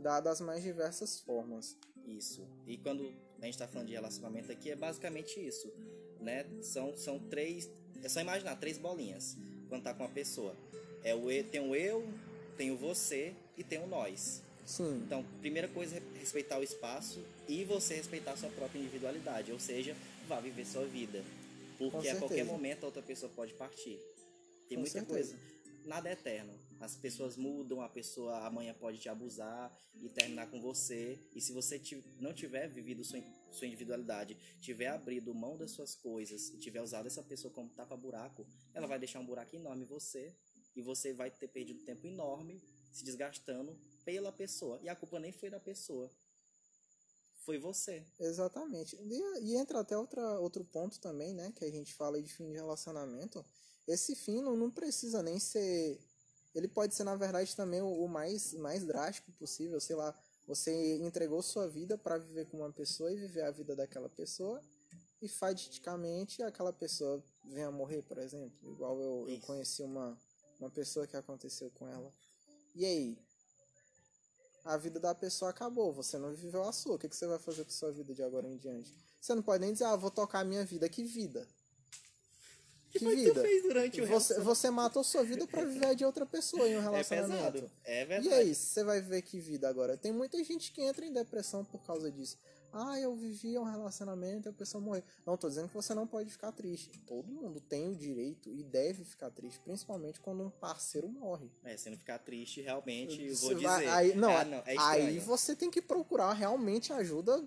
da- 0.00 0.20
das 0.20 0.40
mais 0.40 0.62
diversas 0.62 1.20
formas. 1.20 1.76
Isso. 2.06 2.46
E 2.66 2.78
quando 2.78 3.14
a 3.44 3.46
gente 3.46 3.54
está 3.54 3.68
falando 3.68 3.88
de 3.88 3.94
relacionamento 3.94 4.50
aqui, 4.50 4.70
é 4.70 4.76
basicamente 4.76 5.38
isso, 5.38 5.72
né? 6.20 6.46
São, 6.62 6.96
são 6.96 7.18
três... 7.18 7.68
É 8.02 8.08
só 8.08 8.20
imaginar, 8.20 8.56
três 8.56 8.78
bolinhas 8.78 9.36
quando 9.68 9.82
tá 9.82 9.94
com 9.94 10.02
uma 10.02 10.10
pessoa. 10.10 10.54
É 11.02 11.14
o, 11.14 11.26
tem 11.44 11.60
o 11.60 11.74
eu, 11.74 12.06
tem 12.56 12.70
o 12.70 12.76
você 12.76 13.34
e 13.56 13.62
tem 13.62 13.78
o 13.78 13.86
nós. 13.86 14.42
Sim. 14.64 15.02
Então, 15.04 15.24
primeira 15.40 15.68
coisa 15.68 15.96
é 15.96 16.02
respeitar 16.18 16.58
o 16.58 16.62
espaço 16.62 17.22
e 17.46 17.64
você 17.64 17.94
respeitar 17.94 18.32
a 18.32 18.36
sua 18.36 18.48
própria 18.50 18.78
individualidade, 18.78 19.52
ou 19.52 19.60
seja, 19.60 19.94
vá 20.26 20.40
viver 20.40 20.64
sua 20.64 20.86
vida. 20.86 21.22
Porque 21.76 22.08
a 22.08 22.16
qualquer 22.16 22.44
momento 22.44 22.84
a 22.84 22.86
outra 22.86 23.02
pessoa 23.02 23.30
pode 23.34 23.52
partir. 23.54 23.98
Tem 24.68 24.76
Com 24.76 24.82
muita 24.82 25.00
certeza. 25.00 25.34
coisa. 25.34 25.36
Nada 25.84 26.08
é 26.08 26.12
eterno. 26.12 26.52
As 26.84 26.96
pessoas 26.96 27.36
mudam, 27.36 27.80
a 27.80 27.88
pessoa 27.88 28.46
amanhã 28.46 28.74
pode 28.74 28.98
te 28.98 29.08
abusar 29.08 29.74
e 29.94 30.08
terminar 30.10 30.50
com 30.50 30.60
você. 30.60 31.18
E 31.34 31.40
se 31.40 31.50
você 31.50 31.80
não 32.20 32.34
tiver 32.34 32.68
vivido 32.68 33.02
sua, 33.02 33.20
sua 33.50 33.66
individualidade, 33.66 34.36
tiver 34.60 34.88
abrido 34.88 35.34
mão 35.34 35.56
das 35.56 35.70
suas 35.70 35.94
coisas 35.94 36.50
e 36.50 36.58
tiver 36.58 36.82
usado 36.82 37.06
essa 37.06 37.22
pessoa 37.22 37.52
como 37.52 37.70
tapa-buraco, 37.70 38.46
ela 38.74 38.86
vai 38.86 38.98
deixar 38.98 39.20
um 39.20 39.24
buraco 39.24 39.56
enorme 39.56 39.84
em 39.84 39.86
você 39.86 40.36
e 40.76 40.82
você 40.82 41.14
vai 41.14 41.30
ter 41.30 41.48
perdido 41.48 41.82
tempo 41.84 42.06
enorme 42.06 42.62
se 42.92 43.02
desgastando 43.02 43.78
pela 44.04 44.30
pessoa. 44.30 44.78
E 44.82 44.88
a 44.90 44.94
culpa 44.94 45.18
nem 45.18 45.32
foi 45.32 45.48
da 45.48 45.58
pessoa. 45.58 46.10
Foi 47.44 47.58
você. 47.58 48.06
Exatamente. 48.20 48.94
E, 48.96 49.40
e 49.42 49.56
entra 49.56 49.80
até 49.80 49.96
outra, 49.96 50.38
outro 50.38 50.64
ponto 50.64 51.00
também, 51.00 51.32
né? 51.32 51.50
Que 51.56 51.64
a 51.64 51.70
gente 51.70 51.94
fala 51.94 52.20
de 52.22 52.32
fim 52.32 52.46
de 52.48 52.54
relacionamento. 52.54 53.44
Esse 53.86 54.14
fim 54.14 54.40
não, 54.40 54.56
não 54.56 54.70
precisa 54.70 55.22
nem 55.22 55.38
ser. 55.38 55.98
Ele 56.54 56.68
pode 56.68 56.94
ser, 56.94 57.04
na 57.04 57.16
verdade, 57.16 57.54
também 57.56 57.82
o, 57.82 58.06
mais, 58.06 58.54
mais 58.54 58.84
drástico 58.84 59.32
possível. 59.32 59.80
Sei 59.80 59.96
lá, 59.96 60.14
você 60.46 60.96
entregou 60.98 61.42
sua 61.42 61.68
vida 61.68 61.98
para 61.98 62.18
viver 62.18 62.46
com 62.46 62.58
uma 62.58 62.72
pessoa 62.72 63.10
e 63.10 63.16
viver 63.16 63.42
a 63.42 63.50
vida 63.50 63.74
daquela 63.74 64.08
pessoa. 64.08 64.62
E 65.20 65.28
faticamente 65.28 66.42
aquela 66.42 66.72
pessoa 66.72 67.22
vem 67.44 67.64
a 67.64 67.70
morrer, 67.70 68.02
por 68.02 68.18
exemplo. 68.18 68.52
Igual 68.62 69.00
eu, 69.00 69.28
eu 69.28 69.40
conheci 69.40 69.82
uma, 69.82 70.16
uma 70.60 70.70
pessoa 70.70 71.06
que 71.06 71.16
aconteceu 71.16 71.70
com 71.70 71.88
ela. 71.88 72.12
E 72.74 72.84
aí? 72.84 73.18
A 74.64 74.76
vida 74.76 74.98
da 74.98 75.14
pessoa 75.14 75.50
acabou, 75.50 75.92
você 75.92 76.16
não 76.18 76.34
viveu 76.34 76.62
a 76.62 76.72
sua. 76.72 76.94
O 76.94 76.98
que, 76.98 77.08
que 77.08 77.16
você 77.16 77.26
vai 77.26 77.38
fazer 77.38 77.64
com 77.64 77.70
sua 77.70 77.92
vida 77.92 78.14
de 78.14 78.22
agora 78.22 78.48
em 78.48 78.56
diante? 78.56 78.94
Você 79.20 79.34
não 79.34 79.42
pode 79.42 79.60
nem 79.60 79.72
dizer, 79.72 79.84
ah, 79.84 79.96
vou 79.96 80.10
tocar 80.10 80.40
a 80.40 80.44
minha 80.44 80.64
vida. 80.64 80.88
Que 80.88 81.04
vida? 81.04 81.46
Que, 82.98 83.04
foi 83.04 83.16
que 83.16 83.22
vida? 83.24 83.34
tu 83.34 83.40
fez 83.40 83.62
durante 83.64 84.00
o 84.00 84.06
Você, 84.06 84.40
você 84.40 84.70
matou 84.70 85.02
sua 85.02 85.24
vida 85.24 85.46
pra 85.48 85.64
viver 85.64 85.94
de 85.96 86.04
outra 86.04 86.24
pessoa 86.24 86.68
em 86.68 86.76
um 86.76 86.78
É 86.78 86.82
relacionamento. 86.82 87.70
É 87.84 88.02
E 88.02 88.04
verdade. 88.06 88.34
aí, 88.34 88.54
você 88.54 88.84
vai 88.84 89.00
viver 89.00 89.22
que 89.22 89.40
vida 89.40 89.68
agora? 89.68 89.96
Tem 89.96 90.12
muita 90.12 90.42
gente 90.44 90.70
que 90.70 90.80
entra 90.80 91.04
em 91.04 91.12
depressão 91.12 91.64
por 91.64 91.82
causa 91.84 92.10
disso. 92.10 92.38
Ah, 92.72 92.98
eu 92.98 93.14
vivi 93.14 93.56
um 93.56 93.62
relacionamento 93.62 94.48
e 94.48 94.50
a 94.50 94.52
pessoa 94.52 94.80
morreu. 94.82 95.02
Não, 95.24 95.36
tô 95.36 95.48
dizendo 95.48 95.68
que 95.68 95.74
você 95.74 95.94
não 95.94 96.08
pode 96.08 96.30
ficar 96.30 96.50
triste. 96.50 96.90
Todo 97.06 97.28
mundo 97.28 97.60
tem 97.60 97.88
o 97.88 97.94
direito 97.94 98.50
e 98.50 98.64
deve 98.64 99.04
ficar 99.04 99.30
triste, 99.30 99.60
principalmente 99.60 100.20
quando 100.20 100.42
um 100.42 100.50
parceiro 100.50 101.08
morre. 101.08 101.50
É, 101.62 101.76
se 101.76 101.88
não 101.88 101.96
ficar 101.96 102.18
triste, 102.18 102.60
realmente, 102.60 103.24
eu 103.24 103.36
vou 103.36 103.54
dizer. 103.54 103.68
aí, 103.68 104.14
não, 104.16 104.36
ah, 104.36 104.44
não, 104.44 104.58
é 104.66 104.74
aí 104.78 105.18
você 105.20 105.54
tem 105.54 105.70
que 105.70 105.80
procurar 105.80 106.32
realmente 106.32 106.92
ajuda 106.92 107.46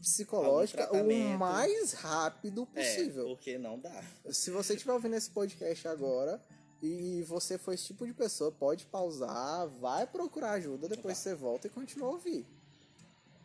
psicológica 0.00 0.84
Algum 0.86 1.34
o 1.34 1.38
mais 1.38 1.92
rápido 1.92 2.68
É, 2.74 2.82
possível. 2.82 3.26
porque 3.26 3.58
não 3.58 3.78
dá. 3.78 4.02
Se 4.30 4.50
você 4.50 4.74
estiver 4.74 4.92
ouvindo 4.92 5.14
esse 5.16 5.30
podcast 5.30 5.88
agora 5.88 6.40
e 6.82 7.22
você 7.26 7.58
for 7.58 7.72
esse 7.72 7.84
tipo 7.86 8.06
de 8.06 8.12
pessoa, 8.14 8.52
pode 8.52 8.86
pausar, 8.86 9.66
vai 9.80 10.06
procurar 10.06 10.52
ajuda, 10.52 10.88
depois 10.88 11.16
Tá. 11.18 11.22
você 11.24 11.34
volta 11.34 11.66
e 11.66 11.70
continua 11.70 12.08
a 12.08 12.12
ouvir. 12.12 12.46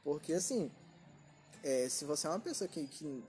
Porque 0.03 0.33
assim, 0.33 0.71
é, 1.63 1.87
se 1.89 2.05
você 2.05 2.27
é 2.27 2.29
uma 2.29 2.39
pessoa 2.39 2.67
que, 2.67 2.85
que 2.87 3.23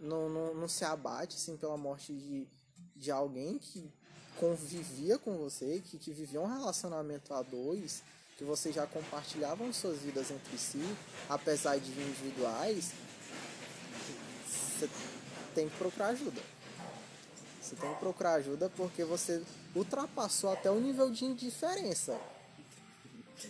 não, 0.00 0.28
não, 0.28 0.54
não 0.54 0.68
se 0.68 0.84
abate 0.84 1.36
assim, 1.36 1.56
pela 1.56 1.76
morte 1.76 2.12
de, 2.12 2.46
de 2.94 3.10
alguém 3.10 3.58
que 3.58 3.90
convivia 4.38 5.18
com 5.18 5.38
você, 5.38 5.80
que, 5.82 5.96
que 5.98 6.12
vivia 6.12 6.40
um 6.40 6.46
relacionamento 6.46 7.32
a 7.32 7.40
dois, 7.42 8.02
que 8.36 8.44
vocês 8.44 8.74
já 8.74 8.86
compartilhavam 8.86 9.72
suas 9.72 9.98
vidas 10.00 10.30
entre 10.30 10.58
si, 10.58 10.82
apesar 11.28 11.78
de 11.78 11.90
individuais, 11.90 12.92
você 14.46 14.88
tem 15.54 15.68
que 15.68 15.76
procurar 15.76 16.08
ajuda. 16.08 16.40
Você 17.60 17.74
tem 17.76 17.92
que 17.94 17.98
procurar 17.98 18.34
ajuda 18.34 18.70
porque 18.76 19.04
você 19.04 19.42
ultrapassou 19.74 20.50
até 20.50 20.70
o 20.70 20.78
nível 20.78 21.10
de 21.10 21.24
indiferença. 21.24 22.18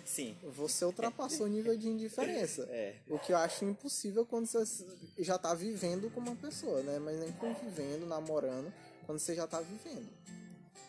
Sim. 0.04 0.36
Você 0.56 0.84
ultrapassou 0.84 1.46
o 1.46 1.48
nível 1.48 1.76
de 1.76 1.88
indiferença. 1.88 2.62
É. 2.70 2.94
O 3.08 3.18
que 3.18 3.32
eu 3.32 3.36
acho 3.36 3.64
impossível 3.64 4.24
quando 4.24 4.46
você 4.46 4.86
já 5.18 5.36
tá 5.38 5.52
vivendo 5.52 6.10
com 6.12 6.20
uma 6.20 6.34
pessoa, 6.36 6.82
né? 6.82 6.98
Mas 6.98 7.18
nem 7.18 7.32
convivendo, 7.32 8.06
namorando, 8.06 8.72
quando 9.04 9.18
você 9.18 9.34
já 9.34 9.46
tá 9.46 9.60
vivendo. 9.60 10.08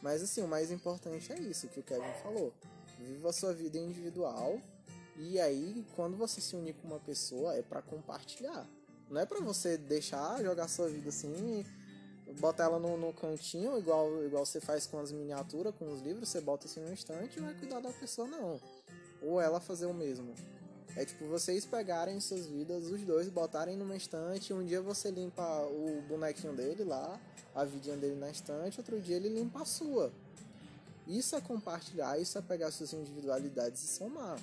Mas 0.01 0.21
assim, 0.21 0.41
o 0.41 0.47
mais 0.47 0.71
importante 0.71 1.31
é 1.33 1.39
isso 1.39 1.67
que 1.67 1.79
o 1.79 1.83
Kevin 1.83 2.13
falou. 2.23 2.53
Viva 2.99 3.29
a 3.29 3.33
sua 3.33 3.53
vida 3.53 3.77
individual. 3.77 4.59
E 5.17 5.39
aí, 5.39 5.85
quando 5.95 6.15
você 6.15 6.39
se 6.39 6.55
unir 6.55 6.75
com 6.75 6.87
uma 6.87 6.99
pessoa, 6.99 7.55
é 7.55 7.61
pra 7.61 7.81
compartilhar. 7.81 8.67
Não 9.09 9.19
é 9.19 9.25
pra 9.25 9.39
você 9.39 9.77
deixar 9.77 10.43
jogar 10.43 10.67
sua 10.67 10.89
vida 10.89 11.09
assim 11.09 11.65
botar 12.39 12.65
ela 12.65 12.79
no, 12.79 12.97
no 12.97 13.13
cantinho, 13.13 13.77
igual, 13.77 14.23
igual 14.23 14.45
você 14.45 14.59
faz 14.59 14.85
com 14.85 14.99
as 14.99 15.11
miniaturas, 15.11 15.73
com 15.75 15.91
os 15.91 16.01
livros, 16.01 16.29
você 16.29 16.41
bota 16.41 16.67
assim 16.67 16.79
no 16.79 16.91
instante 16.91 17.37
e 17.37 17.41
vai 17.41 17.53
cuidar 17.53 17.79
da 17.79 17.91
pessoa, 17.91 18.27
não. 18.27 18.59
Ou 19.21 19.41
ela 19.41 19.59
fazer 19.59 19.85
o 19.85 19.93
mesmo. 19.93 20.33
É 20.95 21.05
tipo 21.05 21.25
vocês 21.27 21.65
pegarem 21.65 22.19
suas 22.19 22.47
vidas, 22.47 22.89
os 22.89 23.01
dois, 23.01 23.29
botarem 23.29 23.77
numa 23.77 23.95
estante, 23.95 24.53
um 24.53 24.65
dia 24.65 24.81
você 24.81 25.11
limpa 25.11 25.61
o 25.65 26.01
bonequinho 26.07 26.55
dele 26.55 26.83
lá, 26.83 27.19
a 27.53 27.63
vidinha 27.63 27.95
dele 27.95 28.15
na 28.15 28.29
estante, 28.29 28.79
outro 28.79 28.99
dia 28.99 29.15
ele 29.15 29.29
limpa 29.29 29.61
a 29.61 29.65
sua. 29.65 30.11
Isso 31.07 31.35
é 31.35 31.41
compartilhar, 31.41 32.19
isso 32.19 32.37
é 32.37 32.41
pegar 32.41 32.71
suas 32.71 32.91
individualidades 32.93 33.83
e 33.83 33.87
somar. 33.87 34.39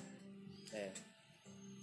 É. 0.73 0.91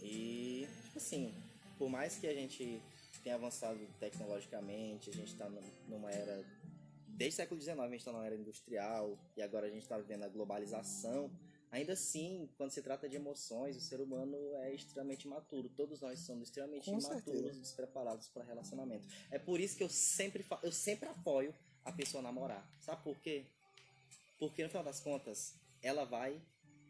E, 0.02 0.66
tipo 0.84 0.98
assim, 0.98 1.34
por 1.78 1.88
mais 1.88 2.16
que 2.16 2.26
a 2.26 2.34
gente 2.34 2.82
tenha 3.22 3.36
avançado 3.36 3.78
tecnologicamente, 4.00 5.10
a 5.10 5.12
gente 5.12 5.34
tá 5.36 5.48
num- 5.48 5.62
numa 5.88 6.10
era. 6.10 6.44
Desde 7.08 7.34
o 7.34 7.36
século 7.36 7.60
XIX 7.60 7.78
a 7.78 7.88
gente 7.88 8.04
tá 8.04 8.10
numa 8.12 8.26
era 8.26 8.34
industrial 8.34 9.16
e 9.36 9.42
agora 9.42 9.66
a 9.66 9.70
gente 9.70 9.86
tá 9.86 9.96
vivendo 9.98 10.24
a 10.24 10.28
globalização. 10.28 11.30
Ainda 11.70 11.92
assim, 11.94 12.50
quando 12.58 12.70
se 12.70 12.82
trata 12.82 13.08
de 13.08 13.16
emoções, 13.16 13.76
o 13.76 13.80
ser 13.80 14.00
humano 14.00 14.36
é 14.56 14.74
extremamente 14.74 15.24
imaturo. 15.26 15.70
Todos 15.70 16.00
nós 16.00 16.18
somos 16.18 16.48
extremamente 16.48 16.84
Com 16.84 16.98
imaturos, 16.98 17.24
certeza. 17.24 17.60
despreparados 17.60 18.28
para 18.28 18.42
relacionamento. 18.44 19.06
É 19.30 19.38
por 19.38 19.58
isso 19.60 19.76
que 19.76 19.82
eu 19.84 19.88
sempre, 19.88 20.44
eu 20.62 20.72
sempre 20.72 21.08
apoio 21.08 21.54
a 21.84 21.92
pessoa 21.92 22.22
namorar. 22.22 22.68
Sabe 22.80 23.02
por 23.02 23.16
quê? 23.20 23.46
Porque 24.42 24.60
no 24.64 24.68
final 24.68 24.82
das 24.82 24.98
contas, 24.98 25.54
ela 25.80 26.04
vai 26.04 26.42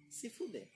se 0.08 0.30
fuder 0.30 0.70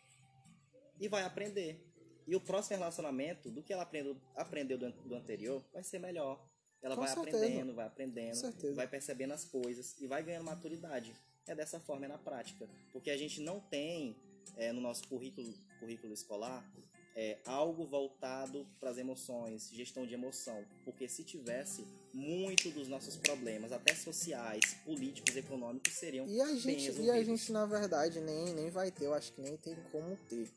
e 1.00 1.08
vai 1.08 1.22
aprender. 1.22 1.82
E 2.26 2.36
o 2.36 2.40
próximo 2.40 2.76
relacionamento, 2.76 3.50
do 3.50 3.62
que 3.62 3.72
ela 3.72 3.82
aprendeu, 3.82 4.14
aprendeu 4.34 4.76
do, 4.76 4.92
do 4.92 5.14
anterior, 5.14 5.64
vai 5.72 5.82
ser 5.82 5.98
melhor. 5.98 6.38
Ela 6.82 6.94
Com 6.94 7.00
vai 7.00 7.14
certeza. 7.14 7.38
aprendendo, 7.38 7.74
vai 7.74 7.86
aprendendo, 7.86 8.74
vai 8.74 8.86
percebendo 8.86 9.32
as 9.32 9.46
coisas 9.46 9.98
e 9.98 10.06
vai 10.06 10.22
ganhando 10.22 10.44
maturidade. 10.44 11.14
É 11.46 11.54
dessa 11.54 11.80
forma, 11.80 12.04
é 12.04 12.08
na 12.08 12.18
prática. 12.18 12.68
Porque 12.92 13.08
a 13.08 13.16
gente 13.16 13.40
não 13.40 13.58
tem 13.58 14.14
é, 14.58 14.70
no 14.70 14.82
nosso 14.82 15.08
currículo, 15.08 15.50
currículo 15.80 16.12
escolar 16.12 16.62
é, 17.16 17.38
algo 17.46 17.86
voltado 17.86 18.66
para 18.78 18.90
as 18.90 18.98
emoções, 18.98 19.70
gestão 19.72 20.06
de 20.06 20.12
emoção. 20.12 20.62
Porque 20.84 21.08
se 21.08 21.24
tivesse, 21.24 21.86
muito 22.12 22.70
dos 22.70 22.88
nossos 22.88 23.16
problemas, 23.16 23.72
até 23.72 23.94
sociais, 23.94 24.76
políticos, 24.84 25.34
econômicos, 25.34 25.94
seriam 25.94 26.26
E 26.26 26.40
a 26.42 26.54
gente, 26.54 27.00
e 27.00 27.10
a 27.10 27.24
gente 27.24 27.50
na 27.50 27.64
verdade, 27.64 28.20
nem, 28.20 28.54
nem 28.54 28.70
vai 28.70 28.90
ter, 28.90 29.06
eu 29.06 29.14
acho 29.14 29.32
que 29.32 29.40
nem 29.40 29.56
tem 29.56 29.74
como 29.90 30.14
ter. 30.28 30.50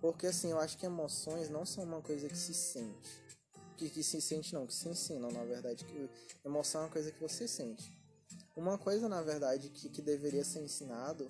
Porque 0.00 0.26
assim, 0.26 0.50
eu 0.50 0.58
acho 0.58 0.78
que 0.78 0.86
emoções 0.86 1.50
não 1.50 1.66
são 1.66 1.84
uma 1.84 2.00
coisa 2.00 2.26
que 2.28 2.38
se 2.38 2.54
sente. 2.54 3.20
Que, 3.76 3.90
que 3.90 4.02
se 4.02 4.20
sente 4.22 4.54
não, 4.54 4.66
que 4.66 4.74
se 4.74 4.88
ensinam, 4.88 5.30
na 5.30 5.44
verdade. 5.44 5.84
Que 5.84 6.08
emoção 6.44 6.82
é 6.82 6.84
uma 6.84 6.90
coisa 6.90 7.12
que 7.12 7.20
você 7.20 7.46
sente. 7.46 7.92
Uma 8.56 8.78
coisa, 8.78 9.08
na 9.08 9.22
verdade, 9.22 9.68
que, 9.68 9.88
que 9.88 10.02
deveria 10.02 10.44
ser 10.44 10.60
ensinado, 10.60 11.28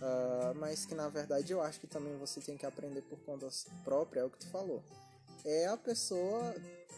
ah, 0.00 0.52
mas 0.56 0.86
que 0.86 0.94
na 0.94 1.08
verdade 1.08 1.52
eu 1.52 1.60
acho 1.60 1.80
que 1.80 1.86
também 1.86 2.16
você 2.16 2.40
tem 2.40 2.56
que 2.56 2.64
aprender 2.64 3.02
por 3.02 3.18
conta 3.20 3.48
própria, 3.84 4.20
é 4.20 4.24
o 4.24 4.30
que 4.30 4.38
tu 4.38 4.48
falou. 4.48 4.82
É 5.44 5.66
a 5.66 5.76
pessoa 5.76 6.54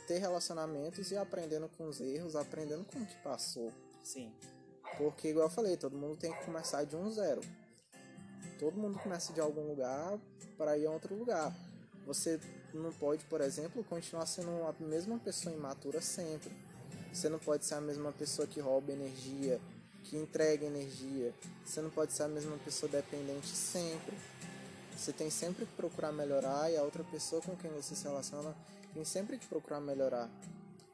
ter 0.06 0.18
relacionamentos 0.18 1.10
e 1.10 1.16
aprendendo 1.16 1.68
com 1.76 1.88
os 1.88 2.00
erros, 2.00 2.36
aprendendo 2.36 2.84
com 2.84 3.00
o 3.00 3.06
que 3.06 3.16
passou. 3.22 3.72
Sim. 4.02 4.32
Porque, 4.98 5.28
igual 5.28 5.46
eu 5.46 5.50
falei, 5.50 5.76
todo 5.76 5.96
mundo 5.96 6.16
tem 6.16 6.32
que 6.32 6.44
começar 6.44 6.84
de 6.84 6.96
um 6.96 7.10
zero. 7.10 7.40
Todo 8.58 8.76
mundo 8.76 8.98
começa 8.98 9.32
de 9.32 9.40
algum 9.40 9.68
lugar 9.68 10.18
para 10.58 10.76
ir 10.76 10.86
a 10.86 10.90
outro 10.90 11.14
lugar. 11.14 11.54
Você 12.04 12.38
não 12.74 12.92
pode, 12.92 13.24
por 13.24 13.40
exemplo, 13.40 13.82
continuar 13.84 14.26
sendo 14.26 14.50
a 14.64 14.74
mesma 14.80 15.18
pessoa 15.18 15.54
imatura 15.54 16.00
sempre. 16.00 16.52
Você 17.12 17.28
não 17.28 17.38
pode 17.38 17.64
ser 17.64 17.74
a 17.74 17.80
mesma 17.80 18.12
pessoa 18.12 18.46
que 18.46 18.60
rouba 18.60 18.92
energia, 18.92 19.60
que 20.04 20.16
entrega 20.16 20.66
energia. 20.66 21.34
Você 21.64 21.80
não 21.80 21.90
pode 21.90 22.12
ser 22.12 22.24
a 22.24 22.28
mesma 22.28 22.56
pessoa 22.58 22.90
dependente 22.90 23.48
sempre. 23.48 24.16
Você 24.96 25.12
tem 25.12 25.30
sempre 25.30 25.66
que 25.66 25.72
procurar 25.72 26.12
melhorar 26.12 26.70
e 26.70 26.76
a 26.76 26.82
outra 26.82 27.02
pessoa 27.04 27.40
com 27.42 27.56
quem 27.56 27.70
você 27.70 27.94
se 27.94 28.04
relaciona 28.04 28.54
tem 28.92 29.04
sempre 29.04 29.38
que 29.38 29.46
procurar 29.46 29.80
melhorar. 29.80 30.28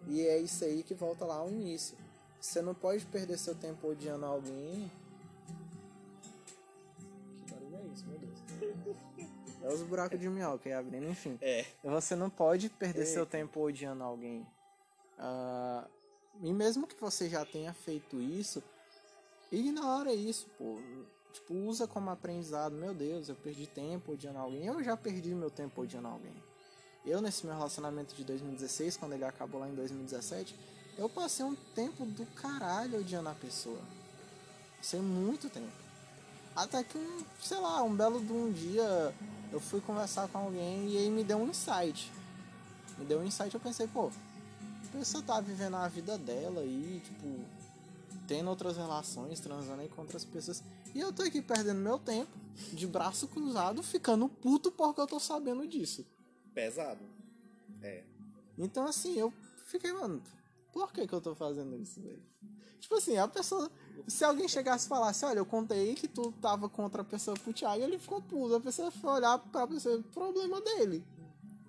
E 0.06 0.26
é 0.26 0.38
isso 0.38 0.64
aí 0.64 0.82
que 0.82 0.94
volta 0.94 1.24
lá 1.24 1.36
ao 1.36 1.48
início. 1.48 1.96
Você 2.40 2.62
não 2.62 2.74
pode 2.74 3.04
perder 3.06 3.38
seu 3.38 3.54
tempo 3.54 3.88
odiando 3.88 4.24
alguém. 4.24 4.90
Que 7.36 7.52
barulho 7.52 7.76
é 7.76 7.86
isso, 7.92 8.06
meu 8.06 8.18
Deus? 8.18 8.38
É 9.60 9.72
os 9.72 9.82
buracos 9.82 10.18
de 10.18 10.28
minhoca 10.28 10.68
aí 10.68 10.72
abrindo, 10.72 11.08
enfim. 11.08 11.36
É. 11.42 11.66
Você 11.82 12.14
não 12.14 12.30
pode 12.30 12.70
perder 12.70 13.04
seu 13.06 13.26
tempo 13.26 13.60
odiando 13.60 14.04
alguém. 14.04 14.46
Ah, 15.18 15.84
e 16.40 16.52
mesmo 16.52 16.86
que 16.86 16.98
você 16.98 17.28
já 17.28 17.44
tenha 17.44 17.72
feito 17.74 18.20
isso, 18.20 18.62
ignora 19.50 20.12
isso, 20.12 20.46
pô. 20.58 20.78
Tipo, 21.32 21.54
usa 21.54 21.86
como 21.86 22.10
aprendizado. 22.10 22.74
Meu 22.74 22.94
Deus, 22.94 23.28
eu 23.28 23.34
perdi 23.36 23.66
tempo 23.66 24.12
odiando 24.12 24.38
alguém. 24.38 24.66
Eu 24.66 24.82
já 24.82 24.96
perdi 24.96 25.34
meu 25.34 25.50
tempo 25.50 25.82
odiando 25.82 26.08
alguém. 26.08 26.34
Eu, 27.04 27.20
nesse 27.20 27.46
meu 27.46 27.54
relacionamento 27.54 28.14
de 28.14 28.24
2016, 28.24 28.96
quando 28.96 29.12
ele 29.12 29.24
acabou 29.24 29.60
lá 29.60 29.68
em 29.68 29.74
2017, 29.74 30.54
eu 30.98 31.08
passei 31.08 31.44
um 31.44 31.54
tempo 31.74 32.04
do 32.04 32.26
caralho 32.34 32.98
odiando 32.98 33.28
a 33.28 33.34
pessoa. 33.34 33.80
Passei 34.76 35.00
muito 35.00 35.48
tempo. 35.48 35.72
Até 36.54 36.82
que, 36.82 36.98
um, 36.98 37.24
sei 37.40 37.58
lá, 37.58 37.82
um 37.82 37.94
belo 37.94 38.20
de 38.20 38.32
um 38.32 38.52
dia 38.52 39.14
eu 39.52 39.60
fui 39.60 39.80
conversar 39.80 40.28
com 40.28 40.38
alguém 40.38 40.88
e 40.88 40.98
aí 40.98 41.10
me 41.10 41.24
deu 41.24 41.38
um 41.38 41.48
insight. 41.48 42.12
Me 42.98 43.04
deu 43.04 43.20
um 43.20 43.24
insight, 43.24 43.54
eu 43.54 43.60
pensei, 43.60 43.86
pô, 43.86 44.10
a 44.88 44.98
pessoa 44.98 45.22
tá 45.22 45.40
vivendo 45.40 45.76
a 45.76 45.88
vida 45.88 46.18
dela 46.18 46.60
aí, 46.60 47.00
tipo, 47.04 47.26
tendo 48.28 48.50
outras 48.50 48.76
relações, 48.76 49.40
transando 49.40 49.80
aí 49.80 49.88
com 49.88 50.02
outras 50.02 50.24
pessoas. 50.24 50.62
E 50.94 51.00
eu 51.00 51.12
tô 51.12 51.22
aqui 51.22 51.40
perdendo 51.40 51.80
meu 51.80 51.98
tempo, 51.98 52.30
de 52.72 52.86
braço 52.86 53.26
cruzado, 53.26 53.82
ficando 53.82 54.28
puto 54.28 54.70
porque 54.70 55.00
eu 55.00 55.06
tô 55.06 55.18
sabendo 55.18 55.66
disso. 55.66 56.06
Pesado. 56.54 57.00
É. 57.82 58.04
Então, 58.58 58.86
assim, 58.86 59.14
eu 59.18 59.32
fiquei, 59.66 59.92
mano, 59.92 60.22
por 60.72 60.92
que 60.92 61.06
que 61.06 61.12
eu 61.14 61.20
tô 61.20 61.34
fazendo 61.34 61.74
isso, 61.76 62.00
velho? 62.02 62.22
Tipo 62.78 62.96
assim, 62.96 63.16
a 63.16 63.26
pessoa. 63.26 63.70
Se 64.06 64.24
alguém 64.24 64.46
chegasse 64.46 64.86
e 64.86 64.88
falasse, 64.88 65.24
olha, 65.24 65.38
eu 65.38 65.46
contei 65.46 65.94
que 65.94 66.06
tu 66.06 66.32
tava 66.40 66.68
com 66.68 66.82
outra 66.84 67.02
pessoa 67.02 67.36
pro 67.36 67.52
Thiago, 67.52 67.82
ele 67.82 67.98
ficou 67.98 68.20
puto. 68.22 68.54
A 68.54 68.60
pessoa 68.60 68.90
foi 68.90 69.10
olhar 69.10 69.38
pra 69.38 69.66
pessoa, 69.66 70.02
problema 70.12 70.60
dele. 70.60 71.04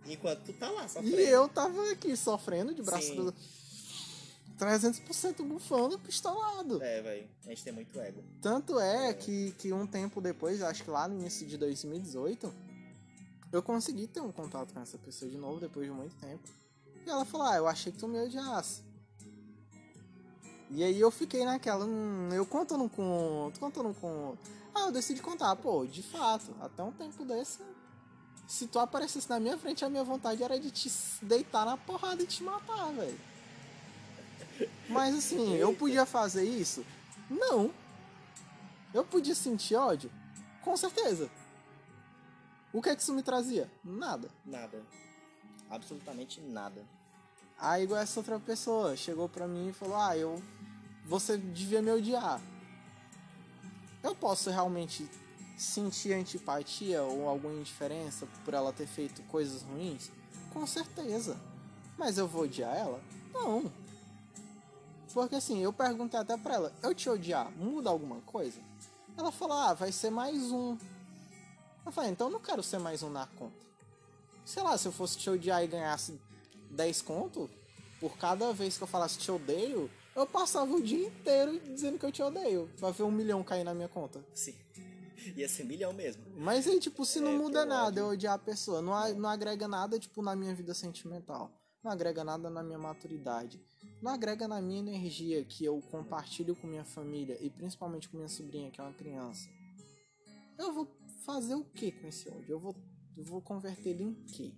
Enquanto 0.06 0.44
tu 0.44 0.54
tá 0.54 0.70
lá, 0.70 0.88
só 0.88 1.02
E 1.02 1.14
eu 1.14 1.48
tava 1.48 1.92
aqui 1.92 2.16
sofrendo 2.16 2.74
de 2.74 2.82
braço 2.82 3.14
cruzado. 3.14 3.36
300% 4.60 5.44
bufando, 5.48 5.98
pistolado. 5.98 6.84
É, 6.84 7.02
velho. 7.02 7.28
A 7.46 7.50
gente 7.50 7.64
tem 7.64 7.72
muito 7.72 7.98
ego. 8.00 8.22
Tanto 8.42 8.78
é 8.80 9.14
que, 9.14 9.52
que 9.58 9.72
um 9.72 9.88
tempo 9.88 10.20
depois, 10.20 10.62
acho 10.62 10.84
que 10.84 10.92
lá 10.92 11.08
no 11.08 11.18
início 11.18 11.48
de 11.48 11.58
2018, 11.58 12.54
eu 13.54 13.64
consegui 13.64 14.06
ter 14.06 14.20
um 14.20 14.32
contato 14.32 14.74
com 14.74 14.82
essa 14.82 14.98
pessoa 14.98 15.32
de 15.32 15.38
novo, 15.38 15.60
depois 15.62 15.86
de 15.86 15.92
muito 15.92 16.16
tempo. 16.18 16.44
E 17.06 17.10
ela 17.10 17.24
falou, 17.24 17.48
ah, 17.48 17.56
eu 17.56 17.68
achei 17.68 17.92
que 17.92 17.98
tu 17.98 18.08
me 18.08 18.20
odiasse. 18.20 18.84
E 20.70 20.84
aí 20.84 21.00
eu 21.00 21.10
fiquei 21.10 21.46
naquela, 21.46 21.86
hum, 21.86 22.30
eu 22.32 22.46
conto 22.46 22.74
ou 22.74 22.78
não 22.78 22.90
conto, 22.90 23.60
conto 23.60 23.78
ou 23.78 23.84
não 23.86 23.94
conto. 23.94 24.40
Ah, 24.76 24.82
eu 24.82 24.92
decidi 24.92 25.22
contar, 25.22 25.56
pô, 25.56 25.86
de 25.86 26.04
fato, 26.04 26.54
até 26.62 26.84
um 26.84 26.92
tempo 26.92 27.26
desse, 27.26 27.60
se 28.46 28.68
tu 28.68 28.78
aparecesse 28.78 29.28
na 29.30 29.40
minha 29.40 29.58
frente, 29.58 29.84
a 29.84 29.90
minha 29.90 30.04
vontade 30.04 30.44
era 30.44 30.60
de 30.60 30.70
te 30.70 30.92
deitar 31.24 31.66
na 31.66 31.78
porrada 31.78 32.22
e 32.22 32.28
te 32.28 32.44
matar, 32.44 32.92
velho. 32.92 33.20
Mas 34.90 35.16
assim, 35.16 35.56
eu 35.56 35.74
podia 35.74 36.06
fazer 36.06 36.44
isso? 36.44 36.86
Não. 37.30 37.72
Eu 38.94 39.06
podia 39.06 39.36
sentir 39.36 39.76
ódio? 39.76 40.12
Com 40.64 40.76
certeza. 40.76 41.30
O 42.74 42.82
que 42.82 42.90
é 42.90 42.96
que 42.96 43.02
isso 43.02 43.14
me 43.14 43.24
trazia? 43.24 43.70
Nada. 43.84 44.30
Nada. 44.46 44.82
Absolutamente 45.70 46.42
nada. 46.42 46.84
Aí 47.58 47.84
igual 47.84 48.02
essa 48.02 48.20
outra 48.20 48.40
pessoa 48.40 48.96
chegou 48.96 49.28
pra 49.28 49.48
mim 49.48 49.70
e 49.70 49.74
falou: 49.74 49.96
"Ah, 49.96 50.18
eu 50.18 50.42
você 51.06 51.38
devia 51.38 51.82
me 51.82 51.92
odiar". 51.92 52.42
Eu 54.02 54.16
posso 54.16 54.50
realmente 54.50 55.10
sentir 55.58 56.14
antipatia 56.14 57.04
ou 57.04 57.28
alguma 57.28 57.54
indiferença 57.54 58.26
por 58.46 58.54
ela 58.54 58.72
ter 58.72 58.88
feito 58.88 59.22
coisas 59.24 59.62
ruins? 59.62 60.10
Com 60.54 60.66
certeza. 60.66 61.40
Mas 61.98 62.18
eu 62.18 62.28
vou 62.28 62.44
odiar 62.44 62.76
ela? 62.76 63.02
Não. 63.34 63.70
Porque 65.14 65.36
assim, 65.36 65.60
eu 65.62 65.74
perguntei 65.74 66.20
até 66.20 66.38
pra 66.38 66.56
ela: 66.56 66.74
"Eu 66.84 66.94
te 66.94 67.10
odiar 67.10 67.52
muda 67.52 67.90
alguma 67.90 68.22
coisa?" 68.22 68.60
Ela 69.18 69.32
falou: 69.32 69.58
"Ah, 69.58 69.74
vai 69.74 69.92
ser 69.92 70.10
mais 70.10 70.52
um". 70.52 70.78
Eu 71.86 71.92
falei: 71.92 72.12
"Então 72.12 72.28
eu 72.28 72.32
não 72.34 72.40
quero 72.40 72.62
ser 72.64 72.80
mais 72.80 73.02
um 73.04 73.10
na 73.10 73.26
conta". 73.26 73.68
Sei 74.46 74.62
lá, 74.64 74.78
se 74.78 74.88
eu 74.88 74.92
fosse 74.92 75.18
te 75.18 75.30
odiar 75.30 75.64
e 75.64 75.68
ganhasse 75.68 76.20
10 76.72 77.02
conto, 77.02 77.50
por 78.00 78.18
cada 78.18 78.52
vez 78.54 78.78
que 78.78 78.84
eu 78.84 78.88
falasse 78.88 79.18
te 79.18 79.30
odeio, 79.32 79.90
eu 80.16 80.26
passava 80.26 80.72
o 80.74 80.82
dia 80.82 81.08
inteiro 81.08 81.60
dizendo 81.60 82.00
que 82.00 82.06
eu 82.06 82.12
te 82.12 82.22
odeio. 82.22 82.70
Vai 82.78 82.92
ver 82.92 83.04
um 83.04 83.12
milhão 83.12 83.44
cair 83.44 83.64
na 83.64 83.74
minha 83.74 83.88
conta. 83.90 84.24
Sim. 84.34 84.56
Ia 85.36 85.48
ser 85.50 85.66
milhão 85.66 85.92
mesmo. 85.94 86.24
Mas 86.38 86.66
aí, 86.68 86.80
tipo, 86.80 87.06
se 87.06 87.20
não 87.20 87.32
É, 87.32 87.38
muda 87.38 87.66
nada 87.66 87.88
ódio. 87.88 88.00
eu 88.00 88.08
odiar 88.08 88.34
a 88.36 88.40
pessoa, 88.40 88.82
não, 88.82 89.14
não 89.16 89.30
agrega 89.30 89.68
nada, 89.68 90.00
tipo, 90.00 90.22
na 90.22 90.36
minha 90.36 90.54
vida 90.56 90.74
sentimental. 90.74 91.52
Não 91.84 91.92
agrega 91.92 92.24
nada 92.24 92.50
na 92.50 92.62
minha 92.62 92.78
maturidade. 92.78 93.62
Não 94.02 94.12
agrega 94.12 94.48
na 94.48 94.62
minha 94.62 94.80
energia 94.80 95.44
que 95.46 95.64
eu 95.64 95.82
compartilho 95.90 96.56
com 96.56 96.68
minha 96.68 96.84
família 96.84 97.38
e 97.40 97.50
principalmente 97.50 98.10
com 98.10 98.18
minha 98.18 98.30
sobrinha, 98.30 98.70
que 98.70 98.82
é 98.82 98.84
uma 98.84 98.94
criança. 98.94 99.48
Eu 100.58 100.74
vou 100.74 100.88
fazer 101.26 101.56
o 101.56 101.64
que 101.64 101.92
com 101.92 102.08
esse 102.08 102.30
ódio? 102.30 102.52
Eu 102.52 102.60
vou, 102.60 102.76
eu 103.18 103.24
vou 103.24 103.42
converter 103.42 103.90
ele 103.92 104.04
em 104.04 104.14
quê? 104.14 104.54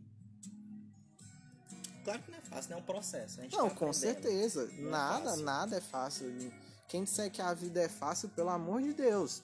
Claro 2.04 2.24
que 2.24 2.32
não 2.32 2.38
é 2.40 2.42
fácil, 2.42 2.72
né? 2.72 2.76
É 2.76 2.80
um 2.80 2.84
processo. 2.86 3.42
Gente 3.42 3.56
Não, 3.56 3.70
tá 3.70 3.76
com 3.76 3.94
certeza. 3.94 4.66
Não 4.66 4.88
é 4.88 4.92
nada, 4.92 5.30
fácil. 5.30 5.46
nada 5.46 5.78
é 5.78 5.82
fácil. 5.82 6.54
Quem 6.88 7.04
disser 7.04 7.32
que 7.32 7.42
a 7.42 7.54
vida 7.54 7.82
é 7.82 7.88
fácil, 7.88 8.30
pelo 8.30 8.50
amor 8.50 8.82
de 8.82 8.94
Deus. 8.94 9.44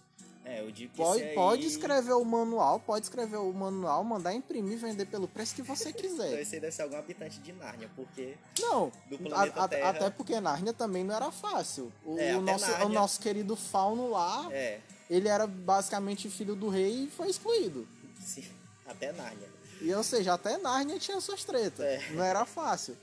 É, 0.49 0.61
eu 0.61 0.71
digo 0.71 0.91
que 0.93 0.97
Pode, 0.97 1.19
esse 1.19 1.29
aí... 1.29 1.35
pode 1.35 1.67
escrever 1.67 2.13
o 2.13 2.23
manual, 2.23 2.79
pode 2.79 3.05
escrever 3.05 3.35
o 3.37 3.51
manual, 3.51 4.01
mandar 4.03 4.33
imprimir, 4.33 4.77
vender 4.77 5.05
pelo 5.05 5.27
preço 5.27 5.53
que 5.53 5.61
você 5.61 5.89
Então 5.89 6.01
quiser. 6.01 6.39
esse 6.41 6.55
aí 6.55 6.61
deve 6.61 6.71
ser 6.73 6.83
algum 6.83 6.95
habitante 6.97 7.39
de 7.39 7.51
Nárnia, 7.51 7.89
porque... 7.95 8.35
Não, 8.61 8.91
a- 9.33 9.43
a- 9.63 9.67
Terra. 9.67 9.89
até 9.89 10.09
porque 10.09 10.39
Nárnia 10.39 10.71
também 10.71 11.03
não 11.03 11.13
era 11.13 11.29
fácil. 11.31 11.91
O, 12.05 12.17
É, 12.17 12.35
o 12.37 12.41
nosso, 12.41 12.71
o 12.85 12.89
nosso 12.89 13.19
querido 13.19 13.55
fauno 13.57 14.09
lá, 14.09 14.47
É, 14.51 14.79
ele 15.09 15.27
era 15.27 15.45
basicamente 15.45 16.29
filho 16.29 16.55
do 16.55 16.69
rei 16.69 17.03
e 17.03 17.07
foi 17.09 17.29
excluído. 17.29 17.85
sim, 18.21 18.45
até 18.85 19.11
Nárnia. 19.11 19.49
E 19.81 19.93
ou 19.93 20.03
seja, 20.03 20.33
até 20.33 20.57
Nárnia 20.57 20.97
tinha 20.97 21.19
suas 21.21 21.43
tretas. 21.43 21.85
É. 21.85 22.01
Não 22.11 22.23
era 22.23 22.45
fácil. 22.45 22.97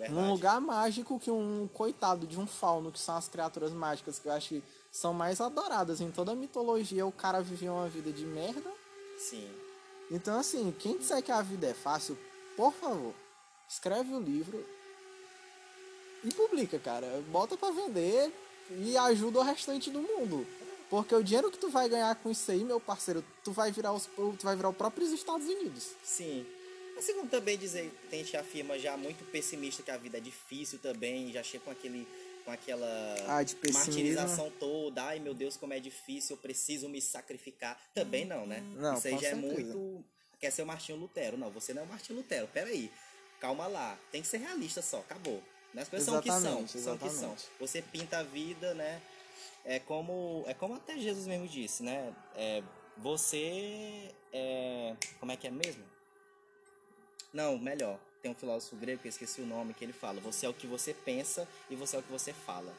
Verdade. 0.00 0.18
Num 0.18 0.30
lugar 0.30 0.58
mágico 0.62 1.20
que 1.20 1.30
um 1.30 1.68
coitado 1.74 2.26
de 2.26 2.40
um 2.40 2.46
fauno, 2.46 2.90
que 2.90 2.98
são 2.98 3.16
as 3.16 3.28
criaturas 3.28 3.70
mágicas 3.70 4.18
que 4.18 4.28
eu 4.28 4.32
acho 4.32 4.48
que 4.48 4.64
são 4.90 5.12
mais 5.12 5.42
adoradas 5.42 6.00
em 6.00 6.10
toda 6.10 6.32
a 6.32 6.34
mitologia, 6.34 7.06
o 7.06 7.12
cara 7.12 7.42
vivia 7.42 7.70
uma 7.70 7.86
vida 7.86 8.10
de 8.10 8.24
merda. 8.24 8.72
Sim. 9.18 9.46
Então, 10.10 10.38
assim, 10.38 10.74
quem 10.78 10.96
disser 10.96 11.22
que 11.22 11.30
a 11.30 11.42
vida 11.42 11.66
é 11.66 11.74
fácil, 11.74 12.16
por 12.56 12.72
favor, 12.72 13.12
escreve 13.68 14.14
o 14.14 14.20
livro 14.20 14.64
e 16.24 16.32
publica, 16.32 16.78
cara. 16.78 17.22
Bota 17.30 17.58
pra 17.58 17.70
vender 17.70 18.32
e 18.70 18.96
ajuda 18.96 19.40
o 19.40 19.42
restante 19.42 19.90
do 19.90 20.00
mundo. 20.00 20.46
Porque 20.88 21.14
o 21.14 21.22
dinheiro 21.22 21.50
que 21.50 21.58
tu 21.58 21.68
vai 21.68 21.90
ganhar 21.90 22.14
com 22.16 22.30
isso 22.30 22.50
aí, 22.50 22.64
meu 22.64 22.80
parceiro, 22.80 23.22
tu 23.44 23.52
vai 23.52 23.70
virar 23.70 23.92
os, 23.92 24.06
tu 24.06 24.38
vai 24.42 24.56
virar 24.56 24.70
o 24.70 24.74
próprio 24.74 25.06
Estados 25.14 25.46
Unidos. 25.46 25.90
Sim. 26.02 26.46
Como 27.06 27.28
também 27.28 27.56
dizer, 27.58 27.90
tem 28.10 28.24
gente 28.24 28.36
afirma 28.36 28.78
já 28.78 28.96
muito 28.96 29.24
pessimista 29.30 29.82
que 29.82 29.90
a 29.90 29.96
vida 29.96 30.18
é 30.18 30.20
difícil 30.20 30.78
também, 30.78 31.32
já 31.32 31.42
chega 31.42 31.64
com 31.64 31.70
aquele 31.70 32.06
com 32.44 32.50
aquela 32.50 32.86
Ah, 33.28 33.44
martirização 33.72 34.50
toda, 34.58 35.04
ai 35.04 35.18
meu 35.18 35.34
Deus, 35.34 35.56
como 35.56 35.74
é 35.74 35.78
difícil, 35.78 36.36
eu 36.36 36.40
preciso 36.40 36.88
me 36.88 37.00
sacrificar. 37.00 37.78
Também 37.94 38.24
não, 38.24 38.46
né? 38.46 38.60
Não, 38.76 38.96
Isso 38.96 39.06
aí 39.08 39.18
já 39.18 39.28
é 39.28 39.34
certeza. 39.34 39.54
muito. 39.54 40.04
Quer 40.38 40.50
ser 40.50 40.62
o 40.62 40.66
Martinho 40.66 40.98
Lutero. 40.98 41.36
Não, 41.36 41.50
você 41.50 41.74
não 41.74 41.82
é 41.82 41.84
o 41.84 41.88
Martinho 41.88 42.18
Lutero. 42.18 42.48
Peraí. 42.48 42.90
Calma 43.40 43.66
lá. 43.66 43.98
Tem 44.10 44.22
que 44.22 44.28
ser 44.28 44.38
realista 44.38 44.80
só, 44.80 45.00
acabou. 45.00 45.42
As 45.76 45.88
coisas 45.88 46.06
são 46.06 46.18
o 46.18 46.22
que 46.22 46.28
são. 46.28 46.38
Exatamente, 46.38 46.78
São 46.80 46.94
o 46.94 46.98
que 46.98 47.10
são. 47.10 47.36
Você 47.60 47.82
pinta 47.82 48.18
a 48.18 48.22
vida, 48.22 48.74
né? 48.74 49.00
É 49.64 49.78
como. 49.78 50.44
É 50.46 50.54
como 50.54 50.74
até 50.74 50.98
Jesus 50.98 51.26
mesmo 51.26 51.46
disse, 51.46 51.82
né? 51.82 52.12
É, 52.34 52.62
você 52.96 54.10
é. 54.32 54.96
Como 55.18 55.30
é 55.30 55.36
que 55.36 55.46
é 55.46 55.50
mesmo? 55.50 55.84
Não, 57.32 57.58
melhor. 57.58 57.98
Tem 58.22 58.30
um 58.30 58.34
filósofo 58.34 58.76
grego 58.76 59.00
que 59.00 59.08
eu 59.08 59.10
esqueci 59.10 59.40
o 59.40 59.46
nome, 59.46 59.72
que 59.72 59.84
ele 59.84 59.92
fala: 59.92 60.20
Você 60.20 60.46
é 60.46 60.48
o 60.48 60.54
que 60.54 60.66
você 60.66 60.92
pensa 60.92 61.48
e 61.70 61.76
você 61.76 61.96
é 61.96 61.98
o 61.98 62.02
que 62.02 62.12
você 62.12 62.32
fala. 62.32 62.72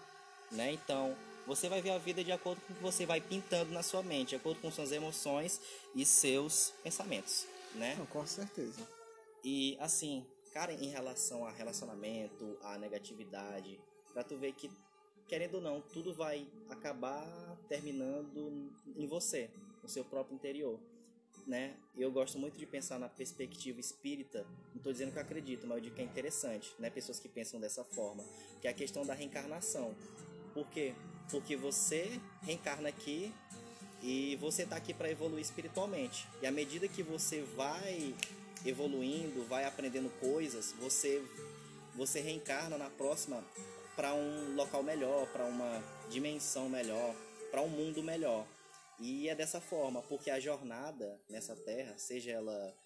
Né? 0.52 0.74
Então, 0.74 1.16
você 1.48 1.68
vai 1.68 1.82
ver 1.82 1.92
a 1.92 1.98
vida 1.98 2.24
de 2.24 2.32
acordo 2.32 2.62
com 2.62 2.74
o 2.74 2.76
que 2.76 2.82
você 2.82 3.06
vai 3.06 3.20
pintando 3.20 3.72
na 3.72 3.82
sua 3.82 4.04
mente, 4.04 4.30
de 4.30 4.36
acordo 4.36 4.62
com 4.62 4.72
suas 4.72 4.92
emoções 4.92 5.60
e 5.96 6.06
seus 6.06 6.74
pensamentos. 6.84 7.48
Né? 7.76 7.96
Não, 7.98 8.06
com 8.06 8.26
certeza. 8.26 8.88
E 9.44 9.78
assim, 9.80 10.26
cara, 10.54 10.74
em 10.74 10.90
relação 10.90 11.46
a 11.46 11.52
relacionamento, 11.52 12.58
a 12.62 12.78
negatividade, 12.78 13.80
pra 14.14 14.24
tu 14.24 14.38
ver 14.38 14.54
que, 14.54 14.70
querendo 15.28 15.56
ou 15.56 15.62
não, 15.62 15.82
tudo 15.82 16.14
vai 16.14 16.48
acabar 16.70 17.26
terminando 17.68 18.72
em 18.96 19.08
você, 19.08 19.50
no 19.82 19.90
seu 19.90 20.06
próprio 20.06 20.36
interior. 20.36 20.80
Né? 21.48 21.76
Eu 21.98 22.12
gosto 22.12 22.38
muito 22.38 22.58
de 22.58 22.66
pensar 22.66 23.00
na 23.00 23.10
perspectiva 23.10 23.80
espírita. 23.80 24.46
Não 24.70 24.78
estou 24.78 24.92
dizendo 24.92 25.12
que 25.12 25.18
eu 25.18 25.22
acredito, 25.22 25.68
mas 25.68 25.78
eu 25.78 25.84
digo 25.84 25.96
que 25.96 26.02
é 26.02 26.06
interessante, 26.06 26.74
né? 26.80 26.90
Pessoas 26.90 27.20
que 27.20 27.28
pensam 27.30 27.60
dessa 27.60 27.84
forma, 27.84 28.24
que 28.62 28.68
é 28.68 28.72
a 28.72 28.74
questão 28.74 29.06
da 29.06 29.14
reencarnação. 29.14 29.96
Por 30.54 30.68
quê? 30.68 30.94
Porque 31.30 31.56
você 31.56 32.20
reencarna 32.42 32.90
aqui 32.90 33.34
e 34.02 34.36
você 34.38 34.64
está 34.64 34.76
aqui 34.76 34.94
para 34.94 35.10
evoluir 35.10 35.42
espiritualmente. 35.42 36.28
E 36.42 36.48
à 36.48 36.52
medida 36.52 36.88
que 36.88 37.04
você 37.04 37.42
vai 37.56 38.14
evoluindo, 38.66 39.44
vai 39.46 39.66
aprendendo 39.66 40.10
coisas, 40.20 40.74
você 40.80 41.24
você 41.96 42.22
reencarna 42.22 42.78
na 42.78 42.90
próxima 42.90 43.44
para 43.96 44.14
um 44.14 44.56
local 44.56 44.82
melhor, 44.82 45.28
para 45.28 45.46
uma 45.46 45.84
dimensão 46.10 46.70
melhor, 46.70 47.14
para 47.52 47.62
um 47.62 47.68
mundo 47.68 48.02
melhor. 48.02 48.46
E 49.02 49.28
é 49.28 49.36
dessa 49.36 49.60
forma, 49.60 50.02
porque 50.04 50.30
a 50.30 50.40
jornada 50.40 51.20
nessa 51.28 51.56
terra, 51.56 51.98
seja 51.98 52.32
ela 52.32 52.78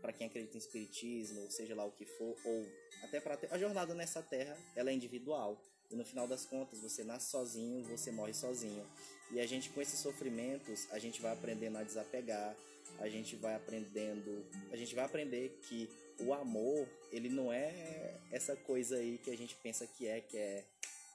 para 0.00 0.12
quem 0.12 0.26
acredita 0.26 0.56
em 0.56 0.58
espiritismo, 0.58 1.50
seja 1.50 1.74
lá 1.74 1.84
o 1.84 1.92
que 1.92 2.06
for, 2.06 2.34
ou 2.44 2.66
até 3.02 3.20
para 3.20 3.38
a 3.50 3.58
jornada 3.58 3.94
nessa 3.94 4.22
terra, 4.22 4.56
ela 4.74 4.90
é 4.90 4.94
individual. 4.94 5.60
E 5.90 5.96
no 5.96 6.04
final 6.04 6.26
das 6.26 6.46
contas, 6.46 6.80
você 6.80 7.04
nasce 7.04 7.30
sozinho, 7.30 7.84
você 7.84 8.10
morre 8.10 8.32
sozinho. 8.32 8.86
E 9.30 9.38
a 9.38 9.46
gente 9.46 9.68
com 9.70 9.82
esses 9.82 9.98
sofrimentos, 9.98 10.86
a 10.92 10.98
gente 10.98 11.20
vai 11.20 11.32
aprendendo 11.32 11.76
a 11.76 11.82
desapegar, 11.82 12.56
a 12.98 13.08
gente 13.08 13.36
vai 13.36 13.54
aprendendo, 13.54 14.44
a 14.72 14.76
gente 14.76 14.94
vai 14.94 15.04
aprender 15.04 15.58
que 15.68 15.90
o 16.20 16.32
amor, 16.32 16.88
ele 17.12 17.28
não 17.28 17.52
é 17.52 18.18
essa 18.30 18.56
coisa 18.56 18.96
aí 18.96 19.18
que 19.18 19.30
a 19.30 19.36
gente 19.36 19.54
pensa 19.56 19.86
que 19.86 20.06
é, 20.06 20.20
que 20.20 20.36
é 20.36 20.64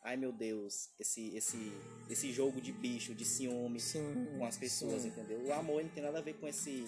ai 0.06 0.16
meu 0.16 0.32
Deus, 0.32 0.90
esse 1.00 1.36
esse 1.36 1.74
esse 2.10 2.32
jogo 2.32 2.62
de 2.62 2.72
bicho, 2.72 3.14
de 3.14 3.26
ciúme 3.26 3.80
sim, 3.80 4.28
com 4.38 4.46
as 4.46 4.56
pessoas, 4.56 5.02
sim. 5.02 5.08
entendeu? 5.10 5.44
O 5.44 5.52
amor 5.52 5.84
não 5.84 5.90
tem 5.90 6.04
nada 6.04 6.20
a 6.20 6.22
ver 6.22 6.36
com 6.36 6.48
esse 6.48 6.86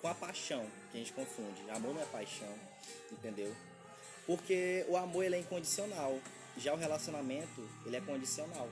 com 0.00 0.08
a 0.08 0.14
paixão, 0.14 0.64
que 0.90 0.98
a 0.98 1.00
gente 1.00 1.12
confunde. 1.12 1.68
Amor 1.70 1.94
não 1.94 2.02
é 2.02 2.06
paixão, 2.06 2.54
entendeu? 3.10 3.54
Porque 4.26 4.84
o 4.88 4.96
amor 4.96 5.24
ele 5.24 5.36
é 5.36 5.40
incondicional. 5.40 6.18
Já 6.56 6.74
o 6.74 6.76
relacionamento, 6.76 7.68
ele 7.86 7.96
é 7.96 8.00
condicional. 8.00 8.68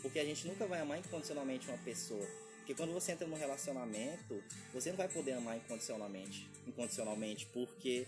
Porque 0.00 0.18
a 0.18 0.24
gente 0.24 0.46
nunca 0.46 0.66
vai 0.66 0.80
amar 0.80 0.98
incondicionalmente 0.98 1.68
uma 1.68 1.78
pessoa. 1.78 2.26
Porque 2.58 2.74
quando 2.74 2.92
você 2.92 3.12
entra 3.12 3.26
num 3.26 3.36
relacionamento, 3.36 4.42
você 4.72 4.90
não 4.90 4.96
vai 4.96 5.08
poder 5.08 5.32
amar 5.32 5.56
incondicionalmente, 5.56 6.48
incondicionalmente, 6.66 7.46
porque 7.46 8.06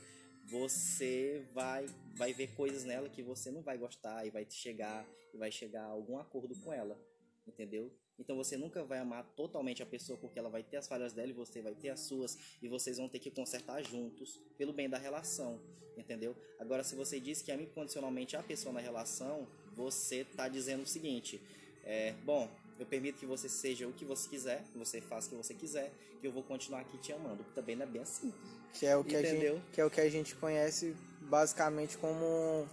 você 0.48 1.44
vai 1.52 1.86
vai 2.14 2.32
ver 2.32 2.48
coisas 2.54 2.84
nela 2.84 3.08
que 3.08 3.22
você 3.22 3.50
não 3.50 3.62
vai 3.62 3.78
gostar 3.78 4.26
e 4.26 4.30
vai 4.30 4.46
chegar 4.48 5.06
e 5.32 5.36
vai 5.36 5.52
chegar 5.52 5.82
a 5.82 5.90
algum 5.90 6.18
acordo 6.18 6.54
com 6.56 6.72
ela, 6.72 6.98
entendeu? 7.46 7.92
Então 8.18 8.34
você 8.34 8.56
nunca 8.56 8.82
vai 8.82 8.98
amar 8.98 9.24
totalmente 9.36 9.82
a 9.82 9.86
pessoa 9.86 10.18
porque 10.18 10.38
ela 10.38 10.48
vai 10.48 10.62
ter 10.62 10.78
as 10.78 10.88
falhas 10.88 11.12
dela 11.12 11.28
e 11.28 11.32
você 11.32 11.62
vai 11.62 11.74
ter 11.74 11.90
as 11.90 12.00
suas 12.00 12.36
e 12.60 12.68
vocês 12.68 12.96
vão 12.96 13.08
ter 13.08 13.20
que 13.20 13.30
consertar 13.30 13.82
juntos 13.84 14.40
pelo 14.56 14.72
bem 14.72 14.88
da 14.88 14.98
relação, 14.98 15.60
entendeu? 15.96 16.34
Agora 16.58 16.82
se 16.82 16.96
você 16.96 17.20
diz 17.20 17.42
que 17.42 17.52
ama 17.52 17.62
incondicionalmente 17.62 18.36
a 18.36 18.42
pessoa 18.42 18.72
na 18.72 18.80
relação, 18.80 19.46
você 19.76 20.22
está 20.22 20.48
dizendo 20.48 20.82
o 20.82 20.86
seguinte: 20.86 21.40
é, 21.84 22.12
bom, 22.24 22.50
eu 22.78 22.86
permito 22.86 23.18
que 23.18 23.26
você 23.26 23.48
seja 23.48 23.86
o 23.86 23.92
que 23.92 24.04
você 24.04 24.28
quiser, 24.28 24.62
que 24.72 24.78
você 24.78 25.00
faça 25.00 25.26
o 25.26 25.30
que 25.30 25.36
você 25.36 25.54
quiser, 25.54 25.92
que 26.20 26.26
eu 26.26 26.32
vou 26.32 26.42
continuar 26.42 26.80
aqui 26.80 26.96
te 26.98 27.12
amando. 27.12 27.44
Também 27.54 27.74
não 27.74 27.82
é 27.84 27.86
bem 27.86 28.02
assim. 28.02 28.32
Que 28.72 28.86
é 28.86 28.96
o 28.96 29.02
que, 29.02 29.18
Entendeu? 29.18 29.54
a 29.54 29.56
gente, 29.56 29.70
que, 29.72 29.80
é 29.80 29.84
o 29.84 29.90
que 29.90 30.00
a 30.00 30.10
gente 30.10 30.34
conhece 30.36 30.94
basicamente 31.22 31.98
como, 31.98 32.68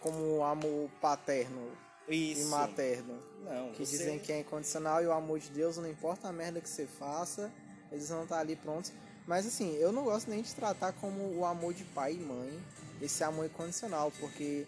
como 0.00 0.42
amor 0.42 0.90
paterno 1.00 1.70
Isso. 2.08 2.42
e 2.42 2.44
materno. 2.46 3.22
Não, 3.44 3.72
que 3.72 3.86
você... 3.86 3.98
dizem 3.98 4.18
que 4.18 4.32
é 4.32 4.40
incondicional 4.40 5.02
e 5.02 5.06
o 5.06 5.12
amor 5.12 5.38
de 5.38 5.50
Deus, 5.50 5.76
não 5.76 5.88
importa 5.88 6.28
a 6.28 6.32
merda 6.32 6.60
que 6.60 6.68
você 6.68 6.86
faça, 6.86 7.52
eles 7.92 8.08
vão 8.08 8.24
estar 8.24 8.40
ali 8.40 8.56
prontos. 8.56 8.92
Mas 9.26 9.46
assim, 9.46 9.76
eu 9.76 9.92
não 9.92 10.04
gosto 10.04 10.28
nem 10.28 10.42
de 10.42 10.52
tratar 10.54 10.92
como 10.94 11.38
o 11.38 11.44
amor 11.44 11.72
de 11.72 11.84
pai 11.84 12.14
e 12.14 12.18
mãe, 12.18 12.60
esse 13.00 13.22
amor 13.22 13.46
incondicional, 13.46 14.12
porque 14.18 14.66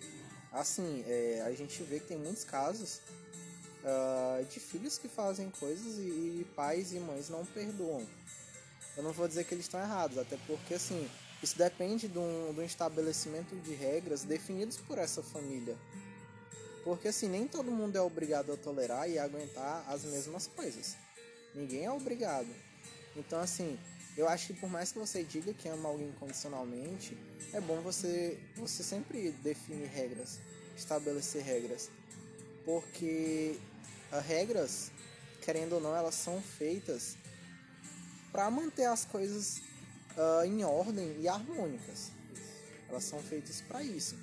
assim, 0.53 1.05
é, 1.07 1.43
a 1.45 1.53
gente 1.53 1.83
vê 1.83 1.99
que 1.99 2.07
tem 2.07 2.17
muitos 2.17 2.45
casos 2.45 3.01
uh, 3.87 4.45
de 4.45 4.59
filhos 4.59 4.99
que 4.99 5.09
fazem 5.09 5.51
coisas 5.51 5.99
e, 5.99 6.41
e 6.41 6.47
pais 6.55 6.93
e 6.93 6.99
mães 6.99 7.29
não 7.29 7.45
perdoam. 7.47 8.07
Eu 8.97 9.03
não 9.03 9.13
vou 9.13 9.29
dizer 9.29 9.45
que 9.45 9.55
eles 9.55 9.67
estão 9.67 9.81
errados, 9.81 10.19
até 10.19 10.37
porque 10.47 10.75
assim, 10.75 11.09
isso 11.43 11.57
depende 11.57 12.09
de 12.09 12.19
um, 12.19 12.53
de 12.53 12.61
um 12.61 12.65
estabelecimento 12.65 13.55
de 13.57 13.75
regras 13.75 14.25
definidos 14.25 14.77
por 14.79 14.99
essa 14.99 15.23
família. 15.23 15.77
Porque 16.83 17.09
assim, 17.09 17.29
nem 17.29 17.47
todo 17.47 17.71
mundo 17.71 17.97
é 17.97 18.01
obrigado 18.01 18.53
a 18.53 18.57
tolerar 18.57 19.09
e 19.09 19.19
a 19.19 19.25
aguentar 19.25 19.85
as 19.89 20.05
mesmas 20.05 20.47
coisas. 20.47 20.97
Ninguém 21.55 21.85
é 21.85 21.91
obrigado. 21.91 22.49
Então 23.17 23.41
assim, 23.41 23.79
eu 24.17 24.29
acho 24.29 24.49
que 24.49 24.55
por 24.55 24.71
mais 24.71 24.93
que 24.93 24.99
você 24.99 25.23
diga 25.23 25.53
que 25.53 25.69
ama 25.69 25.89
alguém 25.89 26.09
incondicionalmente, 26.09 27.17
é 27.53 27.61
bom 27.61 27.81
você, 27.83 28.39
você 28.57 28.83
sempre 28.83 29.31
definir 29.43 29.89
regras, 29.89 30.39
estabelecer 30.77 31.43
regras. 31.43 31.91
Porque 32.65 33.59
as 34.11 34.25
regras, 34.25 34.91
querendo 35.43 35.75
ou 35.75 35.81
não, 35.81 35.95
elas 35.95 36.15
são 36.15 36.41
feitas 36.41 37.17
para 38.33 38.51
manter 38.51 38.85
as 38.85 39.05
coisas 39.05 39.63
uh, 40.17 40.45
em 40.45 40.65
ordem 40.65 41.21
e 41.21 41.29
harmônicas. 41.29 42.11
Elas 42.89 43.05
são 43.05 43.21
feitas 43.23 43.61
para 43.63 43.83
isso. 43.83 44.17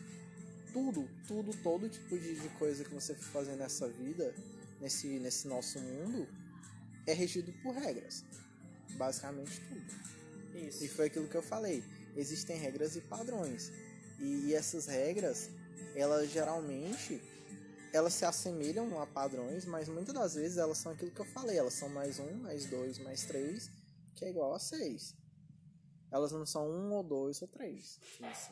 Tudo, 0.71 1.07
tudo, 1.27 1.55
todo 1.61 1.89
tipo 1.89 2.17
de, 2.17 2.39
de 2.39 2.49
coisa 2.57 2.84
que 2.84 2.93
você 2.93 3.13
for 3.13 3.31
fazer 3.31 3.55
nessa 3.55 3.88
vida, 3.88 4.34
nesse, 4.79 5.07
nesse 5.19 5.47
nosso 5.47 5.79
mundo, 5.79 6.27
é 7.05 7.13
regido 7.13 7.51
por 7.61 7.75
regras. 7.75 8.23
Basicamente 8.91 9.59
tudo. 9.67 10.67
Isso. 10.67 10.84
E 10.84 10.88
foi 10.88 11.07
aquilo 11.07 11.27
que 11.27 11.36
eu 11.36 11.43
falei. 11.43 11.84
Existem 12.15 12.57
regras 12.57 12.95
e 12.95 13.01
padrões. 13.01 13.71
E, 14.19 14.47
e 14.47 14.53
essas 14.53 14.88
regras, 14.88 15.49
elas 15.95 16.29
geralmente 16.31 17.21
elas 17.94 18.14
se 18.16 18.26
assemelham 18.26 19.00
a 19.00 19.06
padrões, 19.06 19.66
mas 19.66 19.88
muitas 19.88 20.16
das 20.16 20.34
vezes 20.34 20.58
elas 20.58 20.80
são 20.80 20.91
aquilo 20.91 21.12
que 21.12 21.22
eu 21.22 21.26
falei, 21.26 21.58
elas 21.58 21.76
são 21.76 21.88
mais 21.88 22.20
um, 22.20 22.34
mais 22.39 22.66
dois, 22.66 22.98
mais 22.98 23.24
três, 23.24 23.70
que 24.16 24.26
é 24.26 24.30
igual 24.30 24.54
a 24.56 24.60
seis. 24.60 25.16
Elas 26.12 26.32
não 26.32 26.46
são 26.46 26.68
um 26.68 26.91
ou 26.91 27.04
dois 27.04 27.39
ou 27.44 27.48
três. 27.48 28.00
Isso. 28.20 28.52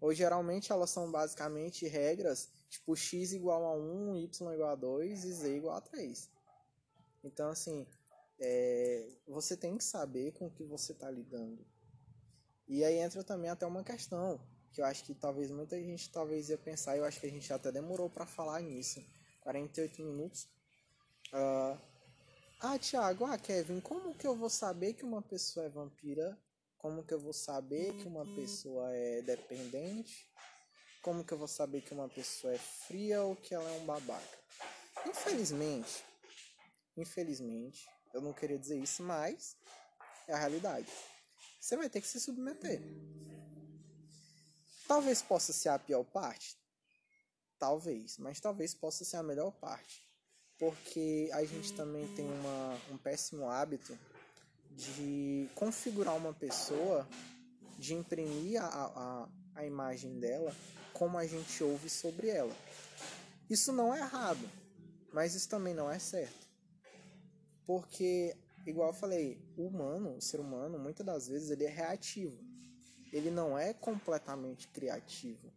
Ou 0.00 0.12
geralmente 0.12 0.72
elas 0.72 0.90
são 0.90 1.10
basicamente 1.10 1.86
regras 1.86 2.48
tipo 2.68 2.96
x 2.96 3.32
igual 3.32 3.64
a 3.64 3.76
1, 3.76 4.16
y 4.16 4.54
igual 4.54 4.70
a 4.70 4.74
2 4.74 5.24
e 5.24 5.32
z 5.32 5.56
igual 5.56 5.76
a 5.76 5.80
3. 5.80 6.28
Então 7.22 7.50
assim, 7.50 7.86
é, 8.40 9.08
você 9.26 9.56
tem 9.56 9.78
que 9.78 9.84
saber 9.84 10.32
com 10.32 10.46
o 10.46 10.50
que 10.50 10.64
você 10.64 10.92
está 10.92 11.08
lidando. 11.08 11.64
E 12.66 12.82
aí 12.82 12.98
entra 12.98 13.22
também 13.22 13.50
até 13.50 13.64
uma 13.66 13.84
questão 13.84 14.40
que 14.74 14.80
eu 14.80 14.84
acho 14.84 15.04
que 15.04 15.14
talvez 15.14 15.52
muita 15.52 15.80
gente 15.80 16.10
talvez 16.10 16.48
ia 16.50 16.58
pensar, 16.58 16.96
eu 16.96 17.04
acho 17.04 17.20
que 17.20 17.26
a 17.26 17.30
gente 17.30 17.50
até 17.52 17.70
demorou 17.70 18.10
para 18.10 18.26
falar 18.26 18.60
nisso. 18.60 19.00
48 19.40 20.02
minutos. 20.02 20.48
Uh, 21.32 21.78
ah, 22.60 22.78
Thiago, 22.78 23.24
ah, 23.24 23.38
Kevin, 23.38 23.80
como 23.80 24.14
que 24.14 24.26
eu 24.26 24.34
vou 24.34 24.50
saber 24.50 24.94
que 24.94 25.04
uma 25.04 25.22
pessoa 25.22 25.66
é 25.66 25.68
vampira? 25.68 26.36
Como 26.78 27.04
que 27.04 27.14
eu 27.14 27.20
vou 27.20 27.32
saber 27.32 27.94
que 27.94 28.08
uma 28.08 28.26
pessoa 28.34 28.90
é 28.90 29.22
dependente? 29.22 30.28
Como 31.02 31.24
que 31.24 31.32
eu 31.32 31.38
vou 31.38 31.48
saber 31.48 31.82
que 31.82 31.94
uma 31.94 32.08
pessoa 32.08 32.52
é 32.52 32.58
fria 32.58 33.22
ou 33.22 33.36
que 33.36 33.54
ela 33.54 33.68
é 33.70 33.80
um 33.80 33.86
babaca? 33.86 34.38
Infelizmente, 35.06 36.04
infelizmente, 36.96 37.86
eu 38.12 38.20
não 38.20 38.32
queria 38.32 38.58
dizer 38.58 38.78
isso, 38.78 39.02
mas 39.02 39.56
é 40.26 40.32
a 40.32 40.38
realidade. 40.38 40.90
Você 41.60 41.76
vai 41.76 41.88
ter 41.88 42.00
que 42.00 42.08
se 42.08 42.20
submeter. 42.20 42.82
Talvez 44.86 45.22
possa 45.22 45.52
ser 45.52 45.70
a 45.70 45.78
pior 45.78 46.04
parte. 46.04 46.58
Talvez, 47.58 48.18
mas 48.18 48.40
talvez 48.40 48.74
possa 48.74 49.04
ser 49.04 49.16
a 49.16 49.22
melhor 49.22 49.52
parte. 49.52 50.06
Porque 50.58 51.30
a 51.32 51.44
gente 51.44 51.72
também 51.72 52.06
tem 52.14 52.26
uma, 52.26 52.78
um 52.92 52.98
péssimo 52.98 53.48
hábito 53.48 53.98
de 54.70 55.48
configurar 55.54 56.16
uma 56.16 56.34
pessoa, 56.34 57.08
de 57.78 57.94
imprimir 57.94 58.62
a, 58.62 58.66
a, 58.66 59.28
a 59.54 59.66
imagem 59.66 60.18
dela 60.18 60.54
como 60.92 61.16
a 61.18 61.26
gente 61.26 61.62
ouve 61.64 61.88
sobre 61.88 62.28
ela. 62.28 62.54
Isso 63.48 63.72
não 63.72 63.94
é 63.94 63.98
errado, 63.98 64.48
mas 65.12 65.34
isso 65.34 65.48
também 65.48 65.74
não 65.74 65.90
é 65.90 65.98
certo. 65.98 66.46
Porque, 67.66 68.36
igual 68.66 68.90
eu 68.90 68.94
falei, 68.94 69.42
o 69.56 69.66
humano, 69.66 70.16
o 70.16 70.20
ser 70.20 70.38
humano, 70.38 70.78
muitas 70.78 71.04
das 71.04 71.28
vezes 71.28 71.50
ele 71.50 71.64
é 71.64 71.70
reativo 71.70 72.43
ele 73.14 73.30
não 73.30 73.56
é 73.56 73.72
completamente 73.72 74.66
criativo. 74.68 75.52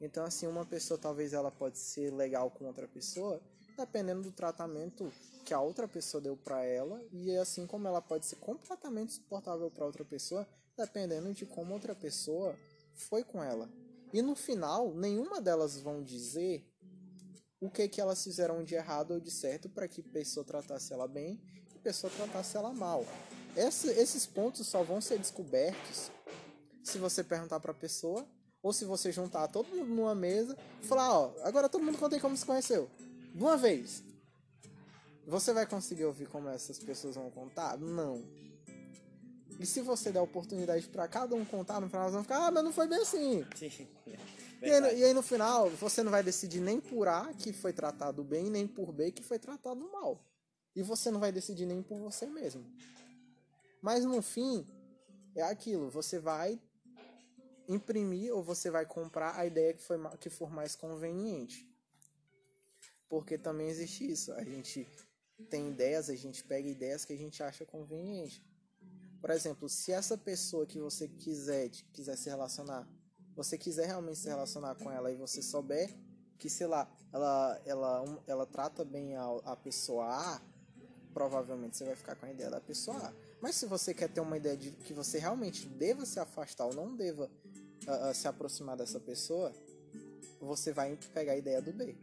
Então, 0.00 0.24
assim, 0.24 0.48
uma 0.48 0.66
pessoa 0.66 0.98
talvez 0.98 1.32
ela 1.32 1.48
pode 1.48 1.78
ser 1.78 2.12
legal 2.12 2.50
com 2.50 2.66
outra 2.66 2.88
pessoa, 2.88 3.40
dependendo 3.78 4.22
do 4.22 4.32
tratamento 4.32 5.12
que 5.44 5.54
a 5.54 5.60
outra 5.60 5.86
pessoa 5.86 6.20
deu 6.20 6.36
para 6.36 6.64
ela, 6.64 7.00
e 7.12 7.36
assim 7.36 7.68
como 7.68 7.86
ela 7.86 8.02
pode 8.02 8.26
ser 8.26 8.36
completamente 8.36 9.12
suportável 9.12 9.70
para 9.70 9.86
outra 9.86 10.04
pessoa, 10.04 10.46
dependendo 10.76 11.32
de 11.32 11.46
como 11.46 11.72
outra 11.72 11.94
pessoa 11.94 12.58
foi 12.94 13.22
com 13.22 13.40
ela. 13.40 13.70
E 14.12 14.20
no 14.20 14.34
final, 14.34 14.92
nenhuma 14.92 15.40
delas 15.40 15.78
vão 15.78 16.02
dizer 16.02 16.68
o 17.60 17.70
que 17.70 17.86
que 17.86 18.00
elas 18.00 18.24
fizeram 18.24 18.64
de 18.64 18.74
errado 18.74 19.12
ou 19.12 19.20
de 19.20 19.30
certo 19.30 19.68
para 19.68 19.86
que 19.86 20.02
pessoa 20.02 20.44
tratasse 20.44 20.92
ela 20.92 21.06
bem 21.06 21.40
e 21.76 21.78
pessoa 21.78 22.12
tratasse 22.12 22.56
ela 22.56 22.72
mal. 22.72 23.06
Esse, 23.56 23.88
esses 23.90 24.26
pontos 24.26 24.66
só 24.66 24.82
vão 24.82 25.00
ser 25.00 25.18
descobertos 25.18 26.10
se 26.82 26.98
você 26.98 27.22
perguntar 27.22 27.60
pra 27.60 27.72
pessoa 27.72 28.26
ou 28.62 28.72
se 28.72 28.84
você 28.84 29.10
juntar 29.10 29.48
todo 29.48 29.68
mundo 29.68 29.88
numa 29.88 30.14
mesa 30.14 30.56
e 30.82 30.86
falar, 30.86 31.12
ó, 31.12 31.34
agora 31.42 31.68
todo 31.68 31.82
mundo 31.82 31.98
contei 31.98 32.20
como 32.20 32.36
se 32.36 32.46
conheceu. 32.46 32.88
De 33.34 33.42
uma 33.42 33.56
vez. 33.56 34.02
Você 35.26 35.52
vai 35.52 35.66
conseguir 35.66 36.04
ouvir 36.04 36.26
como 36.28 36.48
essas 36.48 36.78
pessoas 36.78 37.14
vão 37.14 37.30
contar? 37.30 37.78
Não. 37.78 38.22
E 39.58 39.66
se 39.66 39.80
você 39.80 40.10
der 40.10 40.20
oportunidade 40.20 40.88
para 40.88 41.06
cada 41.06 41.34
um 41.34 41.44
contar, 41.44 41.80
no 41.80 41.88
final 41.88 42.02
elas 42.02 42.14
vão 42.14 42.22
ficar, 42.22 42.46
ah, 42.46 42.50
mas 42.50 42.64
não 42.64 42.72
foi 42.72 42.88
bem 42.88 43.00
assim. 43.00 43.44
Sim. 43.56 43.88
E 44.64 44.70
aí, 44.70 45.00
e 45.00 45.04
aí, 45.04 45.12
no 45.12 45.22
final, 45.22 45.68
você 45.70 46.04
não 46.04 46.12
vai 46.12 46.22
decidir 46.22 46.60
nem 46.60 46.80
por 46.80 47.08
A 47.08 47.34
que 47.34 47.52
foi 47.52 47.72
tratado 47.72 48.22
bem, 48.22 48.48
nem 48.48 48.64
por 48.64 48.92
B 48.92 49.10
que 49.10 49.20
foi 49.20 49.36
tratado 49.36 49.90
mal. 49.90 50.24
E 50.76 50.84
você 50.84 51.10
não 51.10 51.18
vai 51.18 51.32
decidir 51.32 51.66
nem 51.66 51.82
por 51.82 51.98
você 51.98 52.26
mesmo. 52.26 52.64
Mas 53.82 54.04
no 54.04 54.22
fim, 54.22 54.64
é 55.34 55.42
aquilo, 55.42 55.90
você 55.90 56.20
vai 56.20 56.60
imprimir 57.72 58.34
ou 58.34 58.42
você 58.42 58.70
vai 58.70 58.86
comprar 58.86 59.36
a 59.36 59.46
ideia 59.46 59.72
que, 59.74 59.82
foi, 59.82 59.98
que 60.18 60.30
for 60.30 60.50
mais 60.50 60.74
conveniente. 60.74 61.68
Porque 63.08 63.36
também 63.36 63.68
existe 63.68 64.10
isso. 64.10 64.32
A 64.32 64.44
gente 64.44 64.88
tem 65.50 65.68
ideias, 65.68 66.08
a 66.08 66.14
gente 66.14 66.42
pega 66.44 66.68
ideias 66.68 67.04
que 67.04 67.12
a 67.12 67.16
gente 67.16 67.42
acha 67.42 67.64
conveniente. 67.64 68.44
Por 69.20 69.30
exemplo, 69.30 69.68
se 69.68 69.92
essa 69.92 70.16
pessoa 70.18 70.66
que 70.66 70.78
você 70.78 71.06
quiser, 71.08 71.68
quiser 71.92 72.16
se 72.16 72.28
relacionar, 72.28 72.88
você 73.36 73.56
quiser 73.56 73.86
realmente 73.86 74.18
se 74.18 74.28
relacionar 74.28 74.74
com 74.74 74.90
ela 74.90 75.10
e 75.10 75.14
você 75.14 75.40
souber 75.40 75.94
que, 76.38 76.50
sei 76.50 76.66
lá, 76.66 76.90
ela, 77.12 77.62
ela, 77.64 78.22
ela 78.26 78.46
trata 78.46 78.84
bem 78.84 79.14
a, 79.14 79.24
a 79.44 79.56
pessoa 79.56 80.06
A, 80.06 80.42
provavelmente 81.14 81.76
você 81.76 81.84
vai 81.84 81.94
ficar 81.94 82.16
com 82.16 82.26
a 82.26 82.30
ideia 82.30 82.50
da 82.50 82.60
pessoa 82.60 82.96
A. 82.96 83.12
Mas 83.40 83.56
se 83.56 83.66
você 83.66 83.94
quer 83.94 84.08
ter 84.08 84.20
uma 84.20 84.36
ideia 84.36 84.56
de 84.56 84.72
que 84.72 84.92
você 84.92 85.18
realmente 85.18 85.68
deva 85.68 86.04
se 86.04 86.18
afastar 86.18 86.66
ou 86.66 86.74
não 86.74 86.96
deva 86.96 87.30
uh, 87.88 88.14
se 88.14 88.28
aproximar 88.28 88.76
dessa 88.76 89.00
pessoa, 89.00 89.52
você 90.40 90.72
vai 90.72 90.96
pegar 91.14 91.32
a 91.32 91.36
ideia 91.36 91.60
do 91.60 91.72
B. 91.72 91.96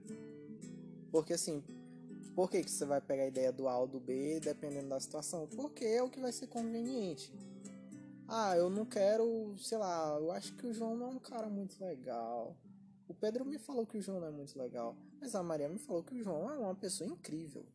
Porque 1.12 1.34
assim, 1.34 1.64
por 2.36 2.50
que, 2.50 2.64
que 2.64 2.72
você 2.72 2.86
vai 2.86 3.02
pegar 3.02 3.24
a 3.24 3.28
ideia 3.28 3.52
do 3.52 3.68
A 3.68 3.78
ou 3.78 3.88
do 3.88 4.00
B 4.00 4.40
dependendo 4.40 4.90
da 4.90 5.00
situação? 5.00 5.48
Porque 5.48 5.86
é 5.86 6.02
o 6.02 6.10
que 6.10 6.20
vai 6.20 6.32
ser 6.32 6.48
conveniente. 6.48 7.34
Ah, 8.28 8.56
eu 8.56 8.70
não 8.70 8.86
quero, 8.86 9.56
sei 9.58 9.78
lá, 9.78 10.18
eu 10.20 10.32
acho 10.32 10.54
que 10.56 10.68
o 10.68 10.74
João 10.74 10.96
não 10.96 11.08
é 11.08 11.10
um 11.10 11.20
cara 11.20 11.50
muito 11.50 11.84
legal. 11.84 12.56
O 13.08 13.14
Pedro 13.14 13.44
me 13.44 13.58
falou 13.58 13.88
que 13.88 13.98
o 13.98 14.02
João 14.02 14.20
não 14.20 14.28
é 14.28 14.32
muito 14.32 14.58
legal. 14.58 14.96
Mas 15.20 15.34
a 15.34 15.42
Maria 15.42 15.68
me 15.68 15.80
falou 15.80 16.04
que 16.04 16.14
o 16.14 16.24
João 16.24 16.50
é 16.50 16.58
uma 16.58 16.76
pessoa 16.76 17.10
incrível. 17.10 17.66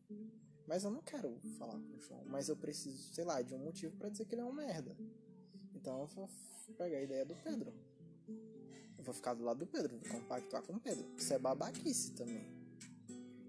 Mas 0.65 0.83
eu 0.83 0.91
não 0.91 1.01
quero 1.01 1.37
falar 1.59 1.73
com 1.73 1.97
o 1.97 1.99
João. 1.99 2.23
Mas 2.25 2.49
eu 2.49 2.55
preciso, 2.55 3.13
sei 3.13 3.23
lá, 3.23 3.41
de 3.41 3.53
um 3.53 3.59
motivo 3.59 3.95
para 3.97 4.09
dizer 4.09 4.25
que 4.25 4.33
ele 4.33 4.41
é 4.41 4.45
um 4.45 4.53
merda. 4.53 4.95
Então 5.75 5.99
eu 5.99 6.07
vou 6.07 6.29
pegar 6.77 6.97
a 6.97 7.01
ideia 7.01 7.25
do 7.25 7.35
Pedro. 7.35 7.73
Vou 9.05 9.13
ficar 9.13 9.35
do 9.35 9.43
lado 9.43 9.59
do 9.59 9.67
Pedro, 9.67 9.97
vou 9.97 10.19
compactuar 10.19 10.63
com 10.63 10.73
o 10.73 10.79
Pedro. 10.79 11.05
Isso 11.15 11.31
é 11.31 11.37
babaquice 11.37 12.11
também. 12.13 12.45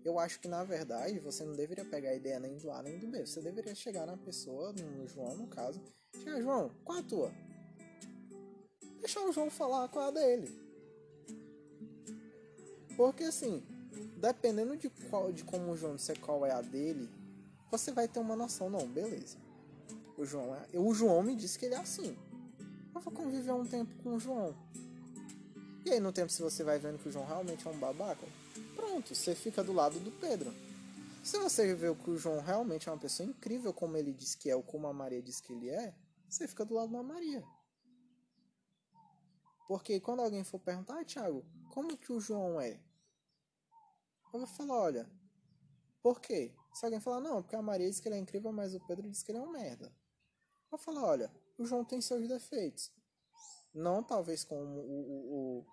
Eu 0.05 0.19
acho 0.19 0.39
que 0.39 0.47
na 0.47 0.63
verdade 0.63 1.19
você 1.19 1.43
não 1.45 1.55
deveria 1.55 1.85
pegar 1.85 2.11
a 2.11 2.15
ideia 2.15 2.39
nem 2.39 2.57
do 2.59 2.71
A 2.71 2.83
nem 2.83 2.99
do 2.99 3.09
B. 3.09 3.27
Você 3.27 3.41
deveria 3.41 3.75
chegar 3.75 4.07
na 4.07 4.17
pessoa, 4.17 4.73
no 4.73 5.09
João 5.09 5.35
no 5.35 5.47
caso. 5.49 5.83
Chegar, 6.23 6.41
João, 6.43 6.71
qual 6.85 6.99
a 6.99 7.03
tua? 7.03 7.33
Deixar 9.01 9.23
o 9.23 9.33
João 9.33 9.51
falar 9.51 9.89
qual 9.89 10.09
a 10.09 10.11
dele. 10.11 10.49
Porque 12.97 13.25
assim, 13.25 13.65
dependendo 14.19 14.77
de, 14.77 14.91
qual, 15.11 15.33
de 15.33 15.43
como 15.43 15.73
o 15.73 15.77
João 15.77 15.97
disser 15.97 16.21
qual 16.21 16.45
é 16.45 16.53
a 16.53 16.61
dele, 16.61 17.09
você 17.71 17.93
vai 17.93 18.07
ter 18.07 18.21
uma 18.21 18.37
noção, 18.37 18.71
não, 18.71 18.87
beleza. 18.87 19.39
O 20.17 20.25
João, 20.25 20.55
é, 20.55 20.79
o 20.79 20.95
João 20.95 21.23
me 21.23 21.35
disse 21.35 21.59
que 21.59 21.67
ele 21.67 21.75
é 21.75 21.79
assim. 21.79 22.17
Eu 22.95 23.01
vou 23.01 23.13
conviver 23.13 23.53
um 23.53 23.67
tempo 23.67 23.95
com 24.03 24.15
o 24.15 24.21
João. 24.21 24.55
E 25.87 25.93
aí 25.93 26.01
no 26.01 26.13
tempo 26.13 26.33
se 26.33 26.43
você 26.43 26.65
vai 26.65 26.81
vendo 26.81 26.99
que 26.99 27.09
o 27.09 27.13
João 27.13 27.25
realmente 27.25 27.65
é 27.65 27.71
um 27.71 27.79
babaca, 27.79 28.27
pronto, 28.75 29.15
você 29.15 29.37
fica 29.37 29.63
do 29.63 29.73
lado 29.73 30.01
do 30.01 30.11
Pedro. 30.11 30.53
Se 31.23 31.39
você 31.39 31.73
vê 31.77 31.95
que 31.95 32.11
o 32.11 32.19
João 32.19 32.41
realmente 32.41 32.89
é 32.89 32.93
uma 32.93 32.99
pessoa 32.99 33.29
incrível 33.29 33.73
como 33.73 33.97
ele 33.97 34.13
diz 34.13 34.35
que 34.35 34.51
é 34.51 34.57
ou 34.57 34.65
como 34.65 34.89
a 34.89 34.93
Maria 34.93 35.23
diz 35.23 35.41
que 35.41 35.53
ele 35.53 35.71
é, 35.71 35.95
você 36.29 36.49
fica 36.49 36.65
do 36.65 36.75
lado 36.75 36.91
da 36.91 37.05
Maria. 37.05 37.41
Porque 39.69 40.01
quando 40.01 40.23
alguém 40.23 40.43
for 40.43 40.59
perguntar, 40.59 40.99
ah, 40.99 41.05
Thiago, 41.05 41.47
como 41.71 41.97
que 41.97 42.13
o 42.13 42.19
João 42.19 42.61
é? 42.61 42.81
Eu 44.35 44.41
vou 44.41 44.47
falar, 44.49 44.75
olha, 44.75 45.11
por 46.03 46.21
quê? 46.21 46.53
Se 46.75 46.85
alguém 46.85 46.99
falar, 46.99 47.21
não, 47.21 47.43
porque 47.43 47.55
a 47.55 47.63
Maria 47.63 47.89
diz 47.89 48.01
que 48.01 48.09
ele 48.09 48.17
é 48.17 48.19
incrível, 48.19 48.51
mas 48.51 48.75
o 48.75 48.85
Pedro 48.89 49.09
diz 49.09 49.23
que 49.23 49.31
ele 49.31 49.39
é 49.39 49.43
um 49.43 49.53
merda. 49.53 49.87
Eu 49.87 50.71
vou 50.73 50.81
falar, 50.81 51.05
olha, 51.05 51.33
o 51.57 51.65
João 51.65 51.85
tem 51.85 52.01
seus 52.01 52.27
defeitos. 52.27 52.91
Não 53.73 54.03
talvez 54.03 54.43
como 54.43 54.81
o, 54.81 54.81
o, 54.81 55.61
o, 55.61 55.67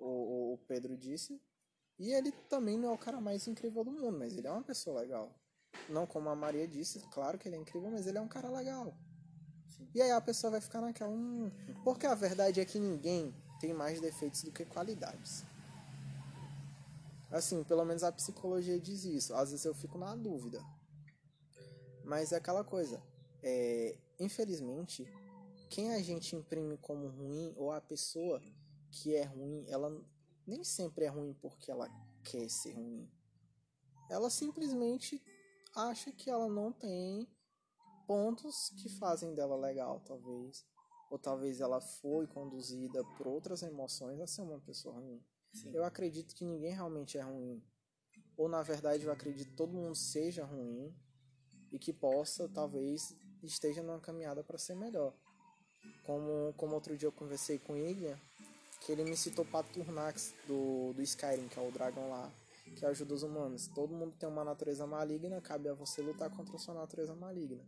o 0.00 0.58
Pedro 0.66 0.96
disse. 0.96 1.40
E 1.98 2.12
ele 2.12 2.32
também 2.48 2.76
não 2.76 2.90
é 2.90 2.92
o 2.92 2.98
cara 2.98 3.20
mais 3.20 3.46
incrível 3.46 3.84
do 3.84 3.92
mundo, 3.92 4.18
mas 4.18 4.36
ele 4.36 4.46
é 4.46 4.50
uma 4.50 4.62
pessoa 4.62 5.00
legal. 5.00 5.32
Não 5.88 6.06
como 6.06 6.28
a 6.28 6.34
Maria 6.34 6.66
disse, 6.66 7.00
claro 7.12 7.38
que 7.38 7.48
ele 7.48 7.56
é 7.56 7.58
incrível, 7.58 7.90
mas 7.90 8.06
ele 8.06 8.18
é 8.18 8.20
um 8.20 8.28
cara 8.28 8.48
legal. 8.48 8.94
Sim. 9.68 9.88
E 9.94 10.02
aí 10.02 10.10
a 10.10 10.20
pessoa 10.20 10.50
vai 10.50 10.60
ficar 10.60 10.80
naquela. 10.80 11.10
Hum, 11.10 11.50
porque 11.84 12.06
a 12.06 12.14
verdade 12.14 12.60
é 12.60 12.64
que 12.64 12.78
ninguém 12.78 13.34
tem 13.60 13.72
mais 13.72 14.00
defeitos 14.00 14.42
do 14.42 14.52
que 14.52 14.64
qualidades. 14.64 15.44
Assim, 17.30 17.64
pelo 17.64 17.84
menos 17.84 18.04
a 18.04 18.12
psicologia 18.12 18.78
diz 18.78 19.04
isso. 19.04 19.34
Às 19.34 19.50
vezes 19.50 19.64
eu 19.64 19.74
fico 19.74 19.98
na 19.98 20.14
dúvida. 20.14 20.64
Mas 22.04 22.32
é 22.32 22.36
aquela 22.36 22.62
coisa. 22.62 23.02
É, 23.42 23.96
infelizmente, 24.18 25.06
quem 25.68 25.92
a 25.92 26.00
gente 26.00 26.36
imprime 26.36 26.76
como 26.78 27.08
ruim, 27.08 27.52
ou 27.56 27.72
a 27.72 27.80
pessoa 27.80 28.40
que 28.94 29.14
é 29.14 29.24
ruim, 29.24 29.64
ela 29.68 29.90
nem 30.46 30.62
sempre 30.62 31.04
é 31.04 31.08
ruim 31.08 31.34
porque 31.34 31.70
ela 31.70 31.88
quer 32.22 32.48
ser 32.48 32.72
ruim. 32.72 33.10
Ela 34.08 34.30
simplesmente 34.30 35.20
acha 35.74 36.12
que 36.12 36.30
ela 36.30 36.48
não 36.48 36.72
tem 36.72 37.28
pontos 38.06 38.70
que 38.80 38.88
fazem 38.88 39.34
dela 39.34 39.56
legal, 39.56 40.00
talvez. 40.00 40.64
Ou 41.10 41.18
talvez 41.18 41.60
ela 41.60 41.80
foi 41.80 42.26
conduzida 42.26 43.04
por 43.16 43.26
outras 43.26 43.62
emoções 43.62 44.20
a 44.20 44.26
ser 44.26 44.42
uma 44.42 44.60
pessoa 44.60 44.94
ruim. 44.94 45.22
Sim. 45.52 45.72
Eu 45.74 45.84
acredito 45.84 46.34
que 46.34 46.44
ninguém 46.44 46.72
realmente 46.72 47.18
é 47.18 47.22
ruim. 47.22 47.62
Ou 48.36 48.48
na 48.48 48.62
verdade 48.62 49.04
eu 49.04 49.12
acredito 49.12 49.50
que 49.50 49.56
todo 49.56 49.72
mundo 49.72 49.94
seja 49.94 50.44
ruim 50.44 50.94
e 51.72 51.78
que 51.78 51.92
possa, 51.92 52.48
talvez, 52.48 53.16
esteja 53.42 53.82
numa 53.82 54.00
caminhada 54.00 54.44
para 54.44 54.58
ser 54.58 54.74
melhor. 54.74 55.14
Como, 56.04 56.52
como 56.54 56.74
outro 56.74 56.96
dia 56.96 57.08
eu 57.08 57.12
conversei 57.12 57.58
com 57.58 57.76
Iglia, 57.76 58.20
que 58.84 58.92
ele 58.92 59.02
me 59.02 59.16
citou 59.16 59.46
Paturnax 59.46 60.34
do, 60.46 60.92
do 60.92 61.02
Skyrim, 61.02 61.48
que 61.48 61.58
é 61.58 61.66
o 61.66 61.72
dragão 61.72 62.10
lá, 62.10 62.30
que 62.76 62.84
ajuda 62.84 63.14
os 63.14 63.22
humanos. 63.22 63.66
Todo 63.68 63.94
mundo 63.94 64.14
tem 64.18 64.28
uma 64.28 64.44
natureza 64.44 64.86
maligna, 64.86 65.40
cabe 65.40 65.70
a 65.70 65.74
você 65.74 66.02
lutar 66.02 66.30
contra 66.30 66.54
a 66.54 66.58
sua 66.58 66.74
natureza 66.74 67.14
maligna. 67.14 67.64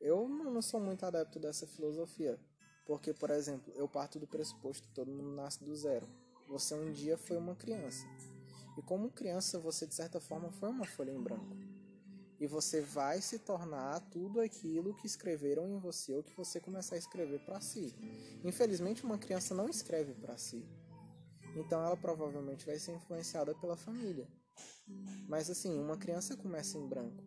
Eu 0.00 0.26
não 0.26 0.62
sou 0.62 0.80
muito 0.80 1.04
adepto 1.04 1.38
dessa 1.38 1.66
filosofia, 1.66 2.38
porque, 2.86 3.12
por 3.12 3.30
exemplo, 3.30 3.72
eu 3.76 3.86
parto 3.86 4.18
do 4.18 4.26
pressuposto 4.26 4.88
que 4.88 4.94
todo 4.94 5.10
mundo 5.10 5.34
nasce 5.34 5.62
do 5.62 5.76
zero. 5.76 6.08
Você 6.48 6.74
um 6.74 6.90
dia 6.92 7.18
foi 7.18 7.36
uma 7.36 7.54
criança. 7.54 8.06
E 8.78 8.82
como 8.82 9.10
criança, 9.10 9.58
você 9.58 9.86
de 9.86 9.94
certa 9.94 10.20
forma 10.20 10.50
foi 10.52 10.70
uma 10.70 10.86
folha 10.86 11.10
em 11.10 11.20
branco. 11.20 11.56
E 12.38 12.46
você 12.46 12.80
vai 12.80 13.20
se 13.20 13.38
tornar 13.38 14.00
tudo 14.10 14.40
aquilo 14.40 14.94
que 14.94 15.06
escreveram 15.06 15.68
em 15.68 15.78
você 15.78 16.14
ou 16.14 16.22
que 16.22 16.36
você 16.36 16.60
começar 16.60 16.96
a 16.96 16.98
escrever 16.98 17.40
para 17.40 17.60
si. 17.60 17.94
Infelizmente, 18.44 19.04
uma 19.04 19.18
criança 19.18 19.54
não 19.54 19.68
escreve 19.68 20.14
para 20.14 20.36
si. 20.36 20.64
Então 21.56 21.82
ela 21.82 21.96
provavelmente 21.96 22.66
vai 22.66 22.78
ser 22.78 22.92
influenciada 22.92 23.54
pela 23.54 23.76
família. 23.76 24.28
Mas 25.26 25.48
assim, 25.48 25.78
uma 25.78 25.96
criança 25.96 26.36
começa 26.36 26.76
em 26.76 26.86
branco. 26.86 27.24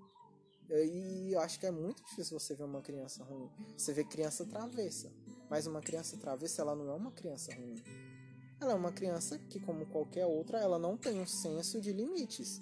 E 0.69 1.33
eu 1.33 1.39
acho 1.39 1.59
que 1.59 1.65
é 1.65 1.71
muito 1.71 2.03
difícil 2.03 2.39
você 2.39 2.53
ver 2.53 2.63
uma 2.63 2.81
criança 2.81 3.23
ruim. 3.23 3.49
Você 3.75 3.91
vê 3.91 4.03
criança 4.03 4.45
travessa. 4.45 5.11
Mas 5.49 5.65
uma 5.65 5.81
criança 5.81 6.15
travessa, 6.17 6.61
ela 6.61 6.75
não 6.75 6.89
é 6.91 6.93
uma 6.93 7.11
criança 7.11 7.51
ruim. 7.55 7.83
Ela 8.61 8.73
é 8.73 8.75
uma 8.75 8.91
criança 8.91 9.39
que, 9.39 9.59
como 9.59 9.87
qualquer 9.87 10.27
outra, 10.27 10.59
ela 10.59 10.77
não 10.77 10.95
tem 10.95 11.19
um 11.19 11.25
senso 11.25 11.81
de 11.81 11.91
limites. 11.91 12.61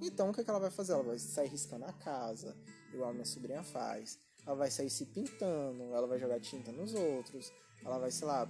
Então, 0.00 0.30
o 0.30 0.32
que, 0.32 0.40
é 0.40 0.44
que 0.44 0.50
ela 0.50 0.60
vai 0.60 0.70
fazer? 0.70 0.92
Ela 0.92 1.02
vai 1.02 1.18
sair 1.18 1.48
riscando 1.48 1.84
a 1.84 1.92
casa, 1.92 2.56
igual 2.92 3.10
a 3.10 3.12
minha 3.12 3.24
sobrinha 3.24 3.62
faz. 3.62 4.18
Ela 4.46 4.56
vai 4.56 4.70
sair 4.70 4.90
se 4.90 5.06
pintando, 5.06 5.82
ela 5.94 6.06
vai 6.06 6.18
jogar 6.18 6.40
tinta 6.40 6.72
nos 6.72 6.94
outros, 6.94 7.52
ela 7.84 7.98
vai, 7.98 8.10
sei 8.10 8.26
lá, 8.26 8.48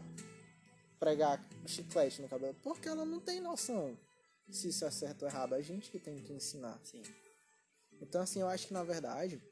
pregar 0.98 1.42
chiclete 1.66 2.20
no 2.20 2.28
cabelo, 2.28 2.54
porque 2.62 2.88
ela 2.88 3.04
não 3.04 3.20
tem 3.20 3.40
noção 3.40 3.96
se 4.50 4.68
isso 4.68 4.84
é 4.84 4.90
certo 4.90 5.22
ou 5.22 5.28
errado. 5.28 5.54
A 5.54 5.60
gente 5.60 5.90
que 5.90 5.98
tem 5.98 6.22
que 6.22 6.32
ensinar. 6.32 6.78
Sim. 6.84 7.02
Então, 8.00 8.22
assim, 8.22 8.40
eu 8.40 8.48
acho 8.48 8.66
que 8.68 8.72
na 8.72 8.84
verdade 8.84 9.42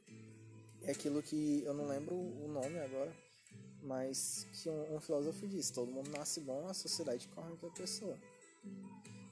é 0.83 0.93
aquilo 0.93 1.23
que 1.23 1.63
eu 1.65 1.75
não 1.75 1.87
lembro 1.87 2.15
o 2.15 2.49
nome 2.49 2.79
agora, 2.79 3.15
mas 3.83 4.47
que 4.53 4.69
um, 4.69 4.97
um 4.97 5.01
filósofo 5.01 5.47
disse: 5.47 5.73
todo 5.73 5.91
mundo 5.91 6.11
nasce 6.11 6.41
bom, 6.41 6.67
a 6.69 6.75
sociedade 6.75 7.29
corrompe 7.29 7.67
a 7.67 7.71
pessoa. 7.71 8.19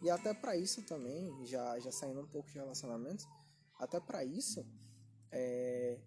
E 0.05 0.11
até 0.11 0.35
para 0.35 0.55
isso 0.55 0.83
também, 0.83 1.47
já, 1.47 1.79
já 1.79 1.91
saindo 1.91 2.21
um 2.21 2.27
pouco 2.27 2.51
de 2.51 2.59
relacionamentos, 2.59 3.27
até 3.79 3.99
para 3.99 4.23
isso, 4.23 4.63
é, 5.33 5.99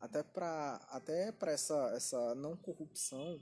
até 0.00 0.22
para 0.22 0.76
até 0.88 1.30
para 1.30 1.52
essa 1.52 1.92
essa 1.94 2.34
não 2.34 2.56
corrupção, 2.56 3.38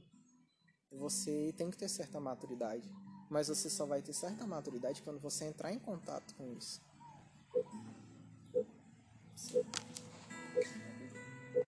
você 0.91 1.55
tem 1.57 1.71
que 1.71 1.77
ter 1.77 1.89
certa 1.89 2.19
maturidade. 2.19 2.93
Mas 3.31 3.47
você 3.47 3.71
só 3.71 3.87
vai 3.87 4.03
ter 4.03 4.13
certa 4.13 4.45
maturidade 4.49 5.01
quando 5.01 5.21
você 5.21 5.45
entrar 5.45 5.73
em 5.73 5.79
contato 5.79 6.35
com 6.35 6.53
isso. 6.55 6.83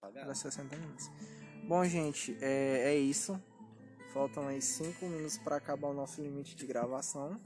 Para 0.01 0.35
60 0.35 0.77
minutos. 0.77 1.09
Bom, 1.69 1.85
gente, 1.85 2.37
é, 2.41 2.93
é 2.93 2.99
isso. 2.99 3.41
Faltam 4.13 4.49
aí 4.49 4.61
5 4.61 5.07
minutos 5.07 5.39
para 5.39 5.57
acabar 5.57 5.89
o 5.89 5.95
nosso 5.95 6.21
limite 6.21 6.57
de 6.57 6.67
gravação. 6.67 7.41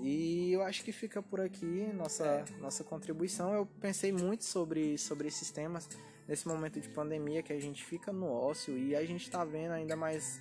E 0.00 0.52
eu 0.52 0.62
acho 0.62 0.82
que 0.82 0.92
fica 0.92 1.22
por 1.22 1.40
aqui 1.40 1.92
nossa, 1.94 2.44
nossa 2.60 2.82
contribuição. 2.82 3.52
Eu 3.52 3.66
pensei 3.80 4.12
muito 4.12 4.44
sobre, 4.44 4.96
sobre 4.96 5.28
esses 5.28 5.50
temas 5.50 5.88
nesse 6.26 6.46
momento 6.48 6.80
de 6.80 6.88
pandemia 6.88 7.42
que 7.42 7.52
a 7.52 7.60
gente 7.60 7.84
fica 7.84 8.12
no 8.12 8.26
ócio 8.26 8.76
e 8.76 8.96
a 8.96 9.04
gente 9.04 9.22
está 9.22 9.44
vendo 9.44 9.72
ainda 9.72 9.96
mais 9.96 10.40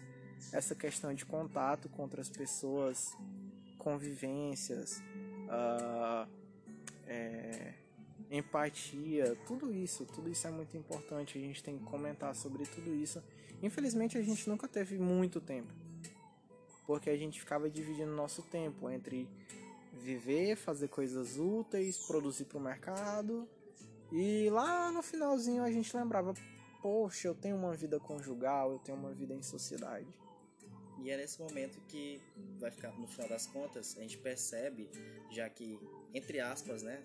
essa 0.51 0.73
questão 0.73 1.13
de 1.13 1.25
contato 1.25 1.89
com 1.89 2.03
outras 2.03 2.29
pessoas, 2.29 3.15
convivências, 3.77 5.01
uh, 5.47 6.29
é, 7.05 7.73
empatia, 8.29 9.35
tudo 9.45 9.73
isso, 9.73 10.05
tudo 10.05 10.29
isso 10.29 10.47
é 10.47 10.51
muito 10.51 10.75
importante. 10.77 11.37
A 11.37 11.41
gente 11.41 11.63
tem 11.63 11.77
que 11.77 11.83
comentar 11.83 12.33
sobre 12.35 12.65
tudo 12.65 12.93
isso. 12.95 13.21
Infelizmente 13.61 14.17
a 14.17 14.21
gente 14.21 14.49
nunca 14.49 14.67
teve 14.67 14.97
muito 14.97 15.39
tempo, 15.39 15.73
porque 16.91 17.09
a 17.09 17.15
gente 17.15 17.39
ficava 17.39 17.69
dividindo 17.69 18.11
nosso 18.11 18.41
tempo 18.41 18.89
entre 18.89 19.25
viver, 19.93 20.57
fazer 20.57 20.89
coisas 20.89 21.37
úteis, 21.37 21.97
produzir 22.05 22.43
para 22.43 22.57
o 22.57 22.61
mercado 22.61 23.47
e 24.11 24.49
lá 24.49 24.91
no 24.91 25.01
finalzinho 25.01 25.63
a 25.63 25.71
gente 25.71 25.95
lembrava, 25.95 26.33
poxa, 26.81 27.29
eu 27.29 27.33
tenho 27.33 27.55
uma 27.55 27.73
vida 27.73 27.97
conjugal, 27.97 28.73
eu 28.73 28.79
tenho 28.79 28.97
uma 28.97 29.13
vida 29.13 29.33
em 29.33 29.41
sociedade. 29.41 30.05
E 31.01 31.09
é 31.09 31.15
nesse 31.15 31.39
momento 31.39 31.79
que 31.87 32.21
vai 32.59 32.69
ficar, 32.71 32.91
no 32.99 33.07
final 33.07 33.29
das 33.29 33.47
contas, 33.47 33.95
a 33.97 34.01
gente 34.01 34.17
percebe, 34.17 34.89
já 35.31 35.49
que, 35.49 35.79
entre 36.13 36.41
aspas, 36.41 36.83
né, 36.83 37.01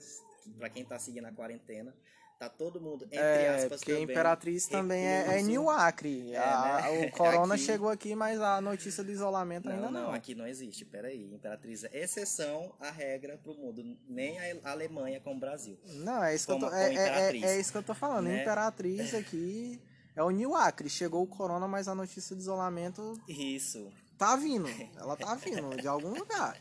para 0.58 0.68
quem 0.68 0.84
tá 0.84 0.98
seguindo 0.98 1.26
a 1.26 1.32
quarentena, 1.32 1.94
Tá 2.38 2.50
todo 2.50 2.78
mundo, 2.78 3.06
entre 3.06 3.18
é, 3.18 3.48
aspas, 3.48 3.78
porque 3.78 3.92
também. 3.92 4.04
Imperatriz 4.04 4.66
também 4.66 5.06
é, 5.06 5.38
é 5.38 5.42
New 5.42 5.70
Acre. 5.70 6.32
É, 6.32 6.38
a, 6.38 6.82
né? 6.82 7.06
O 7.06 7.10
corona 7.16 7.54
aqui... 7.54 7.64
chegou 7.64 7.88
aqui, 7.88 8.14
mas 8.14 8.38
a 8.42 8.60
notícia 8.60 9.02
do 9.02 9.10
isolamento 9.10 9.68
não, 9.68 9.74
ainda 9.74 9.90
não. 9.90 10.02
Não, 10.02 10.12
aqui 10.12 10.34
não 10.34 10.46
existe. 10.46 10.84
Peraí. 10.84 11.32
Imperatriz 11.32 11.84
é 11.84 11.90
exceção 11.94 12.74
à 12.78 12.90
regra 12.90 13.38
pro 13.38 13.54
mundo. 13.54 13.82
Nem 14.06 14.38
a 14.38 14.70
Alemanha 14.70 15.18
como 15.18 15.36
o 15.36 15.40
Brasil. 15.40 15.78
Não, 15.86 16.22
é 16.22 16.34
isso, 16.34 16.46
que 16.46 16.52
eu, 16.52 16.58
tô, 16.58 16.70
é, 16.74 16.94
é, 16.94 17.38
é, 17.38 17.58
isso 17.58 17.72
que 17.72 17.78
eu 17.78 17.82
tô 17.82 17.94
falando. 17.94 18.26
Né? 18.26 18.42
Imperatriz 18.42 19.14
aqui 19.14 19.80
é 20.14 20.22
o 20.22 20.28
New 20.28 20.54
Acre. 20.54 20.90
Chegou 20.90 21.22
o 21.22 21.26
corona, 21.26 21.66
mas 21.66 21.88
a 21.88 21.94
notícia 21.94 22.36
de 22.36 22.42
isolamento... 22.42 23.18
Isso 23.26 23.90
tá 24.16 24.36
vindo. 24.36 24.66
Ela 24.96 25.16
tá 25.16 25.34
vindo 25.34 25.76
de 25.76 25.86
algum 25.86 26.10
lugar. 26.10 26.60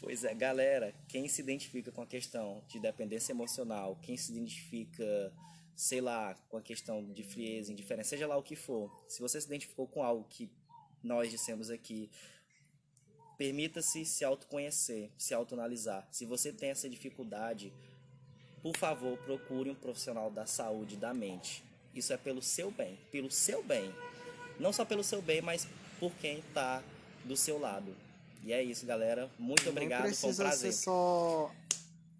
Pois 0.00 0.24
é, 0.24 0.34
galera, 0.34 0.94
quem 1.08 1.28
se 1.28 1.40
identifica 1.40 1.90
com 1.92 2.02
a 2.02 2.06
questão 2.06 2.62
de 2.68 2.78
dependência 2.78 3.32
emocional, 3.32 3.98
quem 4.02 4.16
se 4.16 4.32
identifica, 4.32 5.32
sei 5.74 6.00
lá, 6.00 6.34
com 6.48 6.56
a 6.56 6.62
questão 6.62 7.04
de 7.12 7.22
frieza, 7.22 7.72
indiferença, 7.72 8.10
seja 8.10 8.26
lá 8.26 8.36
o 8.36 8.42
que 8.42 8.56
for, 8.56 8.90
se 9.08 9.20
você 9.20 9.40
se 9.40 9.46
identificou 9.46 9.86
com 9.86 10.02
algo 10.02 10.24
que 10.28 10.50
nós 11.02 11.30
dissemos 11.30 11.70
aqui, 11.70 12.10
permita-se 13.36 14.04
se 14.04 14.24
autoconhecer, 14.24 15.10
se 15.16 15.32
autoanalisar. 15.32 16.08
Se 16.10 16.26
você 16.26 16.52
tem 16.52 16.70
essa 16.70 16.88
dificuldade, 16.88 17.72
por 18.60 18.76
favor, 18.76 19.16
procure 19.18 19.70
um 19.70 19.74
profissional 19.74 20.30
da 20.30 20.44
saúde 20.44 20.96
da 20.96 21.14
mente. 21.14 21.62
Isso 21.94 22.12
é 22.12 22.16
pelo 22.16 22.42
seu 22.42 22.70
bem, 22.70 22.98
pelo 23.12 23.30
seu 23.30 23.62
bem. 23.62 23.94
Não 24.58 24.72
só 24.72 24.84
pelo 24.84 25.04
seu 25.04 25.22
bem, 25.22 25.40
mas 25.40 25.68
por 25.98 26.12
quem 26.14 26.38
está 26.38 26.82
do 27.24 27.36
seu 27.36 27.58
lado. 27.58 27.94
E 28.42 28.52
é 28.52 28.62
isso, 28.62 28.86
galera. 28.86 29.30
Muito 29.38 29.68
obrigado, 29.68 30.04
Nem 30.04 30.14
foi 30.14 30.30
um 30.30 30.36
prazer. 30.36 30.72
Ser 30.72 30.84
só 30.84 31.52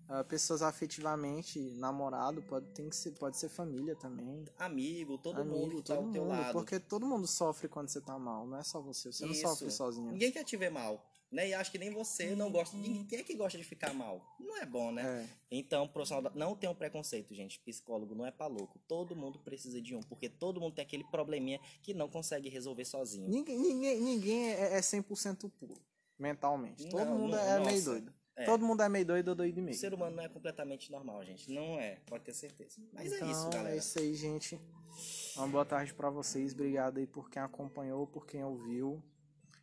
uh, 0.09 0.25
pessoas 0.25 0.63
afetivamente, 0.63 1.59
namorado, 1.77 2.43
pode, 2.43 2.67
tem 2.67 2.89
que 2.89 2.97
ser, 2.97 3.13
pode 3.13 3.37
ser 3.37 3.49
família 3.49 3.95
também. 3.97 4.45
Amigo, 4.59 5.19
todo 5.19 5.41
Amigo, 5.41 5.57
mundo 5.57 5.77
que 5.77 5.89
tá 5.89 5.95
ao 5.95 6.11
teu 6.11 6.27
lado. 6.27 6.53
Porque 6.53 6.81
todo 6.81 7.07
mundo 7.07 7.27
sofre 7.27 7.69
quando 7.69 7.89
você 7.89 8.01
tá 8.01 8.19
mal, 8.19 8.47
não 8.47 8.59
é 8.59 8.63
só 8.63 8.81
você. 8.81 9.13
Você 9.13 9.27
isso. 9.27 9.43
não 9.43 9.51
sofre 9.51 9.71
sozinho. 9.71 10.11
Ninguém 10.11 10.33
quer 10.33 10.45
te 10.45 10.57
ver 10.57 10.71
mal. 10.71 11.05
Né? 11.31 11.51
E 11.51 11.55
acho 11.55 11.71
que 11.71 11.79
nem 11.79 11.91
você 11.91 12.35
não 12.35 12.51
gosta. 12.51 12.77
Ninguém 12.77 13.21
é 13.21 13.23
que 13.23 13.35
gosta 13.35 13.59
de 13.59 13.65
ficar 13.65 13.93
mal. 13.93 14.25
Não 14.41 14.57
é 14.57 14.65
bom, 14.65 14.91
né? 14.91 15.03
É. 15.03 15.29
Então, 15.51 15.87
profissional 15.87 16.33
não 16.35 16.57
tem 16.57 16.69
um 16.71 16.75
preconceito, 16.75 17.35
gente. 17.35 17.61
Psicólogo 17.61 18.15
não 18.15 18.25
é 18.25 18.31
pra 18.31 18.47
louco. 18.47 18.79
Todo 18.89 19.15
mundo 19.15 19.39
precisa 19.39 19.81
de 19.81 19.95
um, 19.95 20.01
porque 20.01 20.29
todo 20.29 20.61
mundo 20.61 20.75
tem 20.75 20.83
aquele 20.83 21.05
probleminha 21.05 21.61
que 21.83 21.93
não 21.93 22.09
consegue 22.09 22.49
resolver 22.49 22.85
sozinho. 22.87 23.29
Ninguém, 23.29 23.59
ninguém, 23.59 24.01
ninguém 24.01 24.51
é 24.51 24.81
100% 24.81 25.45
é 25.45 25.51
puro, 25.59 25.75
mentalmente. 26.19 26.89
Todo 26.89 27.11
mundo 27.11 27.33
não, 27.33 27.39
é 27.39 27.59
nossa, 27.59 27.71
meio 27.71 27.85
doido. 27.85 28.15
É. 28.39 28.45
Todo 28.45 28.65
mundo 28.65 28.83
é 28.83 28.89
meio 28.89 29.05
doido 29.05 29.29
ou 29.29 29.35
doido 29.35 29.61
meio. 29.61 29.77
O 29.77 29.79
ser 29.79 29.93
humano 29.93 30.17
não 30.17 30.23
é 30.23 30.29
completamente 30.29 30.91
normal, 30.93 31.25
gente. 31.25 31.51
Não 31.51 31.79
é, 31.79 31.97
pode 32.07 32.25
ter 32.25 32.33
certeza. 32.33 32.81
Mas 32.93 33.13
então, 33.13 33.29
é 33.29 33.31
isso, 33.33 33.51
galera. 33.51 33.75
É 33.75 33.79
isso 33.79 33.99
aí, 33.99 34.15
gente. 34.15 34.61
Uma 35.37 35.49
boa 35.49 35.65
tarde 35.65 35.93
para 35.93 36.09
vocês. 36.09 36.53
Obrigado 36.53 36.99
aí 36.99 37.07
por 37.07 37.29
quem 37.29 37.43
acompanhou, 37.43 38.07
por 38.07 38.27
quem 38.27 38.43
ouviu. 38.45 39.03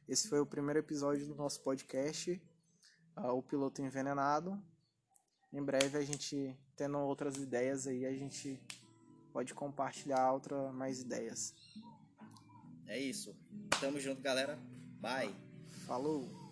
Esse 0.08 0.28
foi 0.28 0.40
o 0.40 0.46
primeiro 0.46 0.80
episódio 0.80 1.26
do 1.26 1.34
nosso 1.34 1.62
podcast, 1.62 2.40
uh, 3.18 3.32
O 3.32 3.42
Piloto 3.42 3.82
Envenenado. 3.82 4.62
Em 5.52 5.64
breve 5.64 5.98
a 5.98 6.02
gente 6.02 6.56
tendo 6.76 7.00
outras 7.00 7.38
ideias 7.38 7.88
aí, 7.88 8.06
a 8.06 8.12
gente 8.12 8.62
pode 9.34 9.54
compartilhar 9.54 10.32
outra 10.32 10.72
mais 10.72 11.02
ideias. 11.02 11.56
É 12.88 13.00
isso. 13.00 13.36
Tamo 13.80 14.00
junto, 14.00 14.22
galera. 14.22 14.60
Bye. 15.02 15.36
Falou. 15.88 16.45